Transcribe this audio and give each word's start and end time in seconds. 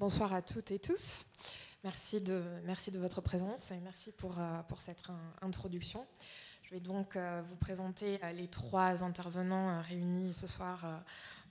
Bonsoir 0.00 0.32
à 0.34 0.42
toutes 0.42 0.72
et 0.72 0.80
tous. 0.80 1.24
Merci 1.84 2.20
de, 2.20 2.42
votre 2.94 3.20
présence 3.20 3.70
et 3.70 3.78
merci 3.78 4.10
pour, 4.10 4.40
euh, 4.40 4.60
cette 4.78 5.04
introduction. 5.40 6.04
Je 6.64 6.70
vais 6.74 6.80
donc 6.80 7.14
euh, 7.14 7.40
vous 7.46 7.54
présenter 7.54 8.18
euh, 8.24 8.32
les 8.32 8.48
trois 8.48 9.04
intervenants 9.04 9.80
réunis 9.82 10.34
ce 10.34 10.48
soir 10.48 10.84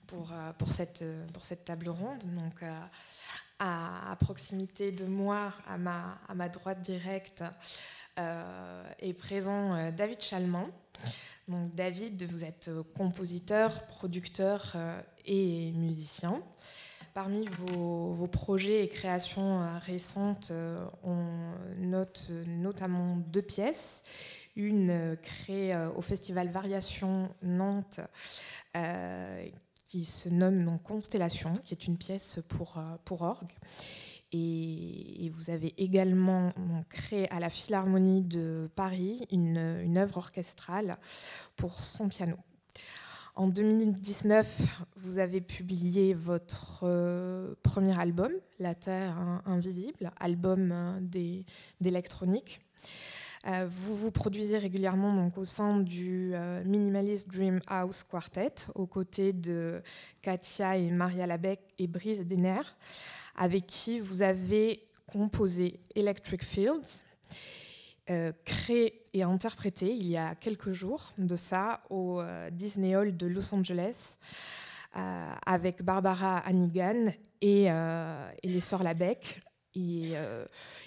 pour, 0.06 0.30
cette, 0.70 1.02
table 1.64 1.88
ronde. 1.88 2.22
Donc, 2.34 2.62
à, 3.58 4.16
proximité 4.20 4.92
de 4.92 5.06
moi, 5.06 5.54
à 5.66 5.78
ma, 5.78 6.18
à 6.28 6.48
droite 6.50 6.82
directe, 6.82 7.42
est 8.18 9.14
présent 9.14 9.90
David 9.90 10.20
Chalman. 10.20 10.68
Donc, 11.48 11.74
David, 11.74 12.24
vous 12.30 12.44
êtes 12.44 12.70
compositeur, 12.94 13.86
producteur 13.86 14.76
et 15.24 15.72
musicien. 15.72 16.42
Parmi 17.14 17.44
vos, 17.44 18.26
projets 18.26 18.82
et 18.82 18.88
créations 18.88 19.62
euh, 19.62 19.78
récentes, 19.78 20.48
euh, 20.50 20.84
on 21.04 21.24
note 21.78 22.32
notamment 22.48 23.16
deux 23.16 23.40
pièces. 23.40 24.02
Une 24.56 24.90
euh, 24.90 25.14
créée 25.14 25.76
au 25.94 26.02
Festival 26.02 26.48
Variation 26.48 27.28
Nantes, 27.40 28.00
qui 29.84 30.04
se 30.04 30.28
nomme 30.28 30.80
Constellation, 30.82 31.52
qui 31.64 31.74
est 31.74 31.86
une 31.86 31.96
pièce 31.96 32.40
pour, 32.48 32.82
orgue. 33.22 33.52
Et, 34.32 35.30
vous 35.32 35.50
avez 35.50 35.72
également 35.76 36.52
créé 36.88 37.30
à 37.30 37.38
la 37.38 37.48
Philharmonie 37.48 38.22
de 38.22 38.68
Paris 38.74 39.24
une 39.30 39.96
œuvre 39.96 40.18
orchestrale 40.18 40.98
pour 41.54 41.84
son 41.84 42.08
piano. 42.08 42.36
En 43.36 43.48
2019, 43.48 44.84
vous 44.96 45.18
avez 45.18 45.40
publié 45.40 46.14
votre 46.14 46.82
euh, 46.84 47.54
premier 47.64 47.98
album, 47.98 48.30
La 48.60 48.76
Terre 48.76 49.42
Invisible, 49.44 50.12
album 50.20 50.70
euh, 50.72 51.42
d'électronique. 51.80 52.60
Euh, 53.48 53.66
vous 53.68 53.96
vous 53.96 54.12
produisez 54.12 54.56
régulièrement 54.56 55.12
donc, 55.12 55.36
au 55.36 55.42
sein 55.42 55.80
du 55.80 56.32
Minimalist 56.64 57.28
Dream 57.28 57.58
House 57.66 58.04
Quartet, 58.04 58.54
aux 58.76 58.86
côtés 58.86 59.32
de 59.32 59.82
Katia 60.22 60.76
et 60.76 60.92
Maria 60.92 61.26
Labec 61.26 61.60
et 61.80 61.88
Brise 61.88 62.24
Denner, 62.24 62.62
avec 63.34 63.66
qui 63.66 63.98
vous 63.98 64.22
avez 64.22 64.86
composé 65.06 65.80
Electric 65.96 66.44
Fields. 66.44 67.02
Créé 68.44 69.03
et 69.14 69.22
interprété 69.22 69.94
il 69.94 70.06
y 70.06 70.16
a 70.16 70.34
quelques 70.34 70.72
jours 70.72 71.12
de 71.16 71.36
ça 71.36 71.80
au 71.88 72.20
euh, 72.20 72.50
Disney 72.50 72.94
Hall 72.94 73.16
de 73.16 73.26
Los 73.26 73.54
Angeles 73.54 74.18
euh, 74.96 75.32
avec 75.46 75.82
Barbara 75.82 76.38
Hannigan 76.38 77.12
et, 77.40 77.68
les 78.42 78.60
sœurs 78.60 78.82
Labec. 78.82 79.40
Et, 79.74 80.14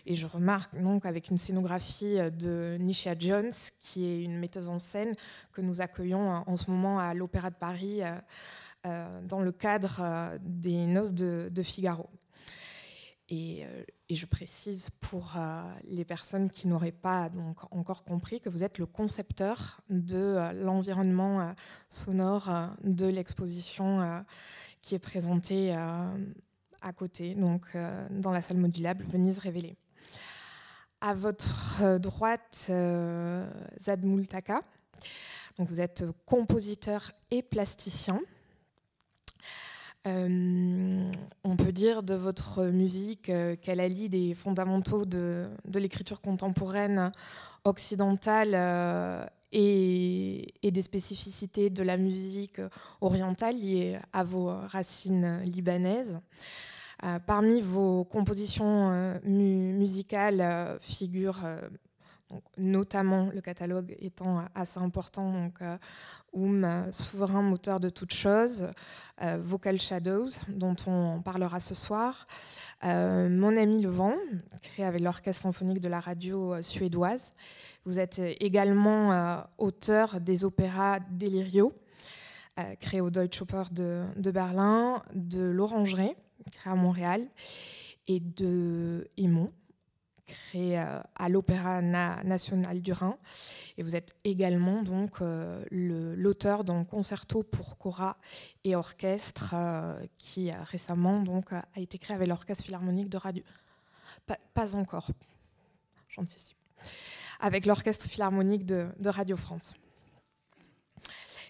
je 0.08 0.28
remarque 0.28 0.80
donc 0.82 1.06
avec 1.06 1.30
une 1.30 1.38
scénographie 1.38 2.18
de 2.32 2.78
Nisha 2.80 3.16
Jones, 3.20 3.52
qui 3.82 4.06
est 4.06 4.24
une 4.24 4.38
metteuse 4.38 4.70
en 4.70 4.80
scène 4.80 5.14
que 5.52 5.60
nous 5.60 5.82
accueillons 5.82 6.44
en 6.48 6.56
ce 6.56 6.72
moment 6.72 7.00
à 7.00 7.14
l'Opéra 7.14 7.50
de 7.50 7.56
Paris 7.56 8.00
dans 8.84 9.42
le 9.42 9.52
cadre 9.52 10.38
des 10.40 10.86
Noces 10.86 11.14
de, 11.14 11.64
Figaro. 11.64 12.10
Euh, 13.32 13.84
et, 14.10 14.16
je 14.16 14.26
précise 14.26 14.90
pour 15.02 15.34
euh, 15.36 15.62
les 15.86 16.06
personnes 16.06 16.50
qui 16.50 16.68
n'auraient 16.68 16.92
pas 16.92 17.30
donc, 17.30 17.58
encore 17.72 18.04
compris 18.04 18.40
que 18.40 18.50
vous 18.50 18.64
êtes 18.64 18.78
le 18.78 18.86
concepteur 18.86 19.82
de 19.90 20.18
euh, 20.18 20.54
l'environnement 20.54 21.54
sonore 21.90 22.50
de 22.84 23.06
l'exposition 23.06 24.24
qui 24.82 24.96
est 24.96 25.00
présentée 25.00 25.74
à 25.74 26.94
côté, 26.96 27.36
donc 27.36 27.76
dans 28.10 28.32
la 28.32 28.42
salle 28.42 28.58
modulable 28.58 29.04
Venise 29.04 29.40
révélée. 29.40 29.76
À 31.02 31.14
votre 31.14 31.98
droite, 32.00 32.72
Zad 33.80 34.06
Multaka. 34.06 34.62
Donc 35.58 35.70
vous 35.70 35.82
êtes 35.82 36.06
compositeur 36.26 37.12
et 37.32 37.42
plasticien. 37.42 38.22
Euh, 40.08 41.12
on 41.44 41.56
peut 41.58 41.74
dire 41.74 42.02
de 42.02 42.14
votre 42.14 42.66
musique 42.66 43.30
euh, 43.30 43.56
qu'elle 43.58 43.82
allie 43.82 44.08
des 44.08 44.34
fondamentaux 44.34 45.06
de, 45.06 45.48
l'écriture 45.74 46.22
contemporaine 46.22 47.12
occidentale 47.66 48.52
euh, 48.54 49.26
et, 49.52 50.54
des 50.64 50.82
spécificités 50.82 51.70
de 51.70 51.84
la 51.84 51.98
musique 51.98 52.62
orientale 53.02 53.56
liées 53.56 54.00
à 54.14 54.24
vos 54.24 54.48
racines 54.68 55.42
libanaises. 55.44 56.20
parmi 57.26 57.62
vos 57.62 58.04
compositions 58.04 59.20
musicales 59.24 60.78
figurent 60.82 61.46
notamment 62.58 63.30
le 63.34 63.42
catalogue 63.42 63.96
étant 64.00 64.44
assez 64.54 64.80
important, 64.80 65.32
donc 65.32 65.60
Oum, 66.34 66.86
souverain 66.92 67.42
moteur 67.42 67.80
de 67.80 67.90
toutes 67.90 68.14
choses, 68.14 68.68
euh, 69.24 69.38
Vocal 69.40 69.80
Shadows, 69.80 70.28
dont 70.50 70.76
on 70.86 71.20
parlera 71.22 71.60
ce 71.60 71.74
soir, 71.74 72.28
euh, 72.84 73.28
Mon 73.28 73.58
ami 73.58 73.82
le 73.82 73.90
vent, 73.90 74.14
créé 74.62 74.86
avec 74.86 75.02
l'orchestre 75.02 75.42
symphonique 75.42 75.80
de 75.80 75.90
la 75.90 76.00
radio 76.00 76.54
euh, 76.54 76.62
suédoise. 76.62 77.34
Vous 77.86 78.00
êtes 78.00 78.20
également 78.40 79.46
auteur 79.58 80.20
des 80.20 80.44
opéras 80.44 81.00
Delirio, 81.10 81.74
créé 82.82 83.00
au 83.00 83.10
Deutsche 83.10 83.42
Oper 83.42 83.64
de, 83.72 84.32
Berlin, 84.32 85.02
de 85.16 85.42
l'Orangerie, 85.42 86.14
créé 86.52 86.74
à 86.74 86.76
Montréal, 86.76 87.26
et 88.10 88.20
de 88.20 89.08
Emon, 89.18 89.54
créé 90.28 90.80
euh, 90.80 91.00
à 91.16 91.30
l'Opéra 91.30 91.82
national 91.82 92.82
du 92.82 92.94
Rhin. 92.94 93.18
Et 93.78 93.84
vous 93.84 93.96
êtes 93.96 94.16
également 94.24 94.84
donc 94.84 95.22
euh, 95.22 95.64
l'auteur 95.72 96.64
d'un 96.64 96.84
concerto 96.84 97.44
pour 97.44 97.78
cora 97.78 98.18
et 98.64 98.76
orchestre 98.76 99.52
euh, 99.54 100.06
qui 100.18 100.52
récemment 100.52 101.22
donc 101.22 101.54
a 101.54 101.66
été 101.78 101.98
créé 101.98 102.16
avec 102.16 102.28
l'orchestre 102.28 102.64
philharmonique 102.64 103.10
de 103.10 103.18
radio. 103.18 103.44
Pas, 104.54 104.76
encore, 104.76 105.08
j'anticipe. 106.10 106.58
Avec 107.40 107.66
l'orchestre 107.66 108.08
philharmonique 108.08 108.66
de, 108.66 108.90
Radio 109.06 109.38
France. 109.38 109.76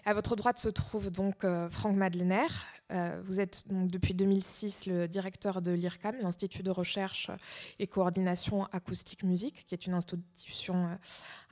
À 0.04 0.14
votre 0.14 0.36
droite 0.36 0.58
se 0.58 0.68
trouve 0.68 1.10
donc 1.10 1.44
Franck 1.70 1.96
Madeleiner, 1.96 2.46
euh, 2.90 3.20
vous 3.22 3.40
êtes 3.40 3.64
depuis 3.68 4.14
2006 4.14 4.86
le 4.86 5.08
directeur 5.08 5.60
de 5.60 5.72
l'IRCAM, 5.72 6.16
l'Institut 6.22 6.62
de 6.62 6.70
recherche 6.70 7.30
et 7.78 7.86
coordination 7.86 8.64
acoustique 8.66 9.24
musique, 9.24 9.66
qui 9.66 9.74
est 9.74 9.86
une 9.86 9.92
institution 9.92 10.86
euh, 10.86 10.94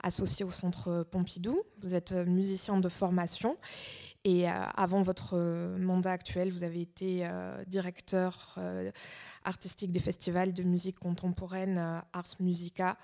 associée 0.01 0.45
au 0.45 0.51
Centre 0.51 1.03
Pompidou. 1.03 1.61
Vous 1.81 1.93
êtes 1.93 2.13
euh, 2.13 2.25
musicien 2.25 2.79
de 2.79 2.89
formation 2.89 3.55
et 4.23 4.45
avant 4.47 5.03
votre 5.03 5.37
mandat 5.79 6.11
actuel, 6.11 6.51
vous 6.51 6.65
avez 6.65 6.81
été 6.81 7.25
directeur 7.65 8.59
artistique 9.45 9.89
des 9.89 10.01
festivals 10.01 10.53
de 10.53 10.63
musique 10.63 10.99
contemporaine 10.99 11.77
Ars 12.11 12.35
Musica 12.41 12.97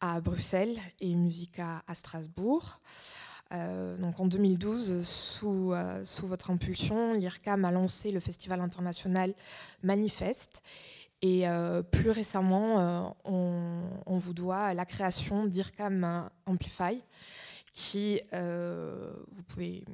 à 0.00 0.22
Bruxelles 0.22 0.78
et 1.00 1.14
Musica 1.16 1.82
à 1.86 1.94
Strasbourg. 1.94 2.80
Euh, 3.54 3.96
donc 3.96 4.18
en 4.20 4.26
2012, 4.26 5.02
sous, 5.06 5.72
euh, 5.72 6.02
sous 6.04 6.26
votre 6.26 6.50
impulsion, 6.50 7.12
l'IRCAM 7.12 7.64
a 7.64 7.70
lancé 7.70 8.10
le 8.10 8.20
festival 8.20 8.60
international 8.60 9.34
Manifeste. 9.82 10.62
Et 11.22 11.48
euh, 11.48 11.82
plus 11.82 12.10
récemment, 12.10 13.16
on, 13.24 14.16
vous 14.16 14.34
doit 14.34 14.74
la 14.74 14.84
création 14.84 15.46
d'IRCAM 15.46 16.28
Amplify, 16.44 17.02
qui, 17.72 18.20
vous 18.32 19.42
pouvez 19.48 19.84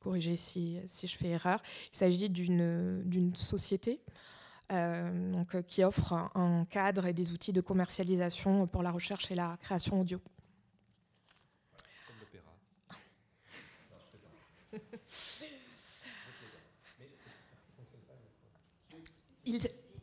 corriger 0.00 0.36
si, 0.36 0.78
je 0.86 1.16
fais 1.18 1.28
erreur, 1.28 1.60
il 1.92 1.96
s'agit 1.96 2.30
d'une 2.30 3.32
société 3.34 4.00
qui 5.66 5.84
offre 5.84 6.14
un 6.34 6.64
cadre 6.70 7.06
et 7.06 7.12
des 7.12 7.32
outils 7.32 7.52
de 7.52 7.60
commercialisation 7.60 8.66
pour 8.66 8.82
la 8.82 8.90
recherche 8.90 9.30
et 9.30 9.34
la 9.34 9.58
création 9.60 10.00
audio. 10.00 10.18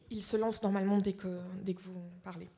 Il, 0.09 0.23
se 0.23 0.37
lance 0.37 0.63
normalement 0.63 0.97
dès 0.97 1.13
que, 1.13 1.39
dès 1.63 1.73
que 1.73 1.81
vous 1.81 2.01
parlez. 2.23 2.49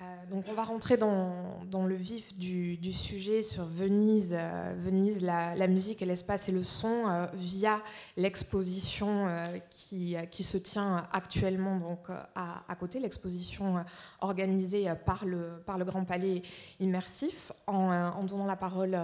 Euh, 0.00 0.26
donc 0.30 0.44
on 0.48 0.54
va 0.54 0.64
rentrer 0.64 0.96
dans, 0.96 1.62
dans 1.66 1.84
le 1.84 1.94
vif 1.94 2.32
du, 2.34 2.92
sujet 2.92 3.42
sur 3.42 3.66
Venise, 3.66 4.34
euh, 4.34 4.74
Venise 4.78 5.20
la, 5.20 5.66
musique 5.66 6.00
et 6.00 6.06
l'espace 6.06 6.48
et 6.48 6.52
le 6.52 6.62
son 6.62 7.06
euh, 7.06 7.26
via 7.34 7.82
l'exposition 8.16 9.28
qui, 9.68 10.16
qui, 10.30 10.42
se 10.42 10.56
tient 10.56 11.06
actuellement 11.12 11.76
donc, 11.76 12.08
à, 12.34 12.64
à 12.66 12.76
côté, 12.76 12.98
l'exposition 12.98 13.84
organisée 14.20 14.86
par 15.04 15.26
le, 15.26 15.62
par 15.66 15.76
le 15.76 15.84
Grand 15.84 16.04
Palais 16.04 16.42
Immersif, 16.78 17.52
en, 17.66 17.92
en 17.92 18.24
donnant 18.24 18.46
la 18.46 18.56
parole 18.56 18.98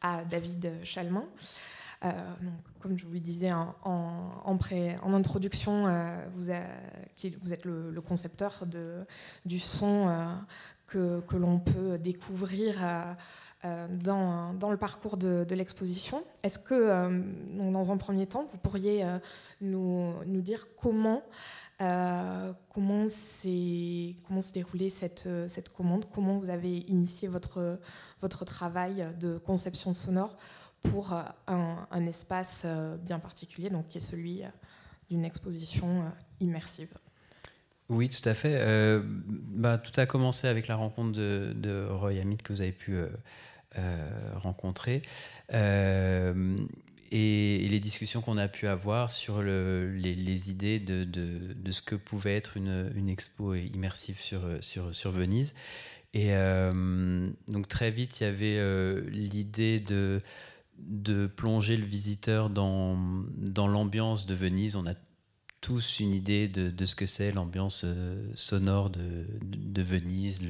à 0.00 0.24
David 0.24 0.80
Chalmin. 0.82 1.28
Comme 2.80 2.98
je 2.98 3.06
vous 3.06 3.12
le 3.12 3.20
disais 3.20 3.52
en, 3.52 4.58
introduction, 5.04 5.86
vous, 6.34 6.50
vous, 7.42 7.52
êtes 7.52 7.64
le, 7.64 8.00
concepteur 8.00 8.64
du 9.44 9.58
son 9.58 10.26
que, 10.86 11.20
que 11.20 11.36
l'on 11.36 11.58
peut 11.60 11.98
découvrir 11.98 12.82
euh, 13.64 13.86
dans, 13.88 14.70
le 14.70 14.76
parcours 14.76 15.16
de, 15.16 15.46
l'exposition. 15.54 16.24
Est-ce 16.42 16.58
que, 16.58 16.74
euh, 16.74 17.22
dans 17.52 17.92
un 17.92 17.96
premier 17.96 18.26
temps, 18.26 18.44
vous 18.50 18.58
pourriez 18.58 19.04
euh, 19.04 19.20
nous, 19.60 20.40
dire 20.40 20.66
comment, 20.76 21.22
s'est 23.08 24.16
déroulée 24.52 24.90
cette, 24.90 25.28
commande, 25.76 26.06
comment 26.12 26.38
vous 26.38 26.50
avez 26.50 26.78
initié 26.88 27.28
votre 27.28 28.44
travail 28.44 29.06
de 29.20 29.38
conception 29.38 29.92
sonore 29.92 30.36
pour 30.82 31.12
un, 31.12 31.86
un 31.90 32.06
espace 32.06 32.66
bien 33.02 33.18
particulier, 33.18 33.70
donc 33.70 33.88
qui 33.88 33.98
est 33.98 34.02
celui 34.02 34.42
d'une 35.10 35.24
exposition 35.24 36.12
immersive 36.40 36.88
oui, 37.88 38.08
tout 38.08 38.26
à 38.26 38.32
fait. 38.32 38.58
bah, 39.02 39.76
tout 39.76 40.00
a 40.00 40.06
commencé 40.06 40.46
avec 40.46 40.66
la 40.66 40.76
rencontre 40.76 41.12
de, 41.12 41.86
Roy 41.90 42.20
Amit 42.22 42.38
que 42.38 42.54
vous 42.54 42.62
avez 42.62 42.72
pu 42.72 42.96
euh, 43.78 43.96
rencontrés. 44.34 45.00
Euh, 45.54 46.62
et, 47.10 47.66
les 47.70 47.80
discussions 47.80 48.20
qu'on 48.20 48.36
a 48.36 48.46
pu 48.46 48.66
avoir 48.66 49.10
sur 49.10 49.40
le, 49.40 49.90
les, 49.96 50.50
idées 50.50 50.78
de, 50.78 51.72
ce 51.72 51.80
que 51.80 51.94
pouvait 51.94 52.36
être 52.36 52.58
une, 52.58 53.08
expo 53.08 53.54
immersive 53.54 54.20
sur, 54.20 54.42
sur, 54.60 55.10
Venise. 55.10 55.54
Et 56.12 56.34
euh, 56.34 57.30
donc 57.48 57.66
très 57.66 57.90
vite, 57.90 58.20
il 58.20 58.24
y 58.24 58.26
avait 58.26 59.00
l'idée 59.08 59.80
de, 59.80 60.20
de 60.78 61.26
plonger 61.26 61.76
le 61.76 61.84
visiteur 61.84 62.50
dans, 62.50 62.96
dans 63.36 63.68
l'ambiance 63.68 64.26
de 64.26 64.34
Venise. 64.34 64.76
On 64.76 64.86
a 64.86 64.94
tous 65.62 66.00
une 66.00 66.12
idée 66.12 66.48
de, 66.48 66.84
ce 66.84 66.96
que 66.96 67.06
c'est 67.06 67.30
l'ambiance 67.30 67.84
euh, 67.86 68.20
sonore 68.34 68.90
de, 68.90 69.80
Venise, 69.80 70.40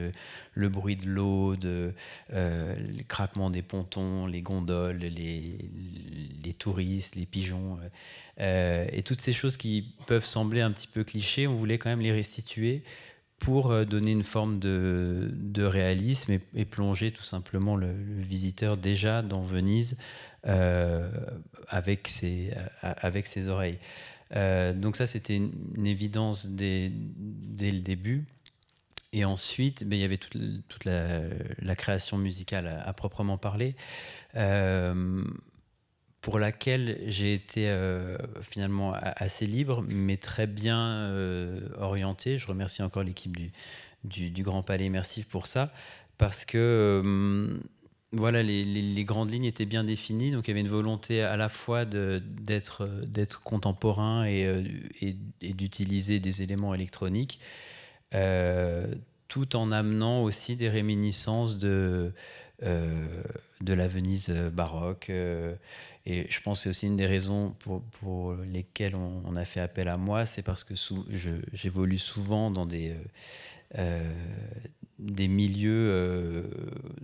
le, 0.54 0.68
bruit 0.68 0.96
de 0.96 1.06
l'eau, 1.06 1.54
de, 1.54 1.92
euh, 2.32 2.74
le 2.74 3.02
craquement 3.04 3.50
des 3.50 3.62
pontons, 3.62 4.26
les 4.26 4.40
gondoles, 4.40 4.96
les, 4.96 5.58
les 6.42 6.54
touristes, 6.54 7.14
les 7.14 7.26
pigeons. 7.26 7.78
Euh, 8.40 8.86
et 8.90 9.02
toutes 9.02 9.20
ces 9.20 9.34
choses 9.34 9.58
qui 9.58 9.94
peuvent 10.06 10.24
sembler 10.24 10.62
un 10.62 10.72
petit 10.72 10.88
peu 10.88 11.04
clichés, 11.04 11.46
on 11.46 11.56
voulait 11.56 11.78
quand 11.78 11.90
même 11.90 12.00
les 12.00 12.12
restituer 12.12 12.82
pour 13.42 13.84
donner 13.86 14.12
une 14.12 14.22
forme 14.22 14.60
de, 14.60 15.62
réalisme 15.62 16.38
et, 16.54 16.64
plonger 16.64 17.10
tout 17.10 17.24
simplement 17.24 17.74
le, 17.74 17.92
visiteur 18.18 18.76
déjà 18.76 19.20
dans 19.20 19.42
Venise 19.42 19.98
avec, 21.68 22.06
ses, 22.08 22.54
avec 22.80 23.26
ses 23.26 23.48
oreilles. 23.48 23.78
Euh, 24.36 24.72
donc 24.72 24.96
ça, 24.96 25.06
c'était 25.06 25.36
une, 25.36 25.86
évidence 25.86 26.46
dès, 26.46 26.90
le 26.90 27.80
début. 27.80 28.24
Et 29.12 29.24
ensuite, 29.24 29.84
ben, 29.84 29.96
il 29.96 30.02
y 30.02 30.04
avait 30.04 30.16
toute, 30.16 30.84
la, 30.84 31.76
création 31.76 32.16
musicale 32.16 32.82
à, 32.84 32.92
proprement 32.94 33.36
parler, 33.36 33.74
euh, 34.36 35.24
pour 36.22 36.38
laquelle 36.38 36.98
j'ai 37.06 37.34
été 37.34 37.68
euh, 37.68 38.16
finalement 38.40 38.94
assez 38.94 39.46
libre, 39.46 39.84
mais 39.86 40.16
très 40.16 40.46
bien 40.46 41.12
orienté. 41.78 42.38
Je 42.38 42.46
remercie 42.46 42.82
encore 42.82 43.02
l'équipe 43.02 43.36
du, 44.04 44.42
Grand 44.42 44.62
Palais 44.62 44.86
Immersif 44.86 45.28
pour 45.28 45.46
ça, 45.46 45.72
parce 46.16 46.46
que 46.46 47.60
voilà, 48.12 48.42
les, 48.42 49.04
grandes 49.04 49.30
lignes 49.30 49.46
étaient 49.46 49.64
bien 49.64 49.84
définies, 49.84 50.32
donc 50.32 50.46
il 50.46 50.50
y 50.50 50.52
avait 50.52 50.60
une 50.60 50.68
volonté 50.68 51.22
à 51.22 51.38
la 51.38 51.48
fois 51.48 51.86
d'être 51.86 53.42
contemporain 53.42 54.26
euh, 54.26 54.62
et, 55.00 55.14
d'utiliser 55.54 56.20
des 56.20 56.42
éléments 56.42 56.74
électroniques, 56.74 57.40
euh, 58.14 58.86
tout 59.28 59.56
en 59.56 59.72
amenant 59.72 60.22
aussi 60.22 60.56
des 60.56 60.68
réminiscences 60.68 61.56
euh, 61.62 62.10
de 62.62 63.72
la 63.72 63.88
Venise 63.88 64.28
baroque. 64.52 65.10
Et 66.04 66.26
je 66.28 66.40
pense 66.40 66.58
que 66.58 66.62
c'est 66.64 66.68
aussi 66.70 66.86
une 66.86 66.96
des 66.96 67.06
raisons 67.06 67.54
pour, 68.00 68.34
lesquelles 68.34 68.96
on, 68.96 69.36
a 69.36 69.44
fait 69.44 69.60
appel 69.60 69.88
à 69.88 69.96
moi, 69.96 70.26
c'est 70.26 70.42
parce 70.42 70.64
que 70.64 70.74
j'évolue 71.52 71.98
souvent 71.98 72.50
dans 72.50 72.66
des 72.66 72.96
des 75.02 75.28
milieux 75.28 75.88
euh, 75.90 76.42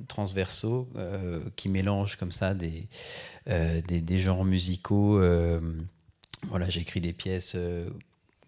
transversaux 0.07 0.89
euh, 0.97 1.41
qui 1.57 1.69
mélangent 1.69 2.17
comme 2.17 2.33
ça 2.33 2.55
des, 2.55 2.89
euh, 3.49 3.81
des, 3.83 4.19
genres 4.19 4.45
musicaux. 4.45 5.21
voilà, 6.49 6.69
j'écris 6.69 7.01
des 7.01 7.13
pièces 7.13 7.57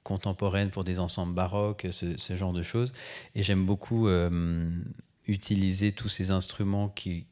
contemporaines 0.04 0.70
pour 0.70 0.84
des 0.84 1.00
ensembles 1.00 1.34
baroques, 1.34 1.86
ce, 1.90 2.34
genre 2.34 2.52
de 2.52 2.62
choses. 2.62 2.92
Et 3.34 3.42
j'aime 3.42 3.66
beaucoup 3.66 4.08
utiliser 5.26 5.92
tous 5.92 6.08
ces 6.08 6.30
instruments 6.30 6.88
qui, 6.88 7.26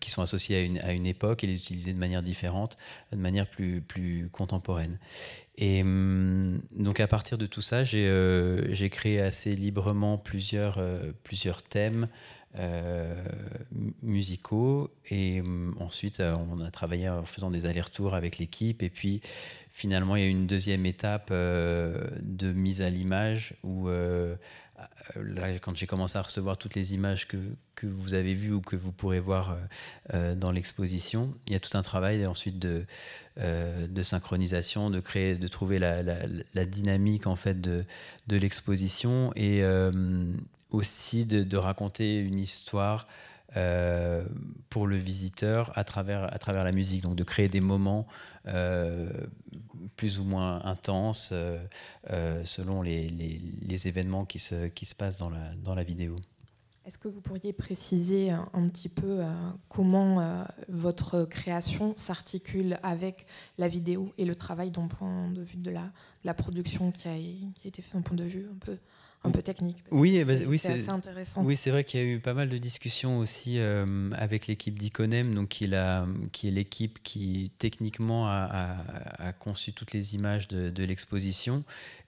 qui 0.00 0.10
sont 0.10 0.22
associés 0.22 0.56
à 0.56 0.60
une, 0.60 0.78
à 0.78 0.92
une, 0.92 1.06
époque 1.06 1.44
et 1.44 1.46
les 1.46 1.56
utiliser 1.56 1.92
de 1.92 1.98
manière 1.98 2.22
différente, 2.22 2.76
de 3.12 3.16
manière 3.16 3.48
plus, 3.48 3.80
plus 3.80 4.28
contemporaine. 4.30 4.98
Et 5.56 5.82
hum, 5.82 6.60
donc 6.74 7.00
à 7.00 7.06
partir 7.06 7.38
de 7.38 7.46
tout 7.46 7.62
ça, 7.62 7.84
j'ai 7.84 8.06
euh, 8.08 8.88
créé 8.90 9.20
assez 9.20 9.54
librement 9.54 10.18
plusieurs, 10.18 10.78
euh, 10.78 11.12
plusieurs 11.24 11.62
thèmes 11.62 12.08
euh, 12.58 13.14
musicaux. 14.02 14.90
Et 15.10 15.40
hum, 15.40 15.76
ensuite, 15.78 16.20
on 16.20 16.60
a 16.60 16.70
travaillé 16.70 17.08
en 17.08 17.24
faisant 17.24 17.50
des 17.50 17.66
allers-retours 17.66 18.14
avec 18.14 18.38
l'équipe. 18.38 18.82
Et 18.82 18.90
puis 18.90 19.20
finalement, 19.70 20.16
il 20.16 20.22
y 20.22 20.26
a 20.26 20.28
une 20.28 20.46
deuxième 20.46 20.86
étape 20.86 21.30
de 21.30 22.52
mise 22.52 22.82
à 22.82 22.90
l'image 22.90 23.54
où 23.62 23.88
euh, 23.88 24.36
là, 25.16 25.58
quand 25.58 25.76
j'ai 25.76 25.86
commencé 25.86 26.16
à 26.18 26.22
recevoir 26.22 26.56
toutes 26.56 26.74
les 26.74 26.94
images 26.94 27.28
que, 27.28 27.36
que, 27.74 27.86
vous 27.86 28.14
avez 28.14 28.34
vues 28.34 28.52
ou 28.52 28.60
que 28.60 28.76
vous 28.76 28.92
pourrez 28.92 29.20
voir 29.20 29.50
euh, 29.50 29.56
euh, 30.14 30.34
dans 30.34 30.50
l'exposition, 30.50 31.34
il 31.46 31.52
y 31.52 31.56
a 31.56 31.60
tout 31.60 31.76
un 31.76 31.82
travail 31.82 32.26
ensuite 32.26 32.58
de, 32.58 32.84
de 33.36 34.02
synchronisation, 34.02 34.90
de 34.90 35.00
créer, 35.00 35.36
de 35.36 35.48
trouver 35.48 35.78
la, 35.78 36.02
la, 36.02 36.66
dynamique 36.66 37.26
en 37.26 37.36
fait 37.36 37.60
de, 37.60 37.84
de 38.26 38.36
l'exposition 38.36 39.32
et 39.36 39.62
aussi 40.70 41.24
de, 41.24 41.42
de, 41.42 41.56
raconter 41.56 42.18
une 42.18 42.38
histoire 42.38 43.06
euh, 43.56 44.24
pour 44.70 44.86
le 44.86 44.96
visiteur 44.96 45.72
à 45.74 45.84
travers, 45.84 46.32
à 46.32 46.38
travers 46.38 46.64
la 46.64 46.72
musique, 46.72 47.02
donc 47.02 47.16
de 47.16 47.24
créer 47.24 47.48
des 47.48 47.60
moments 47.60 48.06
euh, 48.46 49.10
plus 49.96 50.18
ou 50.18 50.24
moins 50.24 50.64
intenses 50.64 51.30
euh, 51.32 52.44
selon 52.44 52.80
les, 52.80 53.08
les, 53.08 53.88
événements 53.88 54.24
qui 54.24 54.38
se, 54.38 54.68
qui 54.68 54.86
se 54.86 54.94
passent 54.94 55.18
dans 55.18 55.28
la, 55.28 55.54
dans 55.56 55.74
la 55.74 55.82
vidéo. 55.82 56.16
Est-ce 56.86 56.96
que 56.96 57.08
vous 57.08 57.20
pourriez 57.20 57.52
préciser 57.52 58.30
un, 58.30 58.68
petit 58.68 58.88
peu 58.88 59.20
comment 59.68 60.44
votre 60.68 61.24
création 61.24 61.94
s'articule 61.96 62.78
avec 62.82 63.26
la 63.58 63.68
vidéo 63.68 64.12
et 64.18 64.24
le 64.24 64.34
travail 64.34 64.72
d'un 64.72 64.88
point 64.88 65.28
de 65.30 65.42
vue 65.42 65.58
de 65.58 65.70
la, 65.70 65.92
la 66.24 66.34
production 66.34 66.90
qui 66.90 67.06
a, 67.06 67.14
qui 67.16 67.66
a 67.66 67.68
été 67.68 67.82
fait 67.82 67.96
d'un 67.96 68.02
point 68.02 68.16
de 68.16 68.24
vue 68.24 68.48
un 68.50 68.58
peu 68.58 68.78
un 69.24 69.30
peu 69.30 69.42
technique. 69.42 69.76
oui, 69.90 70.16
eh 70.16 70.24
ben, 70.24 70.46
oui 70.48 70.58
c'est 70.58 70.72
assez 70.72 70.88
intéressant. 70.88 71.42
Oui, 71.44 71.56
c'est 71.56 71.70
vrai 71.70 71.84
qu'il 71.84 72.00
y 72.00 72.02
a 72.02 72.06
eu 72.06 72.18
pas 72.18 72.34
mal 72.34 72.48
de 72.48 72.58
discussions 72.58 73.18
aussi 73.18 73.58
euh, 73.58 74.10
avec 74.12 74.46
l'équipe 74.46 74.78
d'Iconem, 74.78 75.34
donc 75.34 75.48
qui, 75.48 75.70
qui 76.32 76.48
est 76.48 76.50
l'équipe 76.50 77.02
qui 77.02 77.52
techniquement 77.58 78.26
a, 78.26 79.32
conçu 79.38 79.72
toutes 79.72 79.92
les 79.92 80.14
images 80.14 80.48
de, 80.48 80.84
l'exposition. 80.84 81.64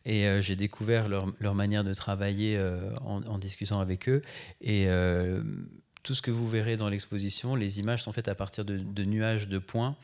Et 0.07 0.27
euh, 0.27 0.43
j'ai 0.43 0.57
découvert 0.57 1.09
leur, 1.09 1.33
leur, 1.39 1.55
manière 1.55 1.85
de 1.85 1.95
travailler 1.95 2.57
euh, 2.57 2.95
en, 3.05 3.39
discutant 3.39 3.81
avec 3.81 4.09
eux. 4.09 4.23
Et 4.61 4.89
tout 6.03 6.15
ce 6.15 6.23
que 6.23 6.31
vous 6.31 6.49
verrez 6.49 6.77
dans 6.77 6.89
l'exposition, 6.89 7.55
les 7.55 7.81
images 7.81 8.03
sont 8.03 8.13
faites 8.13 8.29
à 8.29 8.35
partir 8.35 8.65
de, 8.65 8.77
de 8.77 9.05
nuages 9.05 9.49
de 9.49 9.59
points. 9.59 9.97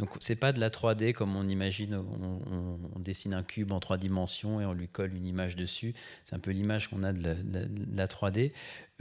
Donc 0.00 0.08
c'est 0.18 0.36
pas 0.36 0.54
de 0.54 0.60
la 0.60 0.70
3D 0.70 1.12
comme 1.12 1.36
on 1.36 1.46
imagine, 1.46 1.94
on, 1.94 2.98
dessine 2.98 3.34
un 3.34 3.42
cube 3.42 3.70
en 3.70 3.80
trois 3.80 3.98
dimensions 3.98 4.58
et 4.58 4.64
on 4.64 4.72
lui 4.72 4.88
colle 4.88 5.14
une 5.14 5.26
image 5.26 5.56
dessus. 5.56 5.92
C'est 6.24 6.34
un 6.34 6.38
peu 6.38 6.52
l'image 6.52 6.88
qu'on 6.88 7.02
a 7.02 7.12
de 7.12 7.36
la, 7.94 8.06
3D. 8.06 8.52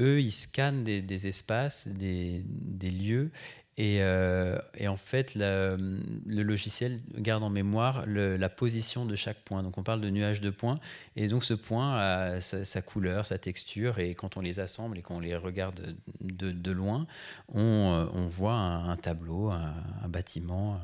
Eux, 0.02 0.20
ils 0.20 0.34
scannent 0.34 0.84
des, 0.84 1.28
espaces, 1.28 1.88
des, 1.88 2.44
des, 2.46 2.92
lieux 2.92 3.32
euh, 3.80 4.60
et, 4.76 4.88
en 4.88 4.98
fait, 4.98 5.36
le 5.36 6.44
logiciel 6.44 7.00
garde 7.16 7.44
en 7.44 7.50
mémoire 7.50 8.06
la 8.06 8.50
position 8.50 9.06
de 9.06 9.16
chaque 9.16 9.40
point. 9.40 9.64
Donc 9.64 9.78
on 9.78 9.84
parle 9.84 10.02
de 10.02 10.10
nuage 10.10 10.42
de 10.42 10.50
points. 10.50 10.80
Et 11.16 11.28
donc 11.28 11.44
ce 11.44 11.54
point 11.54 11.98
a 11.98 12.42
sa, 12.42 12.82
couleur, 12.82 13.26
sa 13.26 13.38
texture. 13.38 14.00
Et 14.00 14.16
quand 14.16 14.38
on 14.38 14.42
les 14.42 14.60
assemble 14.60 14.98
et 14.98 15.02
qu'on 15.02 15.20
les 15.20 15.36
regarde 15.36 15.96
de, 16.20 16.72
loin, 16.72 17.08
on, 17.48 18.10
euh, 18.14 18.28
voit 18.28 18.54
un, 18.54 18.98
tableau, 18.98 19.50
un, 19.50 20.10
bâtiment, 20.10 20.80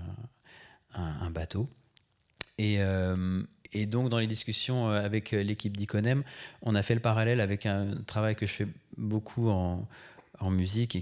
un, 0.94 1.30
bateau. 1.32 1.68
Et, 2.58 2.78
euh, 2.80 3.44
et, 3.74 3.86
donc 3.86 4.08
dans 4.08 4.20
les 4.20 4.28
discussions 4.28 4.88
avec 4.88 5.32
l'équipe 5.32 5.76
d'Iconem, 5.76 6.24
on 6.62 6.76
a 6.76 6.82
fait 6.82 6.94
le 6.94 7.02
parallèle 7.02 7.42
avec 7.42 7.66
un 7.66 7.96
travail 8.08 8.36
que 8.36 8.48
je 8.48 8.54
fais 8.54 8.68
beaucoup 8.96 9.50
en 9.50 9.86
musique 10.50 10.96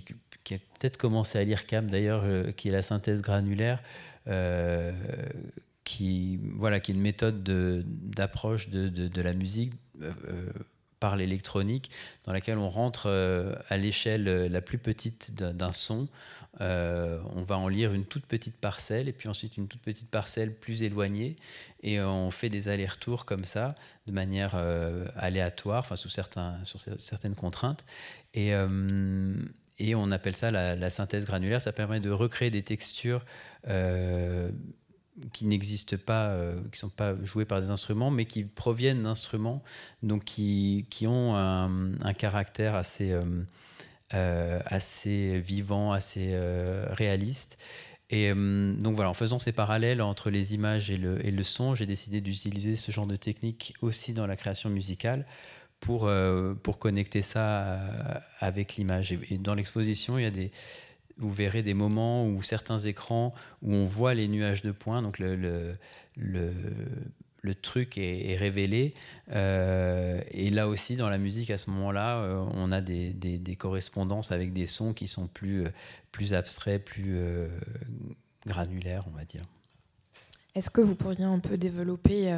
qui 0.43 0.55
a 0.55 0.57
peut-être 0.57 0.97
commencé 0.97 1.38
à 1.38 1.43
lire 1.43 1.65
CAM 1.65 1.89
d'ailleurs, 1.89 2.25
qui 2.55 2.69
est 2.69 2.71
la 2.71 2.81
synthèse 2.81 3.21
granulaire, 3.21 3.81
qui, 5.83 6.39
voilà, 6.55 6.79
qui 6.79 6.91
est 6.91 6.95
une 6.95 7.01
méthode 7.01 7.43
d'approche 7.43 8.69
de, 8.69 8.88
de, 8.89 9.21
la 9.21 9.33
musique 9.33 9.73
par 11.00 11.15
l'électronique, 11.15 11.91
dans 12.25 12.33
laquelle 12.33 12.57
on 12.57 12.69
rentre 12.69 13.09
à 13.69 13.77
l'échelle 13.77 14.47
la 14.51 14.62
plus 14.62 14.77
petite 14.77 15.33
d'un 15.35 15.71
son. 15.71 16.07
Euh, 16.62 17.19
on 17.35 17.41
va 17.43 17.57
en 17.57 17.67
lire 17.67 17.93
une 17.93 18.05
toute 18.05 18.27
petite 18.27 18.55
parcelle 18.55 19.09
et 19.09 19.13
puis 19.13 19.27
ensuite 19.27 19.57
une 19.57 19.67
toute 19.67 19.81
petite 19.81 20.09
parcelle 20.09 20.53
plus 20.53 20.83
éloignée 20.83 21.35
et 21.81 22.00
on 22.00 22.29
fait 22.29 22.50
des 22.50 22.67
allers-retours 22.67 23.25
comme 23.25 23.43
ça 23.43 23.73
de 24.05 24.12
manière 24.12 24.53
euh, 24.55 25.07
aléatoire, 25.15 25.79
enfin 25.79 25.95
sous 25.95 26.09
certains, 26.09 26.63
sur 26.63 26.79
certaines 26.79 27.35
contraintes. 27.35 27.83
Et, 28.35 28.53
euh, 28.53 29.35
et 29.80 29.96
on 29.96 30.12
appelle 30.12 30.36
ça 30.36 30.51
la, 30.51 30.89
synthèse 30.89 31.25
granulaire. 31.25 31.62
Ça 31.62 31.72
permet 31.72 32.00
de 32.00 32.12
recréer 32.12 32.50
des 32.50 32.63
textures 32.63 33.25
qui 35.32 35.46
n'existent 35.46 35.98
pas, 36.03 36.38
qui 36.72 36.80
sont 36.80 36.89
pas 36.89 37.15
jouées 37.24 37.46
par 37.46 37.62
des 37.62 37.72
instruments, 37.72 38.12
mais 38.12 38.25
qui 38.25 38.44
proviennent 38.44 39.03
d'instruments, 39.03 39.63
donc 40.03 40.25
qui, 40.25 40.86
qui 40.89 41.08
ont 41.08 41.36
un, 41.36 42.13
caractère 42.13 42.75
assez 42.75 43.15
euh, 44.13 44.60
assez 44.65 45.39
vivant, 45.39 45.92
assez 45.92 46.34
euh, 46.34 46.86
réaliste. 46.92 47.58
Et 48.12 48.30
euh, 48.30 48.75
donc 48.75 48.94
voilà, 48.94 49.10
en 49.10 49.15
faisant 49.15 49.39
ces 49.39 49.53
parallèles 49.53 50.03
entre 50.03 50.30
les 50.30 50.53
images 50.53 50.92
et 50.92 50.98
le, 50.98 51.25
et 51.25 51.32
le 51.32 51.42
son, 51.42 51.74
j'ai 51.74 51.88
décidé 51.88 52.22
d'utiliser 52.22 52.75
ce 52.75 52.92
genre 52.92 53.08
de 53.08 53.15
technique 53.15 53.74
aussi 53.82 54.13
dans 54.13 54.27
la 54.27 54.36
création 54.36 54.70
musicale 54.70 55.25
pour, 55.84 56.10
pour 56.63 56.80
connecter 56.80 57.22
ça 57.22 57.80
avec 58.40 58.78
l'image. 58.78 59.12
Et, 59.12 59.38
dans 59.38 59.54
l'exposition, 59.54 60.18
il 60.18 60.24
y 60.24 60.25
a 60.25 60.32
des, 60.32 60.52
vous 61.18 61.32
verrez 61.32 61.62
des 61.62 61.74
moments 61.74 62.25
où 62.25 62.42
certains 62.42 62.80
écrans 62.80 63.34
où 63.62 63.74
on 63.74 63.84
voit 63.84 64.13
les 64.13 64.30
nuages 64.30 64.62
de 64.62 64.72
points, 64.72 65.02
donc 65.02 65.20
le, 65.20 65.36
le, 65.36 65.75
le 67.44 67.56
truc 67.56 67.98
est, 67.98 68.36
révélé. 68.38 68.96
Euh, 69.32 70.22
et 70.32 70.50
là 70.50 70.68
aussi, 70.68 70.96
dans 70.96 71.10
la 71.10 71.18
musique, 71.18 71.52
à 71.52 71.58
ce 71.58 71.70
moment-là, 71.70 72.20
euh, 72.20 72.44
on 72.54 72.72
a 72.72 72.82
des, 72.82 73.56
correspondances 73.60 74.32
avec 74.32 74.54
des 74.54 74.66
sons 74.66 74.94
qui 74.94 75.08
sont 75.08 75.28
plus, 75.28 75.66
euh, 75.66 75.70
plus 76.12 76.34
abstraits, 76.34 76.84
plus 76.84 77.20
granulaires, 78.48 79.06
on 79.08 79.16
va 79.16 79.25
dire. 79.25 79.44
Est-ce 80.55 80.69
que 80.69 80.81
vous 80.81 80.95
pourriez 80.95 81.24
un 81.24 81.39
peu 81.39 81.57
développer 81.57 82.31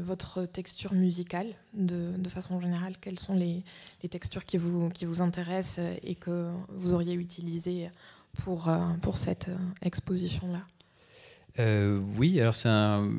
votre 0.00 0.44
texture 0.46 0.94
musicale 0.94 1.48
de, 1.74 2.28
façon 2.28 2.60
générale? 2.60 2.94
Quelles 3.00 3.18
sont 3.18 3.34
les, 3.34 3.64
textures 4.08 4.44
qui 4.44 4.58
vous, 4.58 4.90
qui 4.90 5.06
vous 5.06 5.20
intéressent 5.22 5.84
et 6.04 6.14
que 6.14 6.50
vous 6.68 6.94
auriez 6.94 7.14
utilisées 7.14 7.90
pour, 8.44 8.70
pour 9.02 9.16
cette 9.16 9.48
exposition-là? 9.82 10.62
Oui, 12.16 12.40
alors 12.40 12.54
c'est 12.54 12.68
un 12.68 13.10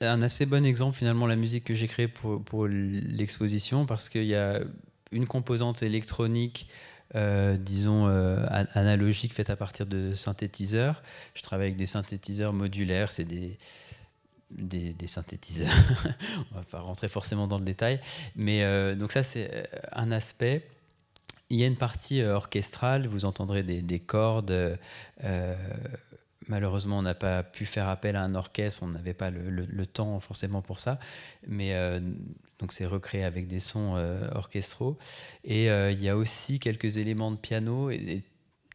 un 0.00 0.22
assez 0.22 0.46
bon 0.46 0.64
exemple 0.64 0.96
finalement 0.96 1.26
la 1.26 1.36
musique 1.36 1.64
que 1.64 1.74
j'ai 1.74 1.88
créée 1.88 2.08
pour, 2.08 2.42
pour 2.42 2.66
l'exposition 2.66 3.86
parce 3.86 4.08
qu'il 4.08 4.24
y 4.24 4.34
a 4.34 4.60
une 5.12 5.26
composante 5.26 5.82
électronique 5.82 6.68
euh, 7.14 7.56
disons 7.56 8.06
euh, 8.08 8.44
analogique 8.74 9.32
faite 9.32 9.50
à 9.50 9.56
partir 9.56 9.86
de 9.86 10.14
synthétiseurs. 10.14 11.02
Je 11.34 11.42
travaille 11.42 11.68
avec 11.68 11.76
des 11.76 11.86
synthétiseurs 11.86 12.52
modulaires, 12.52 13.12
c'est 13.12 13.24
des, 13.24 13.56
des, 14.50 15.06
synthétiseurs. 15.06 15.72
On 16.52 16.56
va 16.56 16.62
pas 16.62 16.80
rentrer 16.80 17.08
forcément 17.08 17.46
dans 17.46 17.58
le 17.58 17.64
détail, 17.64 18.00
mais 18.36 18.62
euh, 18.62 18.94
donc 18.94 19.12
ça 19.12 19.22
c'est 19.22 19.68
un 19.92 20.10
aspect. 20.10 20.68
Il 21.50 21.58
y 21.58 21.64
a 21.64 21.66
une 21.66 21.76
partie 21.76 22.22
orchestrale, 22.22 23.06
vous 23.06 23.24
entendrez 23.24 23.62
des, 23.62 23.80
des 23.80 24.00
cordes 24.00 24.78
Malheureusement, 26.48 26.98
on 26.98 27.02
n'a 27.02 27.14
pas 27.14 27.42
pu 27.42 27.66
faire 27.66 27.88
appel 27.88 28.16
à 28.16 28.22
un 28.22 28.34
orchestre, 28.34 28.82
on 28.82 28.88
n'avait 28.88 29.12
pas 29.12 29.30
le, 29.30 29.86
temps 29.86 30.18
forcément 30.18 30.62
pour 30.62 30.80
ça, 30.80 30.98
mais 31.46 31.74
euh, 31.74 32.00
donc 32.58 32.72
c'est 32.72 32.86
recréé 32.86 33.24
avec 33.24 33.46
des 33.46 33.60
sons 33.60 33.94
euh, 33.96 34.28
orchestraux. 34.34 34.98
Et 35.44 35.70
euh, 35.70 35.90
il 35.90 36.02
y 36.02 36.08
a 36.08 36.16
aussi 36.16 36.58
quelques 36.58 36.96
éléments 36.96 37.30
de 37.30 37.36
piano. 37.36 37.90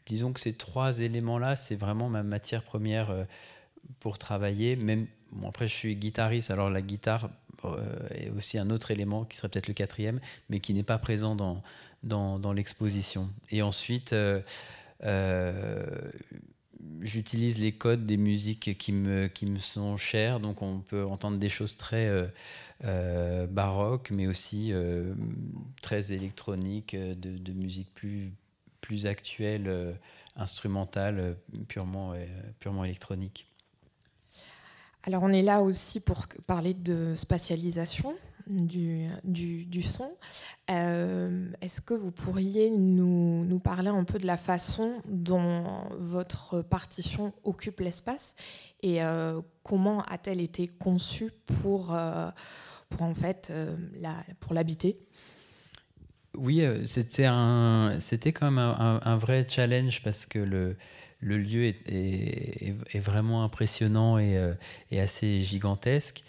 Disons 0.06 0.34
que 0.34 0.40
ces 0.40 0.56
trois 0.58 1.00
éléments-là, 1.00 1.56
c'est 1.56 1.76
vraiment 1.76 2.10
ma 2.10 2.24
matière 2.24 2.64
première 2.64 3.26
pour 4.00 4.18
travailler. 4.18 4.76
Même 4.76 5.08
après, 5.46 5.68
je 5.68 5.74
suis 5.74 5.96
guitariste, 5.96 6.52
alors 6.52 6.70
la 6.70 6.82
guitare 6.82 7.30
est 8.12 8.30
aussi 8.30 8.58
un 8.58 8.70
autre 8.70 8.92
élément 8.92 9.24
qui 9.24 9.38
serait 9.38 9.48
peut-être 9.48 9.70
le 9.70 9.74
quatrième, 9.74 10.20
mais 10.50 10.60
qui 10.60 10.74
n'est 10.74 10.84
pas 10.84 10.98
présent 10.98 11.36
dans, 11.36 11.62
dans 12.04 12.52
l'exposition. 12.52 13.30
Et 13.50 13.62
ensuite, 13.62 14.14
j'utilise 17.02 17.60
les 17.60 17.72
codes 17.72 18.06
des 18.06 18.18
musiques 18.18 18.78
qui 18.78 18.92
me, 18.92 19.30
sont 19.60 19.98
chères, 19.98 20.40
donc 20.40 20.62
on 20.62 20.80
peut 20.80 21.06
entendre 21.06 21.38
des 21.38 21.50
choses 21.50 21.78
très 21.78 22.08
euh, 22.08 22.28
euh, 22.86 23.48
baroques, 23.48 24.12
mais 24.12 24.28
aussi 24.28 24.72
euh, 24.72 25.14
très 25.82 26.14
électroniques, 26.14 26.96
de, 26.96 27.38
de, 27.38 27.54
musique 27.54 27.94
plus, 27.94 28.32
plus 28.82 29.06
actuelle, 29.06 29.96
instrumentale, 30.36 31.38
purement, 31.68 32.14
purement 32.60 32.86
électronique. 32.86 33.48
Alors 35.04 35.24
on 35.24 35.30
est 35.30 35.44
là 35.44 35.62
aussi 35.62 36.00
pour 36.00 36.28
parler 36.48 36.74
de 36.74 37.14
spatialisation 37.14 38.16
du, 38.48 39.08
du, 39.24 39.82
son. 39.82 40.10
Euh, 40.70 41.48
est-ce 41.62 41.82
que 41.82 41.94
vous 41.94 42.12
pourriez 42.12 42.70
nous, 42.70 43.46
nous, 43.46 43.60
parler 43.60 43.90
un 43.90 44.04
peu 44.04 44.20
de 44.20 44.28
la 44.28 44.38
façon 44.38 45.02
dont 45.06 45.64
votre 45.98 46.62
partition 46.62 47.34
occupe 47.44 47.80
l'espace 47.80 48.36
et 48.82 49.04
euh, 49.04 49.42
comment 49.64 50.02
a-t-elle 50.04 50.42
été 50.42 50.68
conçue 50.68 51.32
pour, 51.62 51.94
euh, 51.94 52.30
pour 52.90 53.04
en 53.04 53.14
fait 53.14 53.52
la, 54.00 54.16
pour 54.40 54.54
l'habiter? 54.54 55.00
Oui, 56.36 56.64
c'était 56.86 57.30
c'était 58.00 58.34
quand 58.34 58.50
même 58.50 58.58
un, 58.58 59.18
vrai 59.18 59.46
challenge 59.48 60.02
parce 60.04 60.26
que 60.26 60.40
le, 60.40 60.76
le 61.24 61.38
lieu 61.38 61.66
est, 61.66 63.00
vraiment 63.00 63.44
impressionnant 63.44 64.18
et, 64.18 64.40
et 64.92 65.00
assez 65.00 65.42
gigantesque 65.42 66.24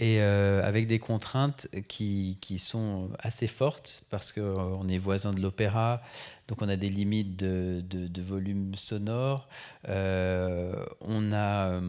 et 0.00 0.22
euh, 0.22 0.66
avec 0.66 0.86
des 0.86 0.98
contraintes 0.98 1.68
qui, 1.86 2.38
sont 2.58 3.10
assez 3.18 3.46
fortes 3.46 4.02
parce 4.08 4.32
qu'on 4.32 4.88
est 4.88 4.96
voisin 4.96 5.32
de 5.34 5.40
l'opéra, 5.40 6.00
donc 6.48 6.62
on 6.62 6.68
a 6.70 6.76
des 6.76 6.88
limites 6.88 7.36
de, 7.36 8.22
volume 8.22 8.74
sonore. 8.76 9.46
Euh, 9.88 10.74
on 11.02 11.20
n'a 11.20 11.68
euh, 11.68 11.80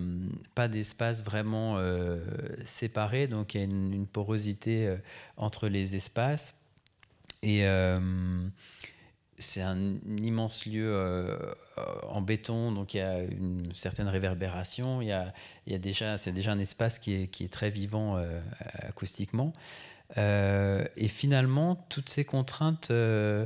pas 0.55 0.67
d'espace 0.67 1.23
vraiment 1.23 1.77
séparé, 2.65 3.27
donc 3.27 3.55
il 3.55 3.59
y 3.59 3.61
a 3.61 3.63
une, 3.63 3.93
une 3.93 4.07
porosité 4.07 4.93
entre 5.37 5.69
les 5.69 5.95
espaces. 5.95 6.53
Et 7.43 7.63
c'est 9.41 9.61
un 9.61 9.95
immense 10.17 10.65
lieu 10.65 10.91
euh, 10.93 11.37
en 12.07 12.21
béton, 12.21 12.71
donc 12.71 12.93
il 12.93 12.97
y 12.97 13.01
a 13.01 13.19
une 13.21 13.73
certaine 13.73 14.07
réverbération. 14.07 15.01
Il 15.01 15.07
y 15.07 15.11
a, 15.11 15.33
il 15.67 15.73
y 15.73 15.75
a 15.75 15.79
déjà, 15.79 16.17
c'est 16.17 16.31
déjà 16.31 16.51
un 16.51 16.59
espace 16.59 16.99
qui 16.99 17.13
est, 17.13 17.27
qui 17.27 17.43
est 17.43 17.51
très 17.51 17.69
vivant 17.69 18.17
euh, 18.17 18.39
acoustiquement. 18.79 19.53
Euh, 20.17 20.85
et 20.97 21.07
finalement, 21.07 21.75
toutes 21.89 22.09
ces 22.09 22.25
contraintes 22.25 22.91
n'ont 22.91 23.45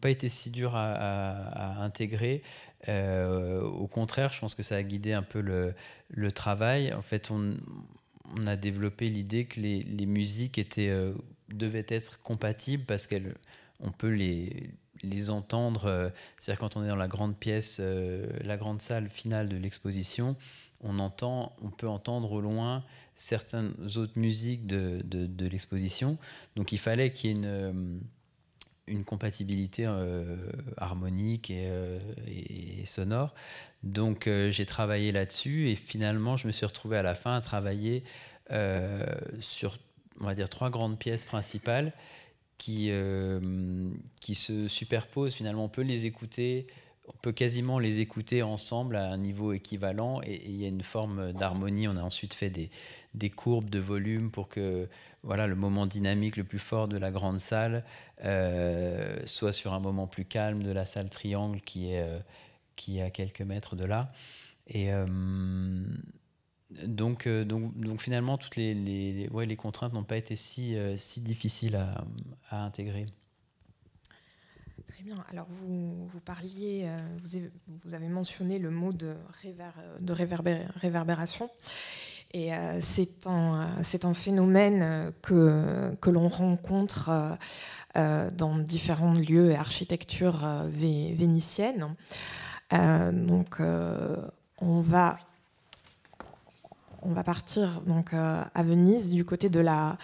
pas 0.00 0.10
été 0.10 0.28
si 0.28 0.50
dures 0.50 0.76
à, 0.76 1.82
intégrer. 1.82 2.42
au 2.88 3.88
contraire, 3.88 4.32
je 4.32 4.40
pense 4.40 4.54
que 4.54 4.62
ça 4.62 4.76
a 4.76 4.82
guidé 4.82 5.12
un 5.12 5.22
peu 5.22 5.40
le, 5.40 5.74
le 6.10 6.32
travail. 6.32 6.92
En 6.94 7.02
fait, 7.02 7.30
on, 7.30 7.56
on 8.38 8.46
a 8.46 8.56
développé 8.56 9.08
l'idée 9.08 9.46
que 9.46 9.60
les, 9.60 9.82
les 9.82 10.06
musiques 10.06 10.58
étaient, 10.58 10.94
devaient 11.48 11.86
être 11.88 12.22
compatibles 12.22 12.84
parce 12.84 13.06
qu'elles 13.06 13.34
on 13.80 13.90
peut 13.90 14.10
les, 14.10 14.70
les 15.02 15.30
entendre. 15.30 15.86
Euh, 15.86 16.10
c'est-à-dire 16.38 16.60
quand 16.60 16.76
on 16.76 16.84
est 16.84 16.88
dans 16.88 16.96
la 16.96 17.08
grande 17.08 17.36
pièce, 17.36 17.78
euh, 17.80 18.26
la 18.44 18.56
grande 18.56 18.80
salle 18.80 19.08
finale 19.08 19.48
de 19.48 19.56
l'exposition, 19.56 20.36
on 20.82 20.98
entend, 20.98 21.54
on 21.62 21.70
peut 21.70 21.88
entendre 21.88 22.32
au 22.32 22.40
loin 22.40 22.84
certaines 23.14 23.74
autres 23.96 24.18
musiques 24.18 24.66
de, 24.66 25.02
de, 25.04 25.46
l'exposition. 25.46 26.16
Donc 26.56 26.72
il 26.72 26.78
fallait 26.78 27.12
qu'il 27.12 27.30
y 27.30 27.32
ait 27.34 27.36
une, 27.36 27.44
euh, 27.44 27.98
une 28.86 29.04
compatibilité 29.04 29.84
harmonique 30.78 31.50
et, 31.50 31.70
et, 32.26 32.84
sonore. 32.86 33.34
Donc 33.82 34.26
j'ai 34.48 34.64
travaillé 34.64 35.12
là-dessus 35.12 35.68
et 35.68 35.76
finalement 35.76 36.36
je 36.36 36.46
me 36.46 36.52
suis 36.52 36.64
retrouvé 36.64 36.96
à 36.96 37.02
la 37.02 37.14
fin 37.14 37.34
à 37.34 37.40
travailler 37.42 38.02
sur, 39.38 39.76
on 40.18 40.24
va 40.24 40.34
dire, 40.34 40.48
trois 40.48 40.70
grandes 40.70 40.98
pièces 40.98 41.26
principales 41.26 41.92
qui, 42.60 42.88
euh, 42.90 43.40
qui 44.20 44.34
se 44.34 44.68
superposent 44.68 45.34
finalement. 45.34 45.64
On 45.64 45.70
peut 45.70 45.80
les 45.80 46.04
écouter 46.04 46.66
on 47.08 47.16
peut 47.22 47.32
quasiment 47.32 47.80
les 47.80 47.98
écouter 47.98 48.42
ensemble 48.44 48.94
à 48.94 49.10
un 49.10 49.16
niveau 49.16 49.52
équivalent 49.52 50.20
et 50.22 50.42
il 50.44 50.54
y 50.60 50.64
a 50.64 50.68
une 50.68 50.82
forme 50.82 51.32
d'harmonie. 51.32 51.88
On 51.88 51.96
a 51.96 52.02
ensuite 52.02 52.34
fait 52.34 52.50
des, 52.50 52.70
des, 53.14 53.30
courbes 53.30 53.68
de 53.68 53.80
volume 53.80 54.30
pour 54.30 54.48
que 54.48 54.88
voilà, 55.24 55.48
le 55.48 55.56
moment 55.56 55.86
dynamique 55.86 56.36
le 56.36 56.44
plus 56.44 56.60
fort 56.60 56.86
de 56.86 56.96
la 56.98 57.10
grande 57.10 57.40
salle 57.40 57.82
euh, 58.24 59.18
soit 59.26 59.52
sur 59.52 59.72
un 59.72 59.80
moment 59.80 60.06
plus 60.06 60.24
calme 60.24 60.62
de 60.62 60.70
la 60.70 60.84
salle 60.84 61.10
triangle 61.10 61.60
qui 61.62 61.90
est, 61.90 62.02
euh, 62.02 62.20
qui 62.76 62.98
est 62.98 63.02
à 63.02 63.10
quelques 63.10 63.42
mètres 63.42 63.74
de 63.74 63.86
là. 63.86 64.12
Et 64.68 64.90
euh, 66.78 66.86
donc, 66.86 67.28
donc, 67.28 67.76
donc, 67.78 68.00
finalement, 68.00 68.38
toutes 68.38 68.56
les, 68.56 68.74
les, 68.74 69.28
ouais, 69.28 69.46
les 69.46 69.56
contraintes 69.56 69.92
n'ont 69.92 70.04
pas 70.04 70.16
été 70.16 70.36
si, 70.36 70.76
si 70.96 71.20
difficiles 71.20 71.76
à, 71.76 72.04
à 72.50 72.64
intégrer. 72.64 73.06
Très 74.86 75.02
bien. 75.04 75.14
Alors, 75.30 75.46
vous, 75.48 76.04
vous 76.04 76.20
parliez, 76.20 76.82
euh, 76.84 76.98
vous, 77.22 77.36
avez, 77.36 77.50
vous, 77.68 77.94
avez, 77.94 78.08
mentionné 78.08 78.58
le 78.58 78.70
mot 78.70 78.92
de, 78.92 79.14
réver, 79.42 79.64
de 80.00 80.12
réverbération. 80.76 81.50
Et 82.32 82.54
euh, 82.54 82.78
c'est 82.80 83.26
un, 83.26 83.68
un, 84.02 84.14
phénomène 84.14 85.12
que, 85.22 85.94
que 86.00 86.10
l'on 86.10 86.28
rencontre 86.28 87.10
euh, 87.96 88.30
dans 88.30 88.58
différents 88.58 89.14
lieux 89.14 89.50
et 89.50 89.56
architectures 89.56 90.46
vénitiennes. 90.68 91.94
donc, 92.70 93.60
on 93.60 94.80
va, 94.80 95.18
on 97.02 97.12
va 97.12 97.22
partir 97.22 97.82
donc, 97.86 98.12
à 98.14 98.62
Venise, 98.62 99.10
du 99.10 99.24
côté 99.24 99.48
de 99.48 99.60
la, 99.60 99.96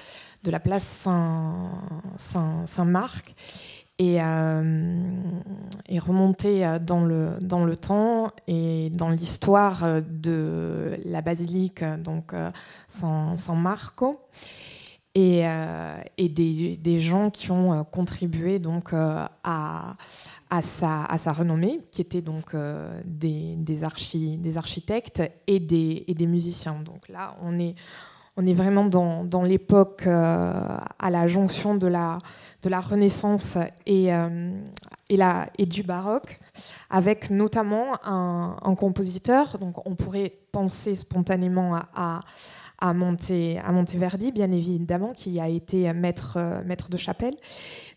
place 0.62 0.84
Saint-Marc. 0.84 2.16
Saint, 2.16 2.66
Saint 2.66 2.84
et, 3.98 4.22
euh, 4.22 5.10
et, 5.88 5.98
remonter 5.98 6.66
euh, 6.66 6.78
dans 6.78 7.04
le, 7.04 7.74
temps 7.76 8.30
et 8.46 8.90
dans 8.90 9.08
l'histoire 9.08 9.84
euh, 9.84 10.00
de 10.06 10.98
la 11.04 11.22
basilique 11.22 11.82
donc 12.04 12.34
San, 12.88 13.36
Marco 13.54 14.20
et, 15.18 15.44
et 16.18 16.28
des, 16.28 17.00
gens 17.00 17.30
qui 17.30 17.50
ont 17.50 17.84
contribué 17.84 18.58
donc 18.58 18.92
à, 18.92 19.30
à, 20.50 20.62
sa, 20.62 21.32
renommée, 21.32 21.80
qui 21.90 22.02
étaient 22.02 22.20
donc 22.20 22.54
des, 23.04 23.54
des, 23.56 23.84
archi, 23.84 24.36
des 24.36 24.58
architectes 24.58 25.22
et 25.46 25.58
des, 25.58 26.26
musiciens. 26.26 26.76
Donc 26.84 27.08
là, 27.08 27.34
on 27.40 27.58
est 27.58 28.52
vraiment 28.52 28.84
dans, 28.84 29.42
l'époque 29.42 30.02
euh, 30.06 30.78
à 30.98 31.10
la 31.10 31.26
jonction 31.26 31.74
de 31.74 31.88
la, 31.88 32.18
Renaissance 32.80 33.56
et, 33.86 34.12
euh, 34.12 34.50
du 35.58 35.82
baroque, 35.82 36.40
avec 36.90 37.30
notamment 37.30 37.98
un, 38.04 38.74
compositeur. 38.74 39.58
Donc 39.58 39.86
on 39.86 39.94
pourrait 39.94 40.32
penser 40.52 40.94
spontanément 40.94 41.76
à, 41.94 42.20
Monte, 42.80 43.30
à 43.64 43.72
Monteverdi, 43.72 44.32
bien 44.32 44.52
évidemment, 44.52 45.12
qui 45.12 45.40
a 45.40 45.48
été 45.48 45.92
maître, 45.92 46.38
maître 46.66 46.90
de 46.90 46.96
chapelle. 46.96 47.34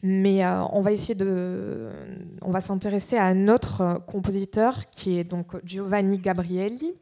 Mais 0.04 0.46
euh, 0.46 0.64
on 0.72 0.82
va 0.82 0.92
essayer 0.92 1.16
de, 1.16 1.90
on 2.42 2.52
va 2.52 2.62
s'intéresser 2.62 3.18
à 3.18 3.26
un 3.26 3.48
autre 3.48 4.02
compositeur 4.08 4.90
qui 4.90 5.18
est 5.18 5.24
donc 5.24 5.58
Giovanni 5.66 6.18
Gabrielli 6.18 6.94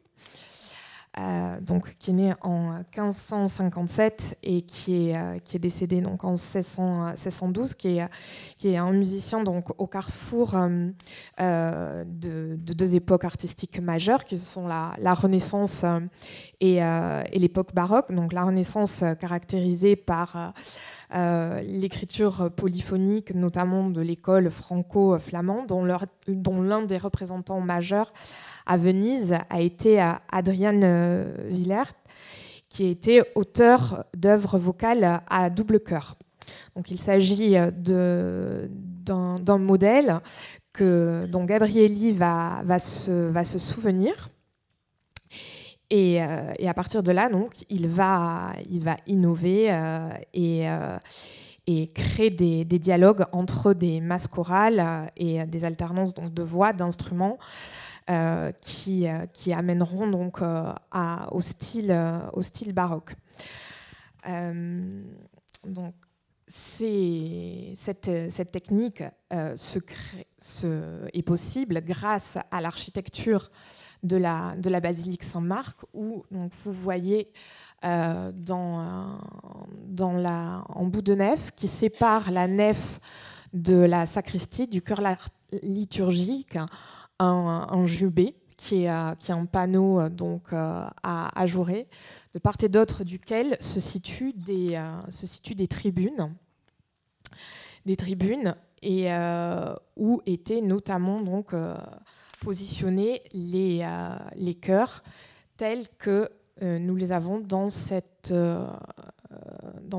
euh, 1.18 1.60
donc, 1.60 1.96
qui 1.98 2.10
est 2.10 2.14
né 2.14 2.34
en 2.42 2.74
1557 2.96 4.38
et 4.42 4.62
qui 4.62 5.08
est, 5.08 5.16
euh, 5.16 5.38
qui 5.38 5.56
est 5.56 5.58
décédé 5.58 6.00
donc, 6.00 6.22
en 6.22 6.32
1612, 6.32 7.74
qui 7.74 7.98
est, 7.98 8.08
qui 8.56 8.68
est 8.68 8.76
un 8.76 8.92
musicien 8.92 9.42
donc, 9.42 9.68
au 9.78 9.86
carrefour 9.86 10.54
euh, 10.54 12.04
de, 12.06 12.56
deux 12.56 12.94
époques 12.94 13.24
artistiques 13.24 13.80
majeures, 13.80 14.24
qui 14.24 14.38
sont 14.38 14.68
la, 14.68 14.92
la 14.98 15.14
Renaissance 15.14 15.84
et, 16.60 16.76
et 16.76 17.38
l'époque 17.38 17.74
baroque. 17.74 18.12
Donc, 18.12 18.32
la 18.32 18.44
Renaissance 18.44 19.02
caractérisée 19.18 19.96
par 19.96 20.52
l'écriture 21.10 22.50
polyphonique, 22.54 23.34
notamment 23.34 23.90
de 23.90 24.00
l'école 24.00 24.50
franco-flamande, 24.50 25.66
dont 25.66 26.62
l'un 26.62 26.82
des 26.82 26.98
représentants 26.98 27.60
majeurs 27.60 28.12
à 28.66 28.76
Venise 28.76 29.36
a 29.48 29.60
été 29.60 30.00
Adrian 30.30 30.80
euh, 30.82 31.34
Villert, 31.48 31.92
qui 32.68 32.84
été 32.84 33.22
auteur 33.34 34.04
d'œuvres 34.14 34.58
vocales 34.58 35.22
à 35.28 35.48
double 35.50 35.80
chœur. 35.80 36.16
Donc 36.76 36.90
il 36.90 36.98
s'agit 36.98 37.56
d'un 37.72 39.58
modèle 39.58 40.20
dont 40.78 41.44
Gabrielli 41.44 42.12
va 42.12 42.78
se 42.78 43.58
souvenir. 43.58 44.28
Et, 45.90 46.22
euh, 46.22 46.52
et, 46.58 46.68
à 46.68 46.74
partir 46.74 47.02
de 47.02 47.12
là, 47.12 47.28
donc, 47.30 47.64
il 47.70 47.88
va, 47.88 48.52
il 48.70 48.84
va 48.84 48.96
innover 49.06 49.72
euh, 49.72 50.10
et, 50.34 50.66
et, 51.66 51.86
créer 51.88 52.30
des, 52.30 52.64
dialogues 52.64 53.24
entre 53.32 53.72
des 53.72 54.00
masses 54.00 54.28
chorales 54.28 55.10
et 55.16 55.44
des 55.46 55.64
alternances 55.64 56.14
donc, 56.14 56.34
de 56.34 56.42
voix, 56.42 56.72
d'instruments, 56.74 57.38
euh, 58.10 58.52
qui, 58.62 59.06
euh, 59.06 59.26
qui, 59.34 59.52
amèneront 59.52 60.08
donc 60.08 60.40
euh, 60.40 60.72
au, 61.30 61.42
style, 61.42 61.94
au 62.32 62.40
style 62.40 62.72
baroque. 62.72 63.14
donc, 64.24 65.94
cette, 66.46 68.10
cette, 68.30 68.50
technique 68.50 69.02
se, 69.30 69.78
est 71.12 71.22
possible 71.22 71.82
grâce 71.84 72.38
à 72.50 72.62
l'architecture 72.62 73.50
de 74.02 74.16
la, 74.16 74.80
basilique 74.80 75.22
Saint-Marc, 75.22 75.78
où 75.92 76.24
vous 76.30 76.72
voyez 76.72 77.32
euh, 77.84 78.32
la, 79.98 80.64
en 80.68 80.84
bout 80.86 81.02
de 81.02 81.14
nef 81.14 81.50
qui 81.56 81.68
sépare 81.68 82.30
la 82.30 82.46
nef 82.46 83.00
de 83.52 83.76
la 83.76 84.06
sacristie, 84.06 84.66
du 84.66 84.82
cœur 84.82 85.00
liturgique, 85.62 86.58
un, 87.18 87.86
jubé 87.86 88.34
qui 88.56 88.84
est, 88.84 88.88
est, 88.88 89.30
un 89.30 89.46
panneau 89.46 90.00
euh, 90.00 90.08
donc, 90.08 90.52
euh, 90.52 90.84
à, 91.02 91.46
jouer, 91.46 91.86
de 92.34 92.38
part 92.38 92.56
et 92.62 92.68
d'autre 92.68 93.04
duquel 93.04 93.56
se 93.60 93.80
situent 93.80 94.34
des, 94.34 94.74
euh, 94.74 95.10
se 95.10 95.26
situent 95.26 95.54
des 95.54 95.68
tribunes, 95.68 96.34
des 97.86 97.96
tribunes 97.96 98.54
et 98.82 99.08
où 99.96 100.22
étaient 100.24 100.60
notamment 100.60 101.20
donc 101.20 101.52
positionnés 102.40 103.22
les, 103.32 103.86
les 104.36 104.54
chœurs 104.54 105.02
tels 105.56 105.88
que 105.98 106.28
nous 106.60 106.96
les 106.96 107.12
avons 107.12 107.38
dans 107.40 107.70
cette 107.70 108.34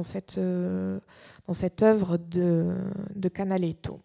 cette 0.01 1.83
œuvre 1.83 2.17
de, 2.17 2.75
de 3.15 3.29
Canaletto. 3.29 4.01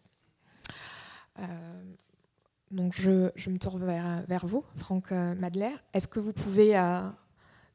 Je, 2.92 3.50
me 3.50 3.58
tourne 3.58 3.84
vers, 3.84 4.46
vous, 4.46 4.64
Franck 4.76 5.12
euh, 5.12 5.34
Madler. 5.36 5.74
Est-ce 5.92 6.08
que 6.08 6.18
vous 6.18 6.32
pouvez 6.32 6.76
euh, 6.76 7.02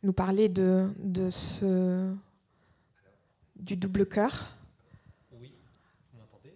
nous 0.04 0.12
parler 0.14 0.50
de, 0.50 0.90
du 3.56 3.78
double 3.78 4.06
cœur 4.06 4.58
Oui, 5.40 5.54
vous 6.12 6.20
m'entendez 6.20 6.54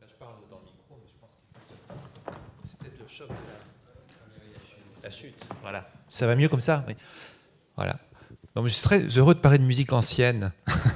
Là, 0.00 0.06
je 0.08 0.14
parle 0.14 0.34
dans 0.50 0.58
le 0.58 0.64
micro, 0.64 0.98
mais 1.00 1.06
je 1.06 1.14
pense 1.20 1.30
qu'il 1.68 1.76
faut. 1.76 2.32
C'est 2.64 2.78
peut-être 2.78 2.98
le 2.98 3.07
la, 5.02 5.10
chute. 5.10 5.34
Voilà. 5.62 5.88
Ça 6.08 6.26
va 6.26 6.36
mieux 6.36 6.48
comme 6.48 6.60
ça. 6.60 6.84
Voilà. 7.76 7.98
Donc, 8.54 8.66
je 8.66 8.72
suis 8.72 8.82
très 8.82 9.00
heureux 9.18 9.34
de 9.34 9.40
parler 9.40 9.58
de 9.58 9.64
musique 9.64 9.92
ancienne. 9.92 10.52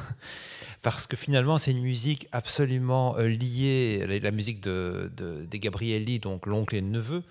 parce 0.82 1.06
que 1.06 1.16
finalement, 1.16 1.58
c'est 1.58 1.70
une 1.70 1.80
musique 1.80 2.26
absolument 2.32 3.16
euh, 3.16 3.28
liée, 3.28 4.20
la 4.20 4.32
musique 4.32 4.60
de, 4.60 5.10
des 5.48 5.58
Gabrielli, 5.60 6.18
donc 6.18 6.46
l'oncle 6.46 6.74
et 6.74 6.80
le 6.80 6.88
neveu, 6.88 7.22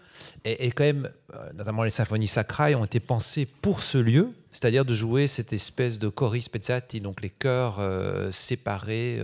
et, 0.45 0.71
quand 0.71 0.85
même, 0.85 1.09
euh, 1.35 1.51
notamment 1.53 1.83
les 1.83 1.89
symphonies 1.89 2.29
sacrailles, 2.29 2.75
ont 2.75 2.85
été 2.85 3.01
pensées 3.01 3.45
pour 3.45 3.83
ce 3.83 3.97
lieu, 3.97 4.31
c'est-à-dire 4.51 4.85
de 4.85 4.93
jouer 4.93 5.27
cette 5.27 5.51
espèce 5.51 5.99
de 5.99 6.07
choris 6.07 6.45
spezzati, 6.45 7.01
donc 7.01 7.21
les 7.21 7.29
chœurs 7.29 7.77
euh, 7.79 8.31
séparés, 8.31 9.19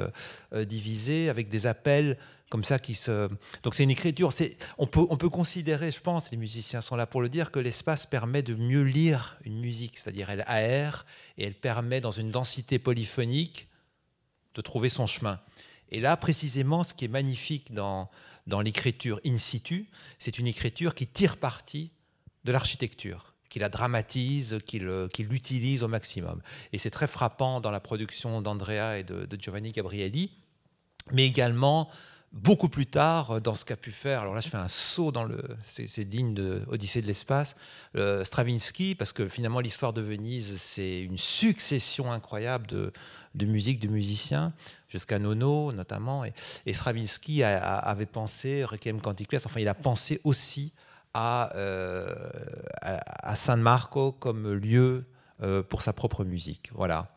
divisés, 0.54 1.30
avec 1.30 1.50
des 1.50 1.66
appels 1.66 2.18
comme 2.50 2.64
ça 2.64 2.80
qui 2.80 2.96
se. 2.96 3.30
Donc 3.64 3.76
c'est 3.76 3.84
une 3.84 3.90
écriture. 3.90 4.30
On 4.78 4.88
peut 4.88 5.06
on 5.10 5.18
peut 5.18 5.30
considérer, 5.30 5.92
je 5.92 6.02
pense, 6.02 6.32
les 6.32 6.38
musiciens 6.38 6.82
sont 6.82 6.96
là 6.96 7.06
pour 7.06 7.22
le 7.22 7.30
dire, 7.30 7.52
que 7.52 7.60
l'espace 7.60 8.06
permet 8.06 8.42
de 8.42 8.56
mieux 8.56 8.84
lire 8.84 9.38
une 9.44 9.60
musique, 9.60 9.98
c'est-à-dire 9.98 10.30
elle 10.30 10.44
aère 10.48 11.06
et 11.38 11.46
elle 11.46 11.56
permet 11.56 12.02
dans 12.02 12.12
une 12.12 12.32
densité 12.32 12.80
polyphonique 12.80 13.68
de 14.56 14.62
trouver 14.62 14.90
son 14.90 15.08
chemin. 15.08 15.40
Et 15.90 16.02
là, 16.02 16.18
précisément, 16.18 16.84
ce 16.84 16.94
qui 16.94 17.06
est 17.06 17.10
magnifique 17.10 17.74
dans, 17.74 18.10
dans 18.46 18.62
l'écriture 18.62 19.20
in 19.26 19.38
situ, 19.38 19.90
c'est 20.20 20.40
une 20.40 20.48
écriture 20.48 20.96
qui 20.96 21.08
tire 21.08 21.38
parti 21.38 21.92
de 22.44 22.52
l'architecture, 22.52 23.34
qui 23.50 23.60
la 23.60 23.70
dramatise, 23.70 24.60
qui 24.66 24.80
l'utilise 24.80 25.84
au 25.84 25.88
maximum. 25.88 26.42
Et 26.74 26.78
c'est 26.78 26.90
très 26.90 27.08
frappant 27.08 27.62
dans 27.62 27.72
la 27.72 27.80
production 27.80 28.42
d'Andrea 28.42 29.00
et 29.00 29.04
de, 29.04 29.28
Giovanni 29.40 29.72
Gabrielli, 29.72 30.32
mais 31.12 31.26
également 31.26 31.90
beaucoup 32.38 32.69
plus 32.69 32.86
tard, 32.86 33.41
dans 33.41 33.54
ce 33.54 33.65
qu'a 33.65 33.76
pu 33.76 33.91
faire, 33.91 34.21
alors 34.21 34.34
là 34.34 34.41
je 34.41 34.50
fais 34.50 34.58
un 34.58 34.67
saut 34.67 35.12
dans 35.12 35.23
le, 35.23 35.43
c'est 35.65 36.06
digne 36.06 36.34
de 36.34 36.62
Odyssée 36.67 37.02
de 37.02 37.08
l'espace, 37.08 37.56
Stravinsky, 38.23 38.95
parce 38.95 39.13
que 39.13 39.28
finalement 39.28 39.60
l'histoire 39.60 39.93
de 39.93 40.02
Venise, 40.02 40.58
c'est 40.58 41.00
une 41.00 41.17
succession 41.17 42.12
incroyable 42.12 42.67
de, 42.67 42.93
de 43.36 43.45
musique, 43.45 43.80
de 43.80 43.88
musiciens, 43.88 44.54
jusqu'à 44.88 45.19
Nono 45.19 45.71
notamment, 45.71 46.23
et, 46.26 46.73
Stravinsky 46.73 47.43
avait 47.43 48.06
pensé, 48.06 48.63
Requiem 48.63 49.02
Canticles, 49.02 49.38
enfin 49.43 49.60
il 49.60 49.67
a 49.67 49.76
pensé 49.76 50.21
aussi 50.23 50.73
à, 51.13 51.52
à, 52.82 53.36
San 53.36 53.62
Marco 53.62 54.12
comme 54.12 54.54
lieu 54.54 55.06
pour 55.69 55.82
sa 55.82 55.93
propre 55.93 56.23
musique. 56.23 56.71
Voilà. 56.73 57.17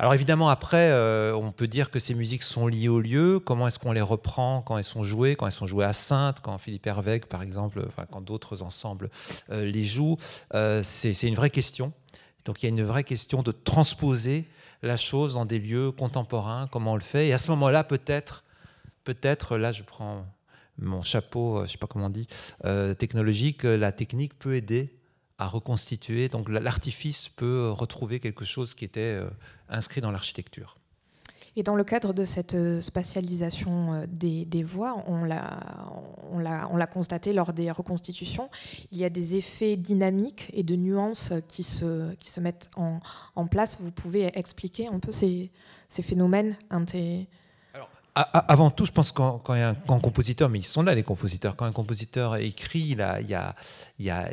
Alors 0.00 0.14
évidemment, 0.14 0.48
après, 0.48 0.92
euh, 0.92 1.34
on 1.34 1.52
peut 1.52 1.68
dire 1.68 1.90
que 1.90 1.98
ces 1.98 2.14
musiques 2.14 2.42
sont 2.42 2.66
liées 2.66 2.88
au 2.88 3.00
lieu. 3.00 3.38
Comment 3.38 3.68
est-ce 3.68 3.78
qu'on 3.78 3.92
les 3.92 4.00
reprend 4.00 4.62
quand 4.62 4.78
elles 4.78 4.82
sont 4.84 5.02
jouées, 5.02 5.36
quand 5.36 5.44
elles 5.44 5.52
sont 5.52 5.66
jouées 5.66 5.84
à 5.84 5.92
Sainte, 5.92 6.40
quand 6.40 6.56
Philippe 6.56 6.86
Hervègue, 6.86 7.26
par 7.26 7.42
exemple, 7.42 7.84
enfin, 7.86 8.06
quand 8.10 8.22
d'autres 8.22 8.62
ensembles 8.62 9.10
euh, 9.50 9.66
les 9.66 9.82
jouent? 9.82 10.16
Euh, 10.54 10.80
C'est 10.82 11.12
une 11.24 11.34
vraie 11.34 11.50
question. 11.50 11.92
Donc 12.46 12.62
il 12.62 12.66
y 12.66 12.68
a 12.68 12.70
une 12.70 12.82
vraie 12.82 13.04
question 13.04 13.42
de 13.42 13.52
transposer 13.52 14.46
la 14.80 14.96
chose 14.96 15.34
dans 15.34 15.44
des 15.44 15.58
lieux 15.58 15.92
contemporains, 15.92 16.66
comment 16.72 16.92
on 16.92 16.96
le 16.96 17.02
fait. 17.02 17.28
Et 17.28 17.34
à 17.34 17.38
ce 17.38 17.50
moment-là, 17.50 17.84
peut-être, 17.84 18.44
peut-être, 19.04 19.58
là 19.58 19.70
je 19.70 19.82
prends 19.82 20.24
mon 20.78 21.02
chapeau, 21.02 21.58
je 21.58 21.62
ne 21.64 21.66
sais 21.66 21.76
pas 21.76 21.86
comment 21.86 22.06
on 22.06 22.08
dit, 22.08 22.26
technologique, 22.96 23.64
la 23.64 23.92
technique 23.92 24.38
peut 24.38 24.54
aider 24.54 24.96
à 25.36 25.46
reconstituer. 25.46 26.30
Donc 26.30 26.48
l'artifice 26.48 27.28
peut 27.28 27.70
retrouver 27.70 28.18
quelque 28.18 28.46
chose 28.46 28.72
qui 28.72 28.86
était 28.86 29.20
inscrit 29.70 30.00
dans 30.00 30.10
l'architecture. 30.10 30.76
Et 31.56 31.64
dans 31.64 31.74
le 31.74 31.82
cadre 31.82 32.12
de 32.12 32.24
cette 32.24 32.54
euh, 32.54 32.80
spatialisation 32.80 33.92
euh, 33.92 34.06
des, 34.06 34.44
des 34.44 34.62
voix, 34.62 35.04
on 35.08 35.24
l'a 35.24 36.86
constaté 36.86 37.32
lors 37.32 37.52
des 37.52 37.72
reconstitutions, 37.72 38.48
il 38.92 38.98
y 38.98 39.04
a 39.04 39.10
des 39.10 39.34
effets 39.34 39.76
dynamiques 39.76 40.50
et 40.54 40.62
de 40.62 40.76
nuances 40.76 41.32
qui 41.48 41.64
se, 41.64 42.14
qui 42.14 42.30
se 42.30 42.40
mettent 42.40 42.70
en, 42.76 43.00
en 43.34 43.46
place. 43.48 43.78
Vous 43.80 43.90
pouvez 43.90 44.30
expliquer 44.38 44.86
un 44.86 45.00
peu 45.00 45.10
ces, 45.10 45.50
ces 45.88 46.02
phénomènes 46.02 46.56
avant 48.22 48.70
tout, 48.70 48.86
je 48.86 48.92
pense 48.92 49.12
quand, 49.12 49.38
quand 49.38 49.54
un 49.54 49.74
compositeur, 50.00 50.48
mais 50.48 50.58
ils 50.58 50.64
sont 50.64 50.82
là 50.82 50.94
les 50.94 51.02
compositeurs, 51.02 51.56
quand 51.56 51.66
un 51.66 51.72
compositeur 51.72 52.36
écrit, 52.36 52.80
il, 52.80 52.98
y 52.98 53.02
a, 53.02 53.20
y 53.98 54.10
a, 54.10 54.28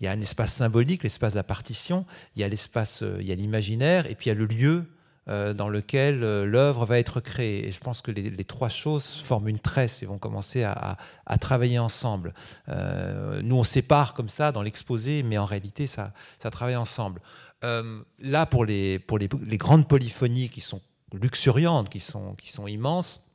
y 0.00 0.06
a 0.06 0.10
un 0.10 0.20
espace 0.20 0.52
symbolique, 0.52 1.02
l'espace 1.02 1.32
de 1.32 1.36
la 1.36 1.44
partition, 1.44 2.06
il 2.34 2.40
y 2.40 2.44
a 2.44 2.48
l'espace, 2.48 3.02
euh, 3.02 3.18
il 3.20 3.26
y 3.26 3.32
a 3.32 3.34
l'imaginaire, 3.34 4.10
et 4.10 4.14
puis 4.14 4.26
il 4.26 4.28
y 4.30 4.32
a 4.32 4.34
le 4.34 4.46
lieu 4.46 4.84
euh, 5.28 5.54
dans 5.54 5.68
lequel 5.68 6.24
euh, 6.24 6.44
l'œuvre 6.44 6.86
va 6.86 6.98
être 6.98 7.20
créée. 7.20 7.68
Et 7.68 7.72
je 7.72 7.80
pense 7.80 8.02
que 8.02 8.10
les, 8.10 8.44
trois 8.44 8.68
choses 8.68 9.20
forment 9.22 9.48
une 9.48 9.60
tresse 9.60 10.02
et 10.02 10.06
vont 10.06 10.18
commencer 10.18 10.64
à, 10.64 10.96
à, 11.26 11.38
travailler 11.38 11.78
ensemble. 11.78 12.34
nous, 12.68 13.56
on 13.56 13.64
sépare 13.64 14.14
comme 14.14 14.28
ça 14.28 14.52
dans 14.52 14.62
l'exposé, 14.62 15.22
mais 15.22 15.38
en 15.38 15.44
réalité, 15.46 15.86
ça, 15.86 16.12
ça 16.38 16.50
travaille 16.50 16.76
ensemble. 16.76 17.20
là, 17.62 18.46
pour, 18.46 18.64
les, 18.64 18.98
pour 18.98 19.18
les 19.18 19.58
grandes 19.58 19.86
polyphonies 19.86 20.48
qui 20.48 20.60
sont 20.60 20.80
luxuriantes, 21.12 21.88
qui 21.88 22.00
sont, 22.00 22.34
qui 22.34 22.50
sont 22.50 22.66
immenses, 22.66 23.29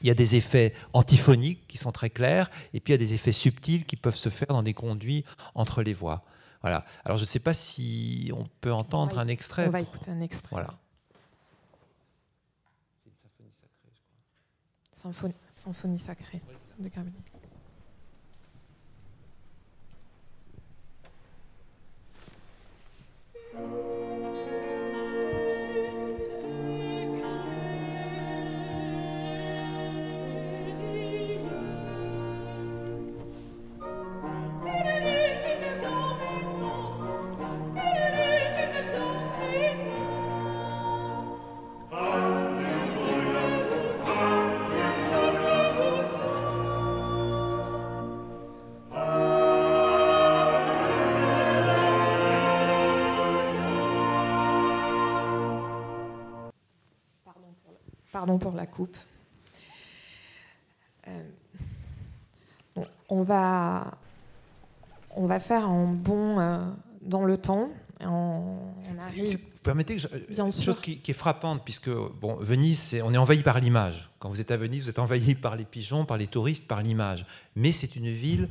il 0.00 0.06
y 0.06 0.10
a 0.10 0.14
des 0.14 0.34
effets 0.34 0.74
antiphoniques 0.92 1.66
qui 1.68 1.78
sont 1.78 1.92
très 1.92 2.10
clairs, 2.10 2.50
et 2.72 2.80
puis 2.80 2.92
il 2.92 2.94
y 2.94 3.02
a 3.02 3.06
des 3.06 3.12
effets 3.14 3.32
subtils 3.32 3.84
qui 3.84 3.96
peuvent 3.96 4.16
se 4.16 4.28
faire 4.28 4.48
dans 4.48 4.62
des 4.62 4.74
conduits 4.74 5.24
entre 5.54 5.82
les 5.82 5.94
voix. 5.94 6.24
Voilà. 6.62 6.84
Alors 7.04 7.16
je 7.16 7.22
ne 7.22 7.26
sais 7.26 7.38
pas 7.38 7.54
si 7.54 8.30
on 8.36 8.44
peut 8.60 8.72
entendre 8.72 9.18
un 9.18 9.28
extrait. 9.28 9.66
On 9.66 9.70
va 9.70 9.80
écouter 9.80 10.10
un 10.10 10.20
extrait. 10.20 10.50
Voilà. 10.50 10.70
C'est 13.04 13.10
une 13.10 13.16
symphonie 13.22 13.52
sacrée, 13.52 13.90
je 13.94 14.02
crois. 15.18 15.32
Symphonie, 15.52 15.98
sacrée 15.98 16.40
de 16.78 16.88
Carboni. 16.88 17.16
Pardon 58.20 58.36
pour 58.36 58.52
la 58.52 58.66
coupe. 58.66 58.98
Euh, 61.08 62.84
on, 63.08 63.22
va, 63.22 63.96
on 65.16 65.24
va 65.24 65.40
faire 65.40 65.66
un 65.66 65.86
bond 65.86 66.38
euh, 66.38 66.58
dans 67.00 67.24
le 67.24 67.38
temps. 67.38 67.70
On, 68.02 68.58
arrive... 69.00 69.38
Vous 69.38 69.62
permettez 69.62 69.96
que 69.96 70.38
une 70.38 70.52
chose 70.52 70.80
qui, 70.80 71.00
est 71.08 71.12
frappante, 71.14 71.62
puisque 71.64 71.88
bon, 71.88 72.34
Venise, 72.34 72.94
on 73.02 73.14
est 73.14 73.16
envahi 73.16 73.42
par 73.42 73.58
l'image. 73.58 74.10
Quand 74.18 74.28
vous 74.28 74.42
êtes 74.42 74.50
à 74.50 74.58
Venise, 74.58 74.82
vous 74.82 74.90
êtes 74.90 74.98
envahi 74.98 75.34
par 75.34 75.56
les 75.56 75.64
pigeons, 75.64 76.04
par 76.04 76.18
les 76.18 76.26
touristes, 76.26 76.66
par 76.66 76.82
l'image. 76.82 77.24
Mais 77.56 77.72
c'est 77.72 77.96
une 77.96 78.12
ville. 78.12 78.50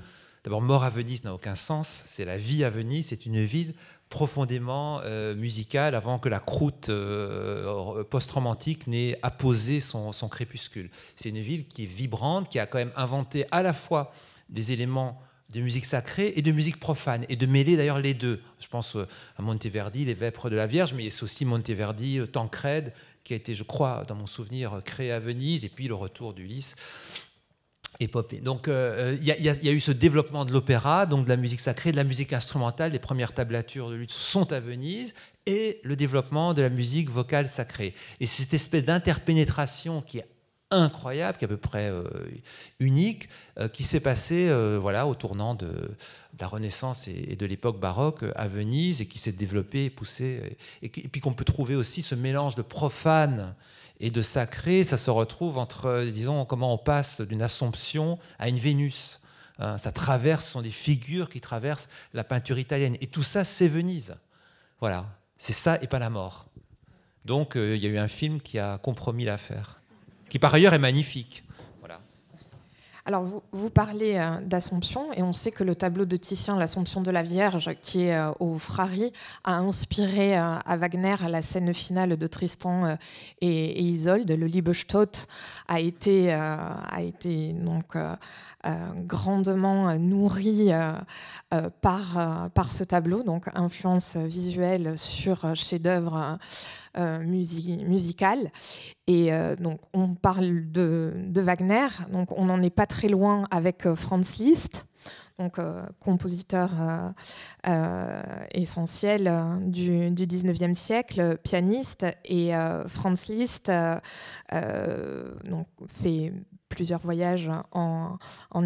Mort 0.58 0.84
à 0.84 0.90
Venise 0.90 1.24
n'a 1.24 1.34
aucun 1.34 1.56
sens. 1.56 2.02
C'est 2.06 2.26
la 2.26 2.38
vie 2.38 2.64
à 2.64 2.70
Venise. 2.70 3.08
C'est 3.10 3.26
une 3.26 3.44
ville 3.44 3.74
profondément 4.10 5.02
euh, 5.04 5.36
musical 5.36 5.94
avant 5.94 6.18
que 6.18 6.30
la 6.30 6.40
croûte 6.40 6.90
euh, 6.90 8.04
post-romantique 8.04 8.88
n'ait 8.88 9.20
apposé 9.22 9.80
son, 9.80 10.12
crépuscule. 10.30 10.90
C'est 11.16 11.30
une 11.30 11.40
ville 11.40 11.68
qui 11.68 11.84
est 11.84 11.88
vibrante, 11.88 12.50
qui 12.50 12.60
a 12.60 12.66
quand 12.66 12.80
même 12.80 12.92
inventé 12.96 13.46
à 13.52 13.62
la 13.62 13.74
fois 13.74 14.12
des 14.50 14.72
éléments 14.72 15.22
de 15.54 15.62
musique 15.62 15.86
sacrée 15.86 16.34
et 16.36 16.42
de 16.42 16.52
musique 16.52 16.80
profane, 16.80 17.26
et 17.30 17.36
de 17.36 17.46
mêler 17.46 17.76
d'ailleurs 17.76 18.00
les 18.00 18.14
deux. 18.14 18.42
Je 18.60 18.68
pense 18.68 18.96
euh, 18.96 19.08
à 19.38 19.42
Monteverdi, 19.42 20.06
les 20.06 20.14
Vêpres 20.16 20.50
de 20.50 20.56
la 20.56 20.66
Vierge, 20.66 20.94
mais 20.94 21.04
il 21.04 21.14
y 21.14 21.16
a 21.16 21.24
aussi 21.24 21.46
Monteverdi, 21.46 22.22
Tancred, 22.32 22.94
qui 23.24 23.34
a 23.34 23.36
été, 23.36 23.54
je 23.54 23.64
crois, 23.64 24.04
dans 24.08 24.16
mon 24.16 24.26
souvenir, 24.26 24.82
créé 24.84 25.12
à 25.12 25.20
Venise, 25.20 25.66
et 25.66 25.70
puis 25.70 25.88
le 25.88 25.94
retour 25.94 26.34
d'Ulysse 26.34 26.76
épopée. 28.00 28.40
Donc 28.40 28.68
euh, 28.68 29.16
il 29.20 29.28
y, 29.28 29.50
a 29.50 29.72
eu 29.72 29.80
ce 29.80 29.92
développement 29.92 30.46
de 30.46 30.54
l'opéra, 30.54 31.06
donc 31.06 31.26
de 31.26 31.30
la 31.30 31.38
musique 31.38 31.60
sacrée, 31.60 31.92
de 31.92 31.98
la 31.98 32.04
musique 32.04 32.34
instrumentale. 32.34 32.92
Les 32.92 33.00
premières 33.00 33.34
tablatures 33.34 33.90
de 33.90 33.96
lutte 33.96 34.12
sont 34.12 34.52
à 34.54 34.60
Venise 34.60 35.14
et 35.46 35.80
le 35.84 35.96
développement 35.96 36.54
de 36.54 36.62
la 36.62 36.70
musique 36.70 37.10
vocale 37.10 37.50
sacrée. 37.50 37.94
Et 38.20 38.26
cette 38.26 38.54
espèce 38.54 38.86
d'interpénétration 38.86 40.02
qui 40.02 40.20
est 40.20 40.28
incroyable, 40.72 41.38
qui 41.38 41.46
est 41.46 41.48
à 41.48 41.50
peu 41.50 41.58
près 41.58 41.90
euh, 41.90 42.04
unique, 42.80 43.28
euh, 43.58 43.68
qui 43.68 43.84
s'est 43.84 44.00
passée 44.00 44.50
voilà, 44.80 45.08
au 45.08 45.16
tournant 45.16 45.56
de, 45.56 45.70
la 46.40 46.48
Renaissance 46.48 47.08
et, 47.10 47.36
de 47.36 47.46
l'époque 47.46 47.80
baroque 47.80 48.24
à 48.36 48.48
Venise 48.48 49.02
et 49.02 49.08
qui 49.08 49.20
s'est 49.20 49.34
développée 49.34 49.86
et 49.86 49.90
poussée. 49.90 50.58
Et 50.82 50.90
puis 50.90 51.20
qu'on 51.20 51.34
peut 51.34 51.44
trouver 51.44 51.76
aussi 51.76 52.02
ce 52.02 52.16
mélange 52.16 52.56
de 52.56 52.62
profane 52.62 53.56
et 54.00 54.12
de 54.12 54.22
sacré, 54.22 54.84
ça 54.84 54.98
se 54.98 55.12
retrouve 55.12 55.58
entre, 55.58 56.06
disons, 56.12 56.46
comment 56.46 56.74
on 56.74 56.78
passe 56.78 57.22
d'une 57.22 57.42
Assomption 57.42 58.18
à 58.38 58.50
une 58.50 58.58
Vénus. 58.58 59.22
Hein, 59.60 59.78
ça 59.78 59.92
traverse, 59.92 60.46
ce 60.46 60.52
sont 60.52 60.62
des 60.62 60.72
figures 60.72 61.30
qui 61.30 61.42
traversent 61.42 61.90
la 62.14 62.24
peinture 62.24 62.60
italienne. 62.60 62.96
Et 63.02 63.08
tout 63.08 63.24
ça, 63.24 63.44
c'est 63.44 63.68
Venise. 63.68 64.16
Voilà, 64.80 65.06
c'est 65.38 65.54
ça 65.54 65.78
et 65.82 65.88
pas 65.88 66.00
la 66.00 66.10
mort. 66.10 66.46
Donc, 67.26 67.58
euh, 67.58 67.76
il 67.76 67.84
y 67.84 67.86
a 67.86 67.90
eu 67.90 67.98
un 67.98 68.08
film 68.08 68.40
qui 68.40 68.58
a 68.58 68.78
compromis 68.78 69.26
l'affaire, 69.26 69.82
qui 70.30 70.40
par 70.40 70.54
ailleurs 70.54 70.74
est 70.74 70.80
magnifique. 70.80 71.44
Alors, 73.10 73.26
vous, 73.52 73.72
parlez 73.72 74.18
euh, 74.18 74.40
d'Assomption, 74.46 75.12
et 75.14 75.24
on 75.24 75.34
sait 75.34 75.50
que 75.50 75.64
le 75.64 75.76
tableau 75.76 76.06
de 76.06 76.16
Titien, 76.16 76.56
l'Assomption 76.60 77.02
de 77.02 77.10
la 77.10 77.24
Vierge, 77.24 77.72
qui 77.82 78.04
est 78.04 78.16
euh, 78.16 78.32
au 78.40 78.60
Frari, 78.60 79.12
a 79.44 79.56
inspiré 79.56 80.38
euh, 80.38 80.58
à 80.64 80.78
Wagner 80.78 81.16
la 81.28 81.42
scène 81.42 81.74
finale 81.74 82.18
de 82.18 82.28
Tristan 82.28 82.98
et, 83.42 83.82
Isolde. 83.82 84.30
Le 84.30 84.46
Liebestod 84.46 85.10
a 85.68 85.80
été, 85.80 86.32
a 86.32 87.02
été 87.02 87.48
donc, 87.54 87.98
grandement 89.08 89.98
nourri 89.98 90.70
par, 91.82 92.50
par 92.54 92.72
ce 92.72 92.84
tableau, 92.84 93.24
donc 93.24 93.46
influence 93.56 94.18
visuelle 94.18 94.98
sur 94.98 95.56
chef-d'œuvre 95.56 96.38
euh, 96.98 97.20
musical. 97.24 98.52
Et 99.06 99.32
euh, 99.32 99.56
donc, 99.56 99.80
on 99.94 100.16
parle 100.16 100.72
de, 100.72 101.14
Wagner, 101.36 101.88
donc 102.12 102.32
on 102.38 102.46
n'en 102.46 102.62
est 102.62 102.72
pas 102.72 102.88
très 102.88 103.08
loin 103.08 103.44
avec 103.52 103.86
euh, 103.86 103.96
Franz 103.96 104.38
Liszt, 104.40 104.88
donc 105.38 105.58
compositeur 106.02 106.72
essentiel 108.54 109.32
du, 109.62 110.12
du, 110.12 110.26
19e 110.26 110.74
siècle, 110.74 111.38
pianiste. 111.42 112.06
Et 112.26 112.52
Franz 112.88 113.32
Liszt 113.32 113.72
donc, 114.52 115.68
fait 115.88 116.34
plusieurs 116.70 117.02
voyages 117.02 117.52
en, 117.72 118.18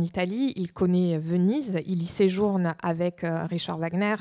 Italie. 0.01 0.53
Il 0.55 0.71
connaît 0.73 1.17
Venise. 1.17 1.79
Il 1.87 2.03
y 2.03 2.05
séjourne 2.05 2.75
avec 2.83 3.21
Richard 3.23 3.77
Wagner, 3.77 4.15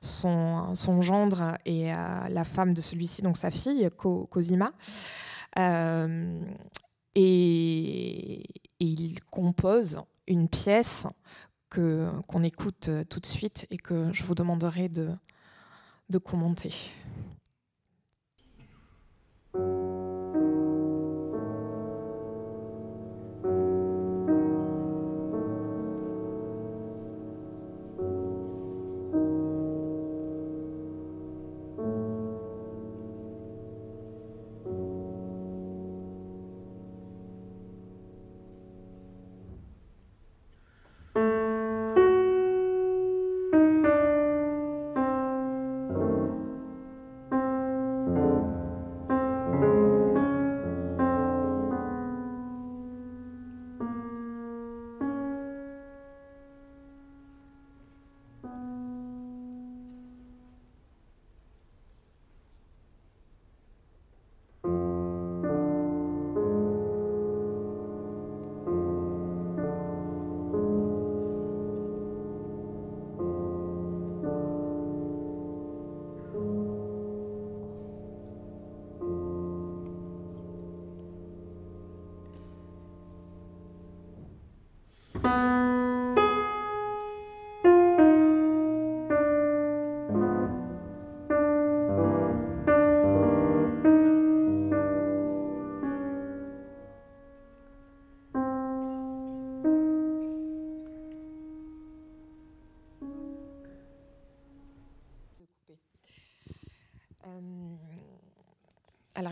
son, 0.00 0.74
son, 0.74 1.00
gendre 1.02 1.56
et 1.64 1.86
la 1.86 2.44
femme 2.44 2.74
de 2.74 2.80
celui-ci, 2.80 3.22
donc 3.22 3.36
sa 3.36 3.50
fille, 3.50 3.88
Cosima. 3.96 4.70
et, 7.14 8.42
il 8.78 9.24
compose 9.30 10.02
une 10.28 10.48
pièce 10.48 11.06
que 11.70 12.10
qu'on 12.28 12.42
écoute 12.42 12.90
tout 13.08 13.20
de 13.20 13.26
suite 13.26 13.66
et 13.70 13.78
que 13.78 14.12
je 14.12 14.22
vous 14.22 14.34
demanderai 14.34 14.88
de, 14.88 15.08
de 16.10 16.18
commenter. 16.18 16.74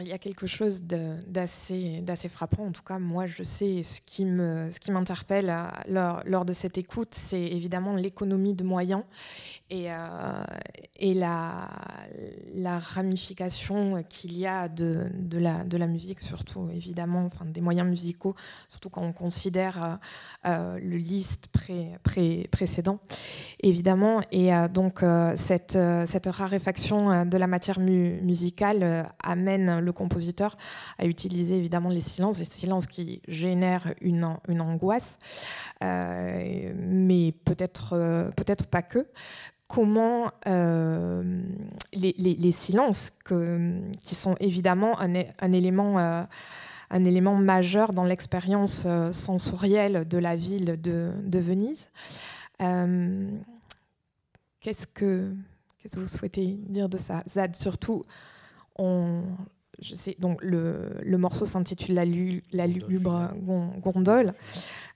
Il 0.05 0.11
y 0.11 0.12
a 0.12 0.19
quelque 0.19 0.47
chose 0.47 0.83
d'assez 0.83 2.29
frappant. 2.29 2.67
En 2.67 2.73
tout 2.73 2.83
cas, 2.83 2.99
moi, 2.99 3.27
je 3.27 3.43
sais 3.43 3.83
ce 3.83 4.01
qui 4.01 4.25
m'interpelle 4.25 5.51
euh, 5.51 5.67
lors, 5.88 6.23
lors, 6.27 6.45
de 6.45 6.53
cette 6.53 6.79
écoute, 6.79 7.14
c'est 7.14 7.43
évidemment 7.43 7.95
l'économie 7.95 8.55
de 8.55 8.64
moyens 8.64 9.03
et, 9.71 9.90
euh, 9.90 10.45
et 10.97 11.14
la, 11.14 11.69
la, 12.55 12.79
ramification 12.79 14.03
qu'il 14.09 14.37
y 14.37 14.47
a 14.47 14.69
de, 14.69 15.09
la, 15.33 15.87
musique, 15.87 16.21
surtout 16.21 16.69
évidemment, 16.73 17.25
enfin, 17.25 17.45
des 17.45 17.61
moyens 17.61 17.88
musicaux, 17.88 18.35
surtout 18.69 18.90
quand 18.90 19.03
on 19.03 19.12
considère 19.12 19.99
euh, 20.47 20.79
le 20.79 20.97
liste 20.97 21.49
pré, 21.49 21.93
pré, 22.03 22.49
précédent, 22.51 22.99
évidemment. 23.61 24.21
Et 24.33 24.51
donc 24.73 25.05
cette, 25.35 25.79
raréfaction 26.27 27.25
de 27.25 27.37
la 27.37 27.47
matière 27.47 27.81
musicale 27.81 29.07
amène 29.23 29.81
le 29.81 29.93
compositeur 29.93 30.57
a 30.99 31.07
utilisé 31.07 31.57
évidemment 31.57 31.88
les 31.88 32.01
silences, 32.01 32.38
les 32.38 32.45
silences 32.45 32.87
qui 32.87 33.21
génèrent 33.29 33.95
une, 34.01 34.37
une 34.49 34.61
angoisse, 34.61 35.19
euh, 35.83 36.73
mais 36.77 37.33
peut-être 37.45 37.95
euh, 37.95 38.31
peut-être 38.33 38.67
pas 38.67 38.83
que. 38.83 39.07
Comment 39.66 40.31
euh, 40.46 41.42
les, 41.92 42.53
silences, 42.53 43.11
qui 44.03 44.14
sont 44.14 44.37
évidemment 44.38 45.00
un, 45.00 45.14
un 45.40 45.53
élément 47.05 47.35
majeur 47.37 47.92
dans 47.92 48.05
l'expérience 48.05 48.87
sensorielle 49.11 50.07
de 50.07 50.18
la 50.18 50.37
ville 50.37 50.81
de, 50.81 51.38
Venise. 51.38 51.90
qu'est-ce, 54.61 54.87
que, 54.87 55.33
qu'est-ce 55.79 55.96
que 55.96 56.00
vous 56.00 56.07
souhaitez 56.07 56.59
dire 56.68 56.88
de 56.88 56.98
ça 56.98 57.20
Zad, 57.27 57.57
surtout, 57.57 58.05
on, 58.77 59.22
je 59.80 59.94
sais, 59.94 60.16
donc 60.18 60.42
le, 60.42 60.90
le 61.02 61.18
morceau 61.18 61.46
s'intitule 61.46 61.94
La, 61.94 62.04
la 62.52 62.66
lugubre 62.66 63.30
gondole. 63.80 64.34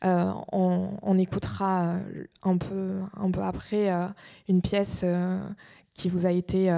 Euh, 0.04 0.32
on, 0.52 1.18
écoutera 1.18 1.96
un 2.44 2.56
peu, 2.56 3.00
un 3.16 3.30
peu 3.32 3.42
après 3.42 3.90
euh, 3.90 4.06
une 4.48 4.60
pièce 4.62 5.02
euh, 5.04 5.40
qui 5.92 6.08
vous 6.08 6.26
a 6.26 6.30
été 6.30 6.70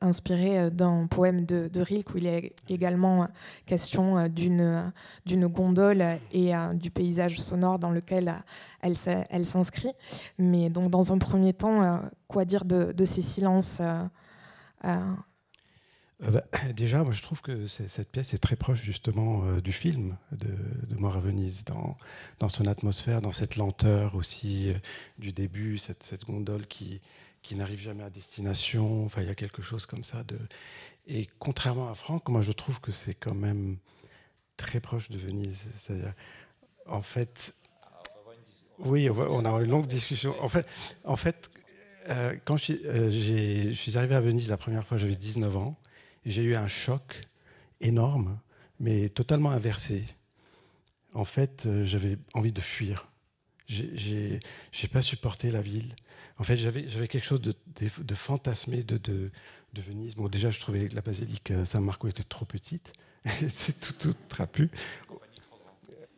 inspirée 0.00 0.70
d'un 0.70 1.08
poème 1.08 1.44
de, 1.44 1.66
de, 1.66 1.80
Rilke 1.80 2.14
où 2.14 2.18
il 2.18 2.26
est 2.28 2.54
également 2.68 3.26
question 3.66 4.28
d'une, 4.28 4.92
d'une 5.26 5.48
gondole 5.48 6.04
et 6.32 6.52
du 6.74 6.92
paysage 6.92 7.40
sonore 7.40 7.80
dans 7.80 7.90
lequel 7.90 8.32
elle, 8.80 8.94
elle 9.28 9.44
s'inscrit. 9.44 9.90
Mais 10.38 10.70
donc 10.70 10.88
dans 10.88 11.12
un 11.12 11.18
premier 11.18 11.52
temps, 11.52 12.00
quoi 12.28 12.44
dire 12.44 12.64
de, 12.64 12.92
de 12.92 13.04
ces 13.04 13.22
silences 13.22 13.82
euh, 16.22 16.30
bah, 16.30 16.44
déjà, 16.74 17.02
moi, 17.02 17.12
je 17.12 17.22
trouve 17.22 17.40
que 17.40 17.66
cette 17.66 18.10
pièce 18.10 18.34
est 18.34 18.38
très 18.38 18.56
proche 18.56 18.82
justement 18.82 19.44
euh, 19.44 19.60
du 19.60 19.72
film 19.72 20.16
de, 20.32 20.48
de 20.86 20.96
Mort 20.96 21.16
à 21.16 21.20
Venise, 21.20 21.64
dans, 21.64 22.48
son 22.48 22.66
atmosphère, 22.66 23.20
dans 23.20 23.32
cette 23.32 23.56
lenteur 23.56 24.14
aussi 24.14 24.70
euh, 24.70 24.74
du 25.18 25.32
début, 25.32 25.78
cette, 25.78 26.24
gondole 26.26 26.66
qui, 26.66 27.00
n'arrive 27.52 27.80
jamais 27.80 28.04
à 28.04 28.10
destination. 28.10 29.04
Enfin, 29.04 29.22
il 29.22 29.28
y 29.28 29.30
a 29.30 29.34
quelque 29.34 29.62
chose 29.62 29.86
comme 29.86 30.04
ça. 30.04 30.22
Et 31.06 31.28
contrairement 31.38 31.90
à 31.90 31.94
Franck, 31.94 32.28
moi, 32.28 32.42
je 32.42 32.52
trouve 32.52 32.80
que 32.80 32.92
c'est 32.92 33.14
quand 33.14 33.34
même 33.34 33.78
très 34.56 34.80
proche 34.80 35.10
de 35.10 35.18
Venise. 35.18 35.64
C'est-à-dire, 35.76 36.12
en 36.86 37.02
fait, 37.02 37.54
oui, 38.78 39.10
on 39.10 39.44
a 39.44 39.50
une 39.62 39.70
longue 39.70 39.86
discussion. 39.86 40.34
En 40.42 40.48
fait, 40.48 40.66
en 41.04 41.16
fait 41.16 41.50
quand 42.44 42.56
je, 42.56 42.72
je 43.10 43.74
suis 43.74 43.98
arrivé 43.98 44.14
à 44.14 44.20
Venise 44.20 44.48
la 44.48 44.56
première 44.56 44.84
fois, 44.84 44.96
j'avais 44.96 45.14
19 45.14 45.56
ans 45.58 45.79
j'ai 46.24 46.42
eu 46.42 46.54
un 46.54 46.66
choc 46.66 47.28
énorme, 47.80 48.38
mais 48.78 49.08
totalement 49.08 49.50
inversé. 49.50 50.04
En 51.12 51.24
fait, 51.24 51.66
euh, 51.66 51.84
j'avais 51.84 52.18
envie 52.34 52.52
de 52.52 52.60
fuir. 52.60 53.08
J'ai 53.66 54.40
pas 54.92 55.02
supporté 55.02 55.50
la 55.50 55.62
ville. 55.62 55.94
En 56.38 56.44
fait, 56.44 56.56
j'avais 56.56 57.06
quelque 57.06 57.24
chose 57.24 57.40
de, 57.40 58.14
fantasmé 58.14 58.82
de, 58.82 58.98
de, 58.98 59.30
de, 59.74 59.82
Venise. 59.82 60.16
Bon, 60.16 60.28
déjà, 60.28 60.50
je 60.50 60.58
trouvais 60.58 60.88
que 60.88 60.94
la 60.96 61.02
basilique 61.02 61.52
euh, 61.52 61.64
Saint-Marco 61.64 62.08
était 62.08 62.24
trop 62.24 62.44
petite. 62.44 62.92
C'est 63.54 63.78
tout, 63.78 63.92
tout 63.92 64.14
trapu. 64.28 64.70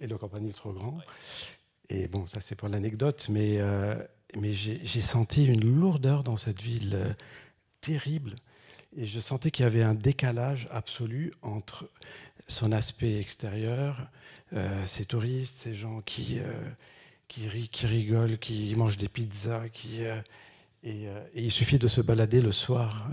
Et 0.00 0.06
le 0.06 0.16
campanile 0.16 0.54
trop 0.54 0.72
grand. 0.72 0.98
Et 1.90 2.08
bon, 2.08 2.26
ça, 2.26 2.40
c'est 2.40 2.54
pour 2.54 2.68
l'anecdote. 2.68 3.26
Mais, 3.28 3.60
euh, 3.60 4.02
mais 4.36 4.54
j'ai 4.54 5.02
senti 5.02 5.44
une 5.44 5.64
lourdeur 5.64 6.24
dans 6.24 6.36
cette 6.36 6.62
ville 6.62 7.16
terrible. 7.80 8.36
Et 8.96 9.06
je 9.06 9.20
sentais 9.20 9.50
qu'il 9.50 9.64
y 9.64 9.66
avait 9.66 9.82
un 9.82 9.94
décalage 9.94 10.68
absolu 10.70 11.32
entre 11.42 11.88
son 12.46 12.72
aspect 12.72 13.18
extérieur, 13.18 14.06
euh, 14.52 14.86
ces 14.86 15.04
touristes, 15.04 15.58
ces 15.58 15.74
gens 15.74 16.02
qui, 16.04 16.38
euh, 16.38 16.52
qui, 17.28 17.48
rient, 17.48 17.68
qui 17.68 17.86
rigolent, 17.86 18.38
qui 18.38 18.74
mangent 18.76 18.98
des 18.98 19.08
pizzas, 19.08 19.68
qui, 19.70 20.04
euh, 20.04 20.20
et, 20.84 21.06
il 21.34 21.52
suffit 21.52 21.78
de 21.78 21.88
se 21.88 22.00
balader 22.00 22.40
le 22.42 22.52
soir. 22.52 23.08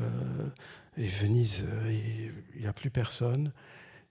et 0.98 1.08
Venise, 1.08 1.64
il 1.88 2.62
n'y 2.62 2.68
a 2.68 2.74
plus 2.74 2.90
personne. 2.90 3.52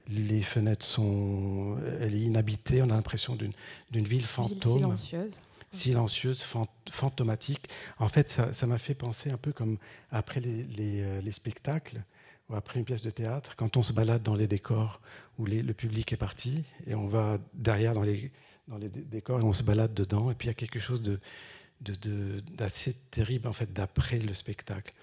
Les 0.07 0.43
fenêtres 0.43 0.87
sont, 0.87 1.77
elle 2.01 2.15
est 2.15 2.21
inhabitée. 2.21 2.81
On 2.83 2.87
a 2.91 2.95
l'impression 2.95 3.37
d'une 3.37 4.05
ville 4.07 4.25
fantôme. 4.25 4.57
Ville 4.57 4.97
silencieuse 4.97 5.43
silencieuse, 5.71 6.45
fantomatique. 6.91 7.69
En 7.99 8.09
fait, 8.09 8.29
ça 8.29 8.67
m'a 8.67 8.79
fait 8.79 8.95
penser 8.95 9.31
un 9.31 9.37
peu 9.37 9.53
comme 9.53 9.79
après 10.11 10.41
les, 10.41 10.65
les, 10.65 11.03
euh, 11.03 11.33
spectacles, 11.33 12.03
ou 12.49 12.55
après 12.55 12.79
une 12.79 12.85
pièce 12.85 13.03
de 13.03 13.11
théâtre, 13.11 13.57
quand 13.57 13.77
on 13.77 13.83
se 13.83 13.93
balade 13.93 14.23
dans 14.23 14.35
les 14.35 14.47
décors 14.47 15.01
où 15.39 15.47
le 15.47 15.73
public 15.73 16.13
est 16.13 16.17
parti, 16.17 16.65
et 16.87 16.95
on 16.95 17.07
va 17.07 17.39
derrière 17.55 17.93
dans 17.93 18.03
les, 18.03 18.33
décors 18.89 19.41
et 19.41 19.45
on 19.45 19.53
se 19.53 19.63
balade 19.63 19.95
dedans, 19.95 20.31
et 20.31 20.35
puis 20.35 20.47
il 20.47 20.51
y 20.51 20.53
a 20.53 20.55
quelque 20.55 20.81
chose 20.81 21.03
de, 21.03 21.21
d'assez 22.55 22.95
terrible 23.11 23.49
en 23.49 23.53
fait 23.53 23.73
d'après 23.73 24.19
le 24.19 24.35
spectacle. 24.35 24.95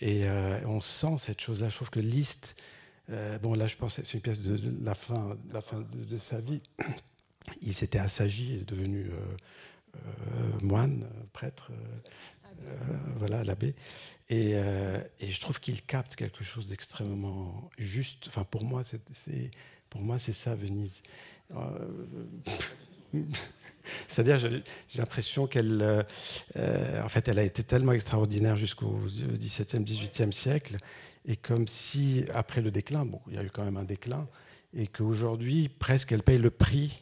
Et 0.00 0.26
euh, 0.26 0.58
on 0.66 0.80
sent 0.80 1.18
cette 1.18 1.40
chose-là. 1.40 1.68
Je 1.68 1.76
trouve 1.76 1.90
que 1.90 2.00
Liszt, 2.00 2.60
euh, 3.10 3.38
bon 3.38 3.54
là 3.54 3.66
je 3.66 3.76
pense 3.76 3.94
c'est 4.02 4.14
une 4.14 4.20
pièce 4.20 4.40
de, 4.40 4.58
la 4.84 4.94
fin, 4.94 5.36
de, 5.92 6.18
sa 6.18 6.40
vie. 6.40 6.60
Il 7.60 7.74
s'était 7.74 7.98
assagi, 7.98 8.54
et 8.54 8.64
devenu 8.64 9.10
euh, 9.10 9.16
moine, 10.60 11.08
prêtre, 11.32 11.70
voilà 13.16 13.44
l'abbé. 13.44 13.74
Et, 14.28 14.52
et, 14.52 15.30
je 15.30 15.40
trouve 15.40 15.60
qu'il 15.60 15.82
capte 15.82 16.16
quelque 16.16 16.44
chose 16.44 16.66
d'extrêmement 16.66 17.70
juste. 17.78 18.28
Enfin 18.28 18.44
pour 18.44 18.64
moi 18.64 18.82
c'est, 18.84 19.02
pour 19.90 20.00
moi 20.00 20.18
c'est 20.18 20.32
ça 20.32 20.54
Venise. 20.54 21.02
C'est-à-dire, 24.08 24.38
j'ai 24.38 24.98
l'impression 24.98 25.46
qu'elle, 25.46 25.82
euh, 25.82 26.02
euh, 26.56 27.02
en 27.02 27.08
fait, 27.08 27.28
elle 27.28 27.38
a 27.38 27.44
été 27.44 27.62
tellement 27.62 27.92
extraordinaire 27.92 28.56
jusqu'au 28.56 28.98
XVIIe, 29.06 29.84
XVIIIe 29.84 30.32
siècle, 30.32 30.78
et 31.24 31.36
comme 31.36 31.68
si, 31.68 32.24
après 32.34 32.60
le 32.60 32.70
déclin, 32.70 33.04
bon, 33.04 33.20
il 33.28 33.34
y 33.34 33.38
a 33.38 33.44
eu 33.44 33.50
quand 33.50 33.64
même 33.64 33.76
un 33.76 33.84
déclin, 33.84 34.28
et 34.74 34.86
qu'aujourd'hui, 34.86 35.68
presque, 35.68 36.12
elle 36.12 36.22
paye 36.22 36.38
le 36.38 36.50
prix 36.50 37.01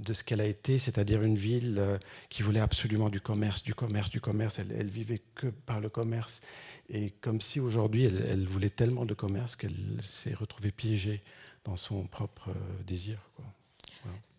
de 0.00 0.12
ce 0.12 0.24
qu'elle 0.24 0.40
a 0.40 0.46
été, 0.46 0.78
c'est-à-dire 0.78 1.22
une 1.22 1.36
ville 1.36 1.76
euh, 1.78 1.98
qui 2.28 2.42
voulait 2.42 2.60
absolument 2.60 3.08
du 3.08 3.20
commerce, 3.20 3.62
du 3.62 3.74
commerce, 3.74 4.10
du 4.10 4.20
commerce. 4.20 4.58
Elle, 4.58 4.88
vivait 4.88 5.22
que 5.34 5.48
par 5.48 5.80
le 5.80 5.88
commerce, 5.88 6.40
et 6.88 7.10
comme 7.20 7.40
si 7.40 7.60
aujourd'hui, 7.60 8.04
elle, 8.04 8.46
voulait 8.46 8.70
tellement 8.70 9.04
de 9.04 9.14
commerce 9.14 9.56
qu'elle 9.56 10.00
s'est 10.02 10.34
retrouvée 10.34 10.72
piégée 10.72 11.22
dans 11.64 11.76
son 11.76 12.06
propre 12.06 12.50
désir. 12.86 13.18
Quoi. 13.36 13.44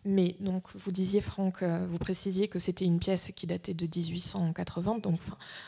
Mais 0.03 0.35
donc, 0.39 0.63
vous 0.73 0.91
disiez, 0.91 1.21
Franck, 1.21 1.61
euh, 1.61 1.85
vous 1.87 1.99
précisiez 1.99 2.47
que 2.47 2.57
c'était 2.57 2.85
une 2.85 2.97
pièce 2.97 3.31
qui 3.35 3.45
datait 3.45 3.75
de 3.75 3.85
1880, 3.85 4.97
donc 4.97 5.19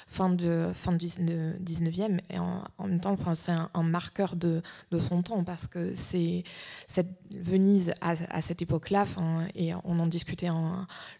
fin, 0.07 0.29
de, 0.29 0.71
fin 0.73 0.91
du 0.91 1.05
19e, 1.05 2.19
et 2.31 2.39
en, 2.39 2.63
même 2.79 2.99
temps, 2.99 3.11
enfin, 3.11 3.35
c'est 3.35 3.51
un, 3.51 3.83
marqueur 3.83 4.35
de, 4.35 4.63
son 4.97 5.21
temps, 5.21 5.43
parce 5.43 5.67
que 5.67 5.93
cette 5.93 7.07
Venise 7.29 7.93
à, 8.01 8.41
cette 8.41 8.61
époque-là, 8.61 9.05
et 9.55 9.73
on 9.83 9.99
en 9.99 10.07
discutait 10.07 10.49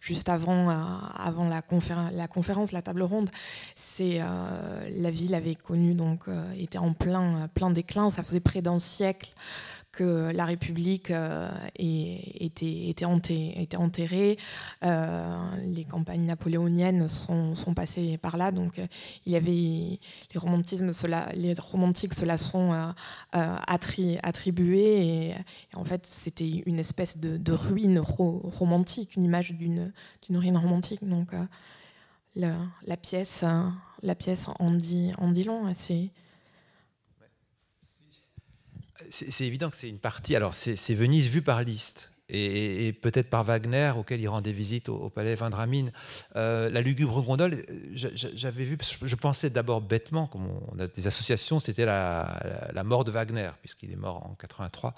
juste 0.00 0.28
avant, 0.28 0.70
euh, 0.70 0.74
avant 1.16 1.48
la, 1.48 1.62
conférence, 1.62 2.72
la 2.72 2.82
table 2.82 3.02
ronde, 3.02 3.28
euh, 4.00 4.88
la 4.90 5.10
ville 5.10 5.34
avait 5.34 5.54
connu, 5.54 5.94
donc, 5.94 6.24
était 6.56 6.78
en 6.78 6.92
plein, 6.92 7.48
plein 7.54 7.70
déclin, 7.70 8.10
ça 8.10 8.24
faisait 8.24 8.40
près 8.40 8.60
d'un 8.60 8.80
siècle 8.80 9.32
que 9.94 10.32
la 10.32 10.44
République 10.44 11.10
euh, 11.10 11.50
était, 11.78 13.04
enterrée. 13.04 14.38
Euh, 14.84 15.56
les 15.62 15.84
campagnes 15.84 16.24
napoléoniennes 16.24 17.08
sont, 17.08 17.54
passées 17.74 18.18
par 18.18 18.36
là. 18.36 18.52
Donc, 18.52 18.78
euh, 18.78 18.86
il 19.26 19.32
y 19.32 19.36
avait 19.36 19.50
les, 19.50 19.98
romantismes, 20.36 20.92
cela, 20.92 21.28
les 21.34 21.52
romantiques 21.54 22.14
cela 22.14 22.36
sont 22.36 22.72
attribués. 23.32 25.06
Et, 25.06 25.34
en 25.74 25.84
fait, 25.84 26.06
c'était 26.06 26.62
une 26.66 26.78
espèce 26.78 27.18
de, 27.18 27.52
ruine 27.52 28.00
romantique, 28.00 29.16
une 29.16 29.24
image 29.24 29.52
d'une 29.52 29.92
ruine 30.30 30.56
romantique. 30.56 31.06
Donc, 31.06 31.32
la, 32.36 32.56
la, 32.86 32.96
pièce, 32.96 33.44
la 34.02 34.14
pièce 34.14 34.48
en 34.58 34.70
dit, 34.70 35.12
en 35.18 35.30
dit 35.30 35.44
long. 35.44 35.72
C'est 35.74 36.10
c'est 39.10 39.44
évident 39.44 39.70
que 39.70 39.76
c'est 39.76 39.88
une 39.88 39.98
partie. 39.98 40.36
Alors, 40.36 40.54
c'est 40.54 40.94
Venise 40.94 41.28
vue 41.28 41.42
par 41.42 41.62
Liszt. 41.62 42.10
Et, 42.30 42.94
peut-être 43.02 43.28
par 43.28 43.44
Wagner, 43.44 43.92
auquel 43.98 44.18
il 44.20 44.28
rendait 44.28 44.52
visite 44.52 44.88
au, 44.88 45.10
palais 45.10 45.34
Vendramine. 45.34 45.92
Euh, 46.36 46.70
la 46.70 46.80
lugubre 46.80 47.22
gondole, 47.22 47.56
j'avais 47.92 48.64
vu, 48.64 48.78
je 49.02 49.14
pensais 49.14 49.50
d'abord 49.50 49.82
bêtement, 49.82 50.26
comme 50.26 50.48
on 50.72 50.78
a 50.78 50.88
des 50.88 51.06
associations, 51.06 51.60
c'était 51.60 51.84
la, 51.84 52.82
mort 52.82 53.04
de 53.04 53.10
Wagner, 53.10 53.50
puisqu'il 53.60 53.92
est 53.92 53.96
mort 53.96 54.24
en 54.26 54.34
83, 54.36 54.94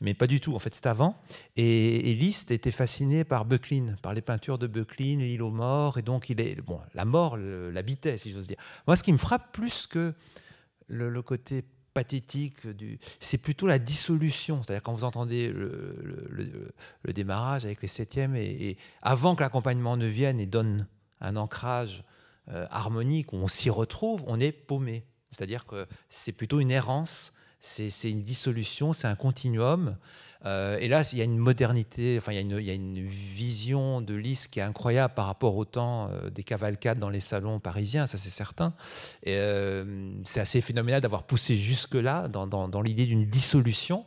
mais 0.00 0.14
pas 0.14 0.26
du 0.26 0.40
tout, 0.40 0.54
en 0.54 0.58
fait 0.58 0.74
c'est 0.74 0.86
avant. 0.86 1.14
Et, 1.56 2.14
Liszt 2.14 2.50
était 2.50 2.72
fasciné 2.72 3.24
par 3.24 3.44
Böcklin, 3.44 3.96
par 4.00 4.14
les 4.14 4.22
peintures 4.22 4.56
de 4.56 4.66
Böcklin, 4.66 5.18
l'île 5.18 5.42
aux 5.42 5.50
morts, 5.50 5.98
et 5.98 6.02
donc 6.02 6.30
il 6.30 6.40
est, 6.40 6.58
bon, 6.62 6.80
la 6.94 7.04
mort 7.04 7.36
l'habitait, 7.36 8.16
si 8.16 8.32
j'ose 8.32 8.48
dire. 8.48 8.58
Moi, 8.86 8.96
ce 8.96 9.02
qui 9.02 9.12
me 9.12 9.18
frappe 9.18 9.52
plus 9.52 9.86
que 9.86 10.14
le 10.88 11.22
côté 11.22 11.64
pathétique, 11.94 12.66
du... 12.66 12.98
c'est 13.20 13.38
plutôt 13.38 13.66
la 13.66 13.78
dissolution. 13.78 14.62
C'est-à-dire 14.62 14.82
quand 14.82 14.92
vous 14.92 15.04
entendez 15.04 15.48
le, 15.48 16.72
démarrage 17.12 17.64
avec 17.64 17.82
les 17.82 17.88
septièmes, 17.88 18.36
et, 18.36 18.76
avant 19.02 19.34
que 19.34 19.42
l'accompagnement 19.42 19.96
ne 19.96 20.06
vienne 20.06 20.40
et 20.40 20.46
donne 20.46 20.86
un 21.20 21.36
ancrage 21.36 22.04
euh, 22.48 22.66
harmonique 22.70 23.32
où 23.32 23.36
on 23.36 23.48
s'y 23.48 23.70
retrouve, 23.70 24.24
on 24.26 24.40
est 24.40 24.52
paumé. 24.52 25.04
C'est-à-dire 25.30 25.64
que 25.64 25.86
c'est 26.08 26.32
plutôt 26.32 26.60
une 26.60 26.70
errance, 26.70 27.32
c'est 27.62 28.10
une 28.10 28.22
dissolution, 28.22 28.92
c'est 28.92 29.06
un 29.06 29.14
continuum. 29.14 29.96
Euh, 30.44 30.76
et 30.78 30.88
là, 30.88 31.08
il 31.12 31.18
y 31.18 31.20
a 31.20 31.24
une 31.24 31.38
modernité, 31.38 32.16
enfin, 32.18 32.32
il 32.32 32.36
y 32.36 32.70
a 32.70 32.74
une, 32.74 33.06
vision 33.06 34.00
de 34.00 34.14
Lys 34.14 34.48
qui 34.48 34.58
est 34.58 34.62
incroyable 34.62 35.14
par 35.14 35.26
rapport 35.26 35.56
au 35.56 35.64
temps 35.64 36.10
euh, 36.10 36.28
des 36.30 36.42
cavalcades 36.42 36.98
dans 36.98 37.08
les 37.08 37.20
salons 37.20 37.60
parisiens, 37.60 38.08
ça 38.08 38.18
c'est 38.18 38.30
certain. 38.30 38.74
Euh, 39.28 40.12
c'est 40.24 40.40
assez 40.40 40.60
phénoménal 40.60 41.00
d'avoir 41.00 41.22
poussé 41.22 41.56
jusque-là 41.56 42.26
dans, 42.26 42.48
dans, 42.48 42.82
l'idée 42.82 43.06
d'une 43.06 43.26
dissolution. 43.26 44.04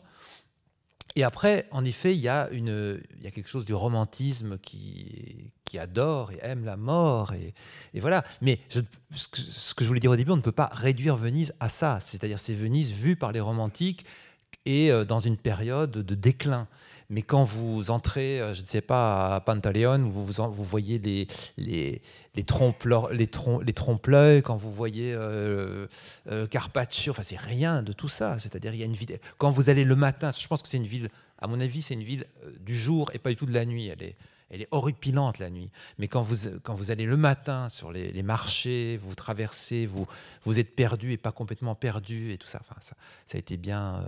Et 1.16 1.24
après, 1.24 1.68
en 1.72 1.86
effet, 1.86 2.14
il 2.14 2.20
y, 2.20 2.30
il 2.52 3.24
y 3.24 3.28
a 3.28 3.32
quelque 3.32 3.48
chose 3.48 3.64
du 3.64 3.74
romantisme 3.74 4.58
qui, 4.58 5.54
adore 5.80 6.32
et 6.32 6.40
aime 6.42 6.66
la 6.66 6.78
mort. 6.78 7.34
Et, 7.34 8.00
voilà. 8.00 8.24
Mais 8.42 8.60
ce, 8.70 8.80
que, 9.74 9.84
je 9.84 9.88
voulais 9.88 10.00
dire 10.00 10.12
au 10.12 10.16
début, 10.16 10.32
on 10.32 10.38
ne 10.38 10.42
peut 10.42 10.52
pas 10.52 10.70
réduire 10.74 11.16
Venise 11.16 11.54
à 11.60 11.70
ça. 11.70 12.00
C'est-à-dire, 12.00 12.40
c'est 12.40 12.54
Venise 12.54 12.92
vue 12.92 13.16
par 13.16 13.32
les 13.32 13.40
romantiques 13.40 14.06
et 14.66 14.92
euh, 14.92 15.06
dans 15.06 15.20
une 15.20 15.38
période 15.38 15.92
de 15.92 16.16
déclin. 16.16 16.68
Mais 17.10 17.22
quand 17.22 17.44
vous 17.44 17.92
entrez, 17.92 18.42
euh, 18.42 18.56
je 18.56 18.64
ne 18.64 18.68
sais 18.68 18.82
pas, 18.82 19.36
à 19.36 19.40
Pantaleon, 19.40 20.10
vous, 20.10 20.26
vous, 20.26 20.64
voyez 20.64 20.98
les, 20.98 21.28
les, 21.58 22.02
les 22.34 22.44
trompe-l'œil, 22.44 23.16
les, 23.16 24.42
quand 24.42 24.58
vous 24.58 24.72
voyez 24.72 25.14
euh, 25.14 25.88
Carpaccio, 26.50 27.12
enfin, 27.12 27.22
c'est 27.24 27.40
rien 27.40 27.84
de 27.84 27.94
tout 27.94 28.10
ça. 28.10 28.40
C'est-à-dire, 28.40 28.74
il 28.74 28.80
y 28.80 28.84
a 28.84 28.88
une 28.88 28.94
ville. 28.94 29.20
Quand 29.38 29.52
vous 29.52 29.70
allez 29.70 29.84
le 29.84 29.96
matin, 29.96 30.32
je 30.32 30.48
pense 30.48 30.64
que 30.64 30.68
c'est 30.68 30.78
une 30.78 30.88
ville, 30.88 31.10
à 31.38 31.48
mon 31.48 31.60
avis, 31.62 31.84
c'est 31.84 31.94
une 31.94 32.04
ville 32.04 32.26
du 32.60 32.76
jour 32.76 33.12
et 33.14 33.20
pas 33.20 33.30
du 33.30 33.36
tout 33.36 33.46
de 33.46 33.54
la 33.54 33.66
nuit. 33.66 33.88
Elle 33.88 34.02
est, 34.02 34.16
elle 34.50 34.62
est 34.62 34.68
horripilante 34.72 35.40
la 35.40 35.50
nuit. 35.50 35.72
Mais 35.98 36.08
quand 36.08 36.22
vous, 36.22 36.60
quand 36.64 36.74
vous 36.74 36.92
allez 36.92 37.06
le 37.06 37.18
matin 37.18 37.70
sur 37.70 37.92
les, 37.92 38.24
marchés, 38.24 38.98
vous 38.98 39.16
traversez, 39.16 39.86
vous, 39.86 40.06
vous 40.44 40.60
êtes 40.60 40.76
perdu 40.76 41.12
et 41.12 41.18
pas 41.18 41.32
complètement 41.32 41.76
perdu 41.76 42.32
et 42.32 42.38
tout 42.38 42.48
ça. 42.48 42.60
Enfin, 42.62 42.80
ça, 42.80 42.96
ça 43.26 43.38
a 43.38 43.40
été 43.40 43.58
bien 43.58 44.08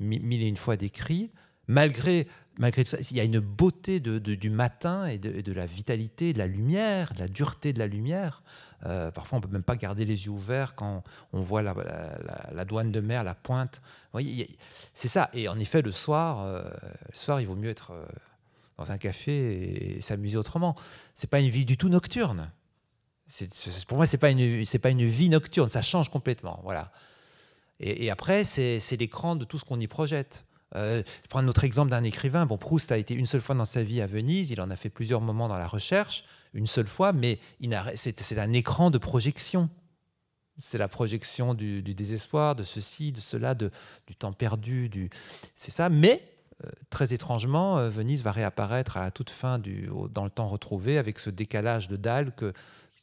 mille 0.00 0.42
et 0.42 0.48
une 0.48 0.56
fois 0.56 0.76
décrit. 0.76 1.30
Malgré, 1.66 2.28
malgré 2.58 2.84
tout 2.84 2.90
ça, 2.90 2.98
il 3.10 3.16
y 3.16 3.20
a 3.20 3.24
une 3.24 3.40
beauté 3.40 3.98
de, 3.98 4.18
du 4.18 4.50
matin 4.50 5.06
et 5.06 5.18
de, 5.18 5.52
la 5.52 5.64
vitalité, 5.64 6.32
de 6.32 6.38
la 6.38 6.46
lumière, 6.46 7.14
de 7.14 7.20
la 7.20 7.28
dureté 7.28 7.72
de 7.72 7.78
la 7.78 7.86
lumière. 7.86 8.42
Euh, 8.84 9.10
parfois, 9.10 9.38
on 9.38 9.40
peut 9.40 9.48
même 9.48 9.62
pas 9.62 9.76
garder 9.76 10.04
les 10.04 10.26
yeux 10.26 10.30
ouverts 10.30 10.74
quand 10.74 11.02
on 11.32 11.40
voit 11.40 11.62
la, 11.62 12.64
douane 12.66 12.92
de 12.92 13.00
mer, 13.00 13.24
la 13.24 13.34
pointe. 13.34 13.80
C'est 14.92 15.08
ça. 15.08 15.30
Et 15.32 15.48
en 15.48 15.58
effet, 15.58 15.80
le 15.80 15.90
soir, 15.90 16.40
euh, 16.40 16.64
le 17.10 17.16
soir, 17.16 17.40
il 17.40 17.46
vaut 17.46 17.56
mieux 17.56 17.70
être 17.70 17.92
euh, 17.92 18.04
dans 18.76 18.92
un 18.92 18.98
café 18.98 19.96
et, 19.96 20.00
s'amuser 20.00 20.36
autrement. 20.36 20.74
C'est 21.14 21.30
pas 21.30 21.40
une 21.40 21.48
vie 21.48 21.64
du 21.64 21.76
tout 21.76 21.88
nocturne. 21.88 22.50
pour 23.88 23.96
moi, 23.96 24.06
c'est 24.06 24.18
pas 24.18 24.30
une, 24.30 24.64
c'est 24.64 24.78
pas 24.78 24.90
une 24.90 25.06
vie 25.06 25.28
nocturne. 25.28 25.68
Ça 25.68 25.82
change 25.82 26.08
complètement. 26.08 26.60
Voilà. 26.64 26.92
Et, 27.80 28.10
après, 28.10 28.44
c'est 28.44 28.96
l'écran 28.96 29.36
de 29.36 29.44
tout 29.44 29.58
ce 29.58 29.64
qu'on 29.64 29.80
y 29.80 29.86
projette. 29.86 30.44
Euh, 30.76 31.02
je 31.22 31.28
prends 31.28 31.40
un 31.40 31.48
autre 31.48 31.64
exemple 31.64 31.90
d'un 31.90 32.04
écrivain. 32.04 32.46
Bon, 32.46 32.56
Proust 32.56 32.90
a 32.92 32.98
été 32.98 33.14
une 33.14 33.26
seule 33.26 33.40
fois 33.40 33.54
dans 33.54 33.64
sa 33.64 33.82
vie 33.82 34.00
à 34.00 34.06
Venise. 34.06 34.50
Il 34.50 34.60
en 34.60 34.70
a 34.70 34.76
fait 34.76 34.90
plusieurs 34.90 35.20
moments 35.20 35.48
dans 35.48 35.58
la 35.58 35.66
recherche, 35.66 36.24
une 36.52 36.66
seule 36.66 36.86
fois, 36.86 37.12
mais 37.12 37.38
c'est 37.94 38.38
un 38.38 38.52
écran 38.52 38.90
de 38.90 38.98
projection. 38.98 39.70
C'est 40.56 40.78
la 40.78 40.88
projection 40.88 41.54
du, 41.54 41.82
désespoir, 41.82 42.54
de 42.54 42.62
ceci, 42.62 43.10
de 43.10 43.20
cela, 43.20 43.54
de, 43.54 43.70
du 44.06 44.14
temps 44.14 44.32
perdu. 44.32 44.88
Du... 44.88 45.10
C'est 45.54 45.72
ça. 45.72 45.88
Mais 45.88 46.33
très 46.90 47.12
étrangement, 47.12 47.78
euh, 47.78 47.90
Venise 47.90 48.22
va 48.22 48.32
réapparaître 48.32 48.96
à 48.96 49.02
la 49.02 49.10
toute 49.10 49.30
fin 49.30 49.58
du, 49.58 49.90
dans 50.10 50.24
le 50.24 50.30
temps 50.30 50.46
retrouvé 50.46 50.98
avec 50.98 51.18
ce 51.18 51.30
décalage 51.30 51.88
de 51.88 51.96
dalles 51.96 52.34
que, 52.34 52.52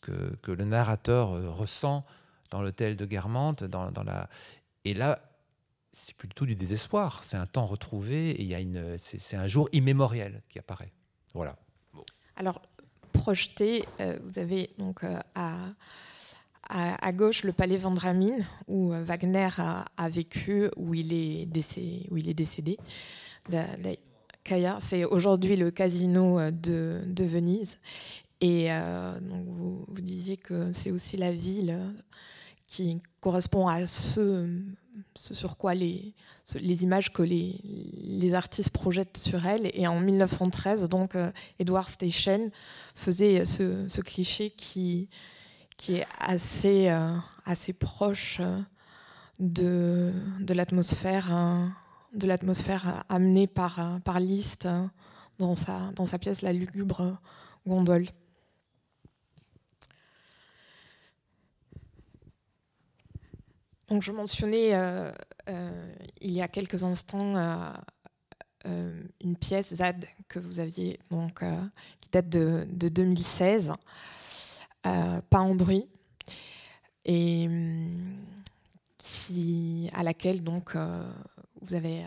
que, 0.02 0.36
que 0.42 0.52
le 0.52 0.66
narrateur 0.66 1.30
ressent 1.56 2.06
dans 2.50 2.62
l'hôtel 2.62 2.96
de 2.96 3.06
Guermantes, 3.06 3.64
dans, 3.64 3.92
dans 3.92 4.04
la, 4.04 4.30
et 4.86 4.94
là, 4.94 5.20
c'est 5.92 6.16
plutôt 6.16 6.46
du 6.46 6.56
désespoir. 6.56 7.24
C'est 7.24 7.38
un 7.38 7.46
temps 7.46 7.66
retrouvé 7.66 8.32
et 8.32 8.42
il 8.42 8.48
y 8.48 8.56
a 8.56 8.60
une, 8.60 8.98
c'est, 8.98 9.36
un 9.36 9.48
jour 9.48 9.70
immémoriel 9.72 10.42
qui 10.50 10.60
apparaît. 10.60 10.92
Voilà. 11.34 11.56
Alors, 12.38 12.62
projeté, 13.12 13.86
euh, 14.00 14.18
vous 14.24 14.40
avez 14.40 14.70
donc 14.78 15.04
euh, 15.04 15.20
à, 15.36 15.74
à, 16.70 17.12
gauche 17.12 17.44
le 17.44 17.52
palais 17.52 17.78
Vendramine, 17.78 18.46
où 18.68 18.92
Wagner 18.92 19.50
a, 19.58 20.10
vécu, 20.10 20.70
où 20.78 20.94
il 20.94 21.14
est, 21.14 21.46
décédé, 21.46 22.08
où 22.10 22.18
il 22.18 22.30
est 22.30 22.34
décédé. 22.34 22.78
C'est 24.80 25.06
aujourd'hui 25.06 25.56
le 25.56 25.72
casino 25.72 26.52
de, 26.52 27.02
de 27.06 27.24
Venise. 27.24 27.78
Et 28.42 28.70
donc 29.22 29.46
vous, 29.48 29.86
disiez 30.02 30.38
que 30.38 30.72
c'est 30.72 30.92
aussi 30.92 31.16
la 31.16 31.32
ville 31.32 31.78
qui 32.66 33.02
correspond 33.20 33.68
à 33.68 33.86
ce, 33.86 34.48
sur 35.16 35.58
quoi 35.58 35.74
les, 35.74 36.14
images 36.56 37.12
que 37.12 37.22
les, 37.22 38.34
artistes 38.34 38.70
projettent 38.70 39.18
sur 39.18 39.46
elle. 39.46 39.70
Et 39.74 39.88
en 39.88 40.00
1913, 40.00 40.88
donc, 40.88 41.16
euh, 41.16 41.32
Edward 41.60 41.90
Station 41.90 42.50
faisait 42.96 43.46
ce, 43.46 44.02
cliché 44.02 44.52
qui, 44.52 45.10
est 45.90 46.06
assez, 46.20 46.90
euh, 46.90 47.74
proche 47.80 48.38
euh, 48.40 48.60
de, 49.40 50.14
de 50.40 50.54
l'atmosphère 50.54 51.32
hein, 51.32 51.74
de 52.14 52.28
l'atmosphère 52.28 53.04
amenée 53.10 53.48
par, 53.48 54.00
par 54.04 54.20
Liszt 54.20 54.66
hein, 54.66 54.92
dans 55.40 55.56
sa, 55.56 56.20
pièce 56.20 56.42
La 56.42 56.54
lugubre 56.54 57.20
gondole. 57.66 58.08
Je 64.00 64.12
mentionnais 64.12 64.74
euh, 64.74 65.12
euh, 65.50 65.94
il 66.22 66.32
y 66.32 66.42
a 66.42 66.48
quelques 66.48 66.84
instants 66.84 67.36
euh, 68.66 69.04
une 69.20 69.36
pièce 69.36 69.74
ZAD 69.76 70.06
que 70.30 70.40
vous 70.40 70.62
aviez, 70.62 71.00
donc, 71.10 71.44
qui 72.00 72.10
date 72.12 72.30
de, 72.30 72.66
2016, 72.70 73.74
Pas 74.84 75.40
en 75.40 75.56
bruit, 75.56 75.90
et 77.04 77.50
qui, 78.98 79.90
à 79.94 80.04
laquelle 80.04 80.42
donc, 80.42 80.78
vous 81.62 81.74
avez 81.74 82.06